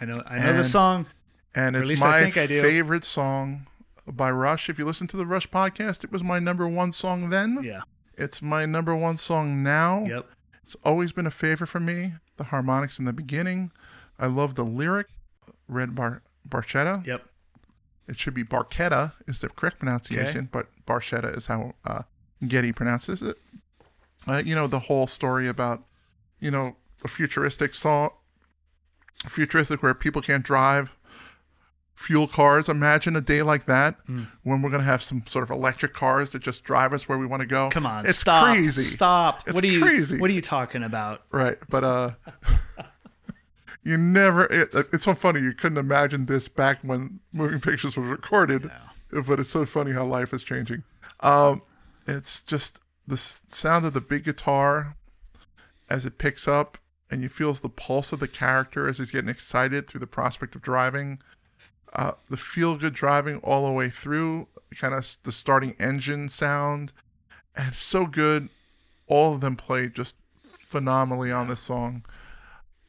[0.00, 0.22] I know.
[0.26, 1.06] I know the song.
[1.54, 2.62] And Or at it's least I my think I do.
[2.62, 3.66] favorite song
[4.06, 4.68] by Rush.
[4.68, 7.58] If you listen to the Rush podcast, it was my number one song then.
[7.62, 7.82] Yeah.
[8.16, 10.04] It's my number one song now.
[10.06, 10.26] Yep.
[10.64, 12.14] It's always been a favorite for me.
[12.36, 13.72] The harmonics in the beginning.
[14.18, 15.08] I love the lyric.
[15.68, 17.06] Red bar barchetta.
[17.06, 17.24] Yep.
[18.08, 22.02] It should be barchetta is the correct pronunciation, but barchetta is how uh,
[22.46, 23.38] Geddy pronounces it.
[24.26, 25.84] Uh, you know the whole story about
[26.40, 28.10] you know a futuristic song,
[29.28, 30.96] futuristic where people can't drive
[31.94, 32.68] fuel cars.
[32.68, 34.24] Imagine a day like that Hmm.
[34.42, 37.26] when we're gonna have some sort of electric cars that just drive us where we
[37.26, 37.68] want to go.
[37.70, 38.06] Come on.
[38.06, 38.44] it's stop.
[38.54, 38.82] crazy.
[38.82, 39.42] Stop.
[39.46, 40.18] It's what are you crazy.
[40.18, 41.22] What are you talking about?
[41.30, 42.10] Right, but uh,
[43.82, 44.44] you never.
[44.46, 45.40] It, it's so funny.
[45.40, 48.70] You couldn't imagine this back when moving pictures was recorded.
[49.10, 50.84] But it's so funny how life is changing.
[51.20, 51.62] Um,
[52.06, 54.96] It's just the sound of the big guitar
[55.88, 56.78] as it picks up,
[57.10, 60.54] and you feels the pulse of the character as he's getting excited through the prospect
[60.54, 61.18] of driving.
[61.92, 64.46] Uh, the feel good driving all the way through,
[64.78, 66.92] kind of the starting engine sound,
[67.56, 68.48] and so good.
[69.08, 70.14] All of them play just
[70.58, 72.04] phenomenally on this song.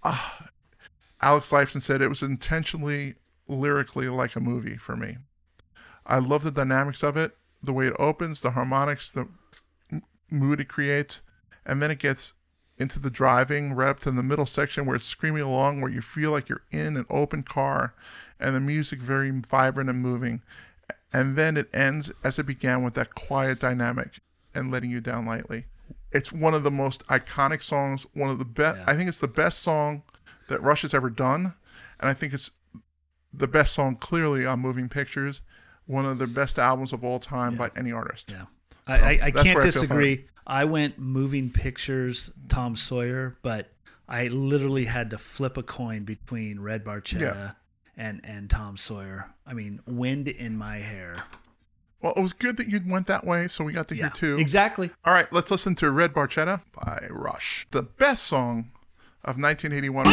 [0.03, 0.49] Ah,
[1.19, 3.15] Alex Lifeson said it was intentionally
[3.47, 5.17] lyrically like a movie for me.
[6.05, 9.27] I love the dynamics of it, the way it opens, the harmonics, the
[10.29, 11.21] mood it creates,
[11.65, 12.33] and then it gets
[12.81, 16.01] into the driving right up to the middle section where it's screaming along, where you
[16.01, 17.93] feel like you're in an open car,
[18.39, 20.41] and the music very vibrant and moving,
[21.13, 24.19] and then it ends as it began with that quiet dynamic
[24.55, 25.65] and letting you down lightly.
[26.11, 28.79] It's one of the most iconic songs, one of the best.
[28.87, 30.03] I think it's the best song
[30.49, 31.53] that Rush has ever done,
[31.99, 32.51] and I think it's
[33.33, 35.41] the best song clearly on Moving Pictures,
[35.85, 38.31] one of the best albums of all time by any artist.
[38.31, 38.45] Yeah.
[38.91, 40.25] I, I, I can't where I disagree.
[40.45, 43.69] I went moving pictures, Tom Sawyer, but
[44.07, 47.51] I literally had to flip a coin between Red Barchetta Yeah.
[47.95, 49.29] and, and Tom Sawyer.
[49.45, 51.23] I mean, wind in my hair.
[52.01, 54.37] Well, it was good that you went that way, so we got to hear two.
[54.39, 54.89] Exactly.
[55.05, 58.71] All right, let's listen to Red Barchetta by Rush, the best song
[59.23, 60.07] of 1981.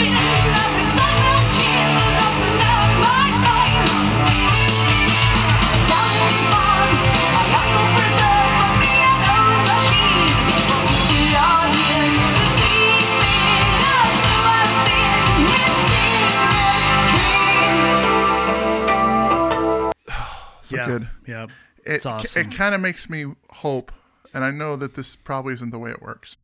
[20.68, 20.86] So yeah.
[20.86, 21.08] good.
[21.26, 21.44] Yeah.
[21.44, 21.50] It,
[21.94, 22.40] It's awesome.
[22.50, 23.90] it kind of makes me hope,
[24.34, 26.36] and I know that this probably isn't the way it works,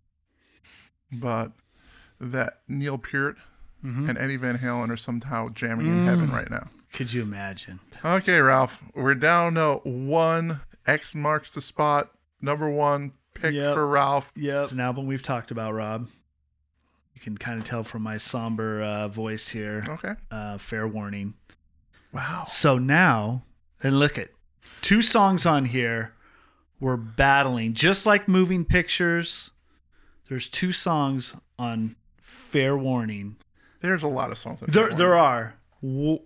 [1.13, 1.53] but
[2.21, 3.37] that Neil Peart
[3.85, 4.09] Mm-hmm.
[4.09, 6.33] and Eddie Van Halen are somehow jamming in heaven Mm.
[6.33, 6.69] right now.
[6.95, 7.81] Could you imagine?
[8.03, 10.63] Okay, Ralph, we're down to one.
[10.87, 12.11] X marks the spot.
[12.41, 13.75] Number one pick Yep.
[13.75, 14.33] for Ralph.
[14.37, 14.63] Yeah.
[14.63, 16.09] It's an album we've talked about, Rob.
[17.15, 19.85] You can kind of tell from my somber uh, voice here.
[19.87, 20.15] Okay.
[20.31, 21.35] Uh, fair warning.
[22.11, 22.45] Wow.
[22.49, 23.43] So now,
[23.85, 24.31] and look at
[24.83, 26.13] two songs on here.
[26.81, 29.51] We're battling just like moving pictures.
[30.29, 33.37] There's two songs on Fair Warning.
[33.81, 34.61] There's a lot of songs.
[34.63, 35.55] on There, there are.
[35.81, 36.17] Wh-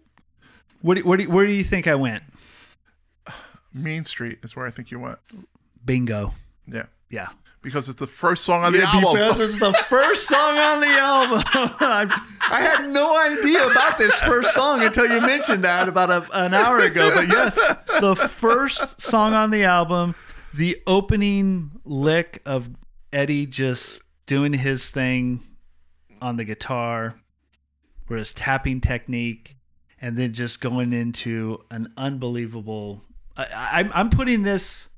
[0.80, 2.22] What what where do you think I went?
[3.74, 5.18] Main Street is where I think you went.
[5.84, 6.34] Bingo.
[6.66, 6.86] Yeah.
[7.10, 7.28] Yeah.
[7.60, 9.12] Because it's the first song on the Yeah, album.
[9.14, 11.42] Because it's the first song on the album.
[11.80, 16.26] I, I had no idea about this first song until you mentioned that about a,
[16.44, 17.10] an hour ago.
[17.14, 17.56] But yes,
[18.00, 20.14] the first song on the album,
[20.54, 22.70] the opening lick of
[23.12, 25.42] Eddie just doing his thing
[26.22, 27.16] on the guitar,
[28.06, 29.56] where his tapping technique,
[30.00, 33.02] and then just going into an unbelievable.
[33.36, 33.46] I,
[33.92, 34.88] I, I'm putting this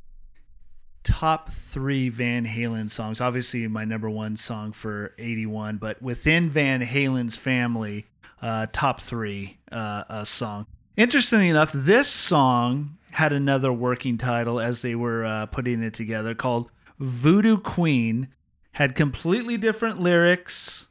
[1.02, 3.20] top three Van Halen songs.
[3.20, 8.06] Obviously, my number one song for 81, but within Van Halen's family,
[8.42, 10.66] uh, top three uh, song.
[10.96, 16.34] Interestingly enough, this song had another working title as they were uh, putting it together
[16.34, 18.28] called Voodoo Queen.
[18.72, 20.86] Had completely different lyrics.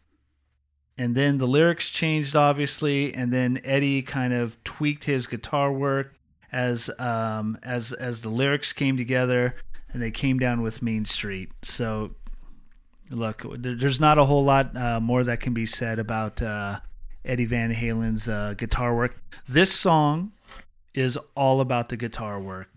[0.97, 6.13] And then the lyrics changed, obviously, and then Eddie kind of tweaked his guitar work
[6.51, 9.55] as um, as as the lyrics came together,
[9.91, 11.51] and they came down with Main Street.
[11.63, 12.15] So,
[13.09, 16.79] look, there's not a whole lot uh, more that can be said about uh,
[17.25, 19.19] Eddie Van Halen's uh, guitar work.
[19.47, 20.33] This song
[20.93, 22.69] is all about the guitar work,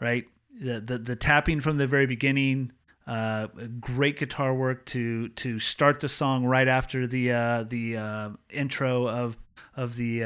[0.00, 0.26] right?
[0.60, 2.72] The the, the tapping from the very beginning.
[3.06, 3.48] Uh,
[3.80, 9.06] great guitar work to to start the song right after the uh, the uh, intro
[9.08, 9.36] of
[9.76, 10.20] of the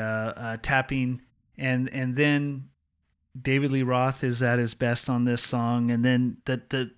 [0.62, 1.22] tapping,
[1.56, 2.68] and and then
[3.40, 6.90] David Lee Roth is at his best on this song, and then the the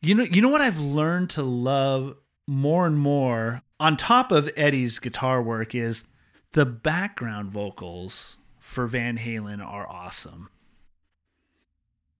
[0.00, 2.16] you know you know what I've learned to love
[2.46, 6.04] more and more on top of Eddie's guitar work is
[6.52, 10.48] the background vocals for Van Halen are awesome.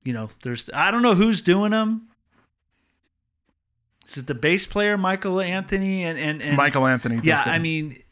[0.05, 2.09] You know, there's I don't know who's doing them.
[4.07, 7.21] Is it the bass player Michael Anthony and and, and Michael Anthony.
[7.25, 7.43] yeah.
[7.45, 8.03] I mean,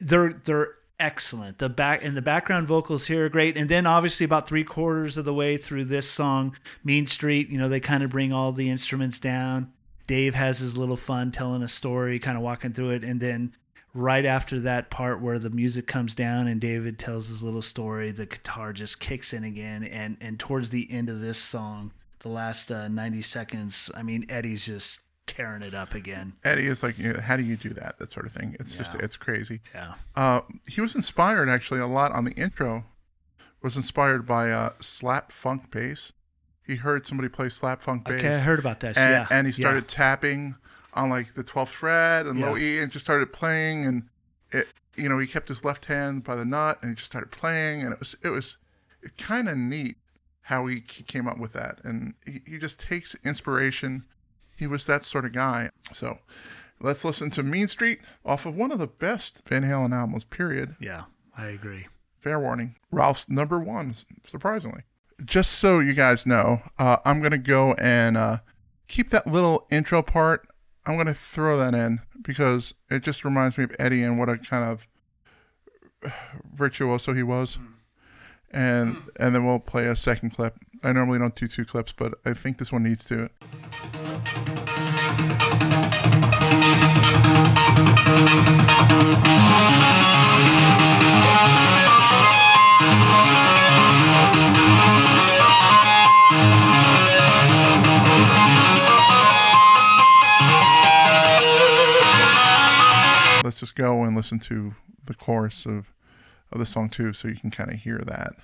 [0.00, 1.58] they're they're excellent.
[1.58, 3.56] The back and the background vocals here are great.
[3.56, 7.58] And then obviously about three quarters of the way through this song, Mean Street, you
[7.58, 9.72] know, they kind of bring all the instruments down.
[10.06, 13.54] Dave has his little fun telling a story, kind of walking through it, and then
[13.94, 18.10] right after that part where the music comes down and David tells his little story,
[18.10, 19.84] the guitar just kicks in again.
[19.84, 24.26] And and towards the end of this song, the last uh, 90 seconds, I mean,
[24.28, 26.34] Eddie's just tearing it up again.
[26.44, 27.98] Eddie is like, you know, how do you do that?
[27.98, 28.56] That sort of thing.
[28.60, 29.60] It's just, it's crazy.
[29.74, 29.94] Yeah.
[30.14, 32.84] Uh, he was inspired actually a lot on the intro.
[33.62, 36.12] Was inspired by uh, slap funk bass
[36.70, 38.20] he heard somebody play slap funk bass.
[38.20, 38.96] Okay, I heard about that.
[38.96, 39.56] and, yeah, and he yeah.
[39.56, 40.54] started tapping
[40.94, 42.78] on like the 12th fret and low Yeah.
[42.78, 44.04] E and just started playing and
[44.50, 47.30] it you know he kept his left hand by the nut and he just started
[47.30, 48.56] playing and it was it was
[49.02, 49.96] it kind of neat
[50.42, 54.04] how he, he came up with that and he, he just takes inspiration
[54.60, 56.18] he was that sort of guy so
[56.80, 60.76] let's listen to Mean Street off of one of the best Van Halen albums period
[60.80, 61.04] Yeah,
[61.36, 61.88] I agree.
[62.20, 63.94] fair warning Ralph's number one
[64.28, 64.82] surprisingly
[65.24, 68.38] just so you guys know uh, I'm gonna go and uh,
[68.86, 70.46] keep that little intro part
[70.86, 74.38] I'm gonna throw that in because it just reminds me of Eddie and what a
[74.38, 74.86] kind of
[76.54, 77.58] virtuoso he was.
[78.50, 80.56] And and then we'll play a second clip.
[80.82, 83.28] I normally don't do two clips, but I think this one needs to.
[103.44, 104.74] Let's just go and listen to
[105.04, 105.92] the chorus of
[106.52, 108.34] of the song too, so you can kind of hear that.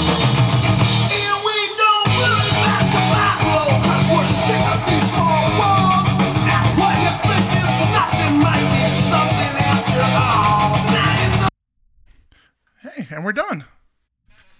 [0.00, 6.08] And we don't really like tobacco, 'cause we're sick of these four walls.
[6.54, 10.70] And what you think is nothing might be something after all.
[10.94, 11.48] Now you know.
[12.82, 13.64] Hey, and we're done.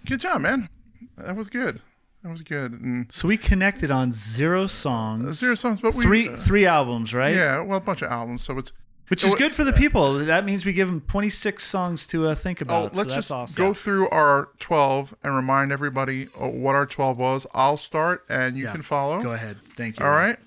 [0.05, 0.69] Good job, man.
[1.17, 1.81] That was good.
[2.23, 2.73] That was good.
[2.73, 7.13] And So we connected on zero songs, zero songs, but we three uh, three albums,
[7.13, 7.35] right?
[7.35, 8.43] Yeah, well, a bunch of albums.
[8.43, 8.71] So it's
[9.11, 10.19] Which is good for the people.
[10.19, 12.83] That means we give them 26 songs to uh, think Oh, about.
[12.83, 13.55] let's so that's just awesome.
[13.57, 17.45] go through our 12 and remind everybody uh, what our 12 was.
[17.53, 18.71] I'll start and you Yeah.
[18.71, 19.21] can follow.
[19.21, 19.57] Go ahead.
[19.75, 20.05] Thank you.
[20.05, 20.37] All right.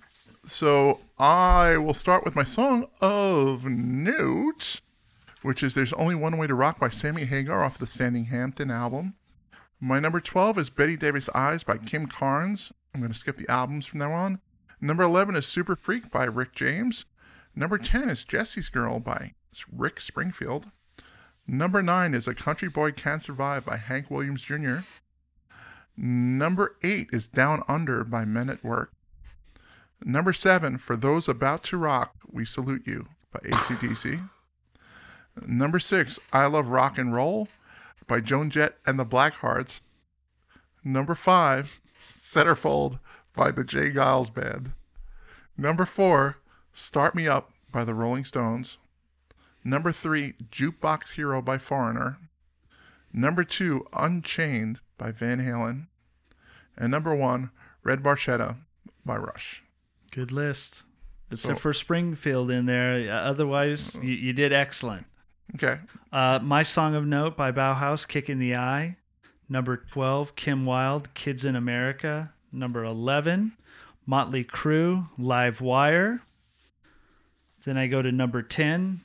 [0.46, 4.80] So I will start with my song of note,
[5.42, 8.70] which is There's Only One Way to Rock by Sammy Hagar off the Standing Hampton
[8.70, 9.14] album.
[9.78, 12.72] My number 12 is Bette Davis Eyes by Kim Carnes.
[12.94, 14.40] I'm going to skip the albums from now on.
[14.80, 17.04] Number 11 is Super Freak by Rick James.
[17.56, 19.32] Number 10 is Jesse's Girl by
[19.72, 20.70] Rick Springfield.
[21.46, 24.78] Number 9 is A Country Boy Can't Survive by Hank Williams Jr.
[25.96, 28.92] Number 8 is Down Under by Men at Work.
[30.04, 34.28] Number 7, For Those About to Rock, We Salute You by ACDC.
[35.46, 37.48] Number 6, I Love Rock and Roll
[38.06, 39.80] by Joan Jett and the Blackhearts.
[40.82, 41.80] Number 5,
[42.20, 42.98] Centerfold
[43.34, 43.90] by the J.
[43.90, 44.72] Geils Band.
[45.56, 46.36] Number 4,
[46.74, 48.78] Start Me Up by the Rolling Stones.
[49.62, 52.18] Number 3, Jukebox Hero by Foreigner.
[53.12, 55.86] Number 2, Unchained by Van Halen.
[56.76, 57.50] And number 1,
[57.82, 58.56] Red Barchetta
[59.06, 59.62] by Rush.
[60.10, 60.82] Good list.
[61.30, 63.10] So- Except for Springfield in there.
[63.10, 65.06] Otherwise, you, you did excellent.
[65.54, 65.78] Okay.
[66.12, 68.96] Uh, My Song of Note by Bauhaus, Kick in the Eye.
[69.48, 72.32] Number 12, Kim Wilde, Kids in America.
[72.52, 73.52] Number 11,
[74.06, 76.22] Motley Crue, Live Wire.
[77.64, 79.00] Then I go to number 10,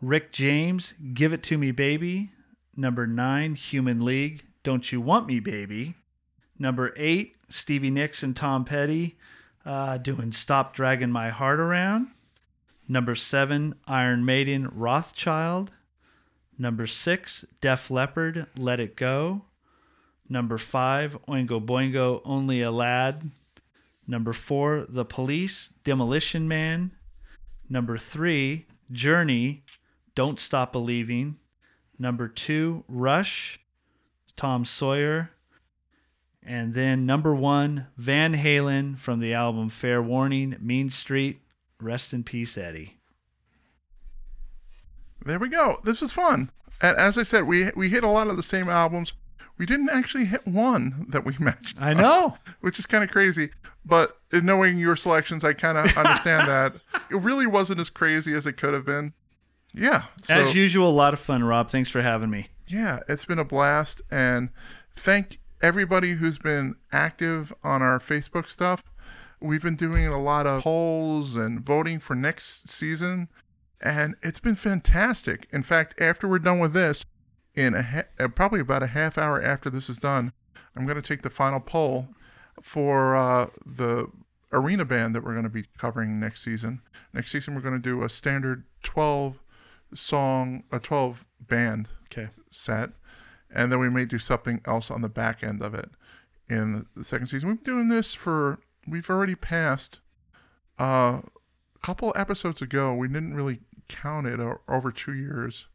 [0.00, 2.30] Rick James, Give It To Me Baby.
[2.76, 5.94] Number 9, Human League, Don't You Want Me Baby.
[6.58, 9.16] Number 8, Stevie Nicks and Tom Petty
[9.64, 12.08] uh, doing Stop Dragging My Heart Around.
[12.88, 15.68] Number seven, Iron Maiden, Wrathchild.
[16.58, 19.42] Number six, Def Leppard, Let It Go.
[20.28, 23.30] Number five, Oingo Boingo, Only a Lad.
[24.06, 26.92] Number four, The Police, Demolition Man.
[27.68, 29.62] Number three, Journey,
[30.14, 31.38] Don't Stop Believing.
[31.98, 33.60] Number two, Rush,
[34.36, 35.30] Tom Sawyer.
[36.42, 41.40] And then number one, Van Halen from the album Fair Warning, Mean Street.
[41.80, 42.98] Rest in peace, Eddie.
[45.24, 45.78] There we go.
[45.84, 46.50] This was fun.
[46.80, 49.12] And as I said, we we hit a lot of the same albums.
[49.58, 51.76] We didn't actually hit one that we matched.
[51.80, 52.36] I know.
[52.60, 53.50] which is kind of crazy.
[53.84, 56.74] But knowing your selections, I kind of understand that
[57.10, 59.12] it really wasn't as crazy as it could have been.
[59.74, 60.04] Yeah.
[60.22, 61.70] So, As usual, a lot of fun, Rob.
[61.70, 62.48] Thanks for having me.
[62.66, 64.50] yeah, it's been a blast, and
[64.94, 68.82] thank everybody who's been active on our Facebook stuff.
[69.40, 73.28] We've been doing a lot of polls and voting for next season,
[73.80, 75.48] and it's been fantastic.
[75.52, 77.04] In fact, after we're done with this,
[77.54, 80.32] in a ha- uh, probably about a half hour after this is done,
[80.76, 82.08] I'm going to take the final poll
[82.62, 84.06] for uh, the
[84.52, 86.80] arena band that we're going to be covering next season.
[87.12, 89.38] Next season, we're going to do a standard 12
[89.94, 92.30] song, a 12 band Okay.
[92.50, 92.90] set,
[93.50, 95.90] and then we may do something else on the back end of it
[96.48, 97.48] in the second season.
[97.48, 100.00] We've been doing this for we've already passed
[100.78, 101.20] uh
[101.74, 105.66] a couple episodes ago, we didn't really count it over two years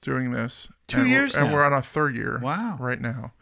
[0.00, 0.68] doing this.
[0.86, 1.54] Two And we're- years and now?
[1.54, 2.38] we're on our third year.
[2.42, 2.76] Wow.
[2.80, 3.32] right now,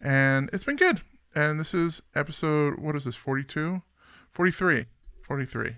[0.00, 1.02] and it's been good.
[1.34, 3.82] And this is episode what is this 42,
[4.30, 4.86] 43,
[5.22, 5.76] 43.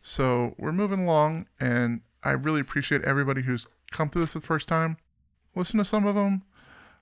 [0.00, 4.68] So we're moving along, and I really appreciate everybody who's come to this the first
[4.68, 4.96] time.
[5.56, 6.42] Listen to some of them,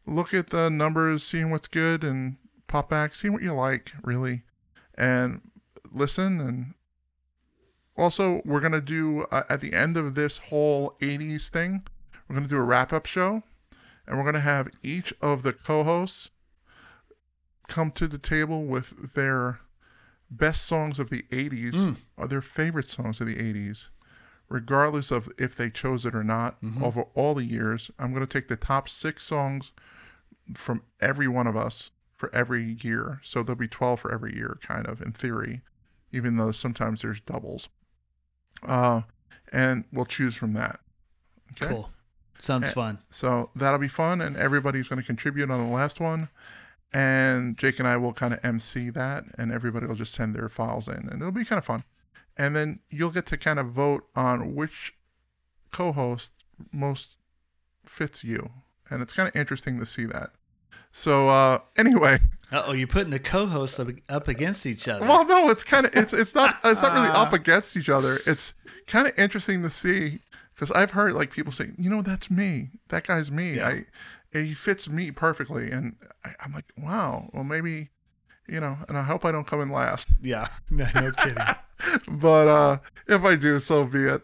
[0.07, 2.36] look at the numbers, seeing what's good, and
[2.69, 4.43] pop back, seeing what you like, really,
[4.97, 5.40] and
[5.93, 6.40] listen.
[6.40, 6.74] And
[7.97, 11.86] also, we're gonna do uh, at the end of this whole '80s thing,
[12.31, 13.43] we're gonna do a wrap up show,
[14.07, 16.31] and we're gonna have each of the co-hosts
[17.66, 19.59] come to the table with their
[20.31, 23.89] best songs of the 80s or their favorite songs of the 80s
[24.48, 27.90] regardless of if they chose it or not over all the years.
[28.01, 29.70] I'm going to take the top six songs
[30.55, 33.20] from every one of us for every year.
[33.23, 35.62] So there'll be 12 for every year kind of in theory
[36.12, 37.69] even though sometimes there's doubles.
[38.62, 39.02] Uh,
[39.52, 40.81] and we'll choose from that.
[41.52, 41.73] Okay?
[41.73, 41.90] Cool.
[42.41, 42.99] Sounds Eh, fun.
[43.09, 46.29] so that'll be fun, and everybody's going to contribute on the last one.
[46.93, 50.49] And Jake and I will kind of MC that, and everybody will just send their
[50.49, 51.85] files in, and it'll be kind of fun.
[52.37, 54.95] And then you'll get to kind of vote on which
[55.71, 56.31] co host
[56.73, 57.17] most
[57.85, 58.51] fits you.
[58.89, 60.31] And it's kind of interesting to see that.
[60.93, 62.19] So, uh, anyway,
[62.51, 65.07] Uh oh, you're putting the co-hosts up, up against each other.
[65.07, 68.19] well, no, it's kind of it's it's not it's not really up against each other.
[68.27, 68.53] It's
[68.89, 70.19] kind of interesting to see
[70.61, 72.69] because I've heard like people say, you know, that's me.
[72.89, 73.62] That guy's me.
[73.62, 73.87] I
[74.31, 77.31] he fits me perfectly, and I, I'm like, wow.
[77.32, 77.89] Well, maybe
[78.47, 80.09] you know, and I hope I don't come in last.
[80.20, 80.49] yeah.
[80.70, 81.43] No, no kidding.
[82.20, 82.78] but uh
[83.09, 84.23] if I do, so be it.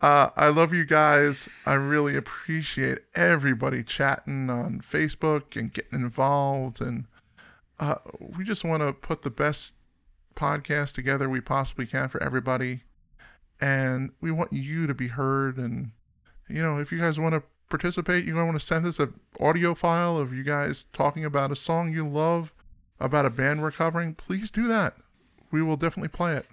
[0.00, 1.48] Uh, I love you guys.
[1.64, 6.82] I really appreciate everybody chatting on Facebook and getting involved.
[6.82, 7.06] And
[7.80, 9.72] uh, we just want to put the best
[10.34, 12.82] podcast together we possibly can for everybody.
[13.60, 15.56] And we want you to be heard.
[15.56, 15.92] And,
[16.48, 19.74] you know, if you guys want to participate, you want to send us an audio
[19.74, 22.52] file of you guys talking about a song you love,
[23.00, 24.94] about a band we're covering, please do that.
[25.50, 26.46] We will definitely play it.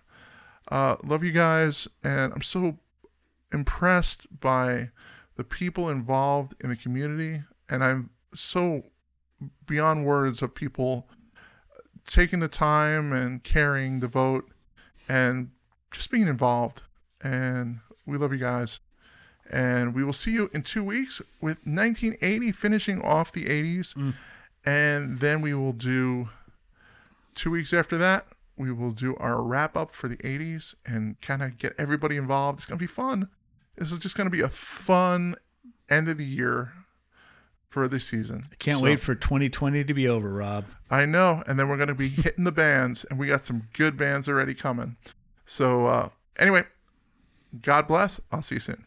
[0.72, 2.78] Uh, love you guys, and I'm so
[3.54, 4.90] impressed by
[5.36, 8.84] the people involved in the community, and I'm so
[9.68, 11.08] beyond words of people
[12.08, 14.50] taking the time and caring to vote
[15.08, 15.52] and
[15.92, 16.84] just being involved.
[17.24, 18.80] And we love you guys.
[19.50, 24.14] And we will see you in two weeks with 1980 finishing off the 80s.
[24.66, 26.30] And then we will do
[27.36, 31.42] two weeks after that, we will do our wrap up for the 80s and kind
[31.42, 32.60] of get everybody involved.
[32.60, 33.28] It's going to be fun.
[33.76, 35.36] This is just going to be a fun
[35.90, 36.74] end of the year
[37.70, 38.46] for this season.
[38.52, 40.66] I Can't So- wait for 2020 to be over, Rob.
[40.92, 41.44] I know.
[41.48, 44.30] And then we're going to be hitting the bands, and we got some good bands
[44.30, 44.96] already coming.
[45.46, 46.66] So, uh, anyway,
[47.62, 48.20] God bless.
[48.32, 48.86] I'll see you soon.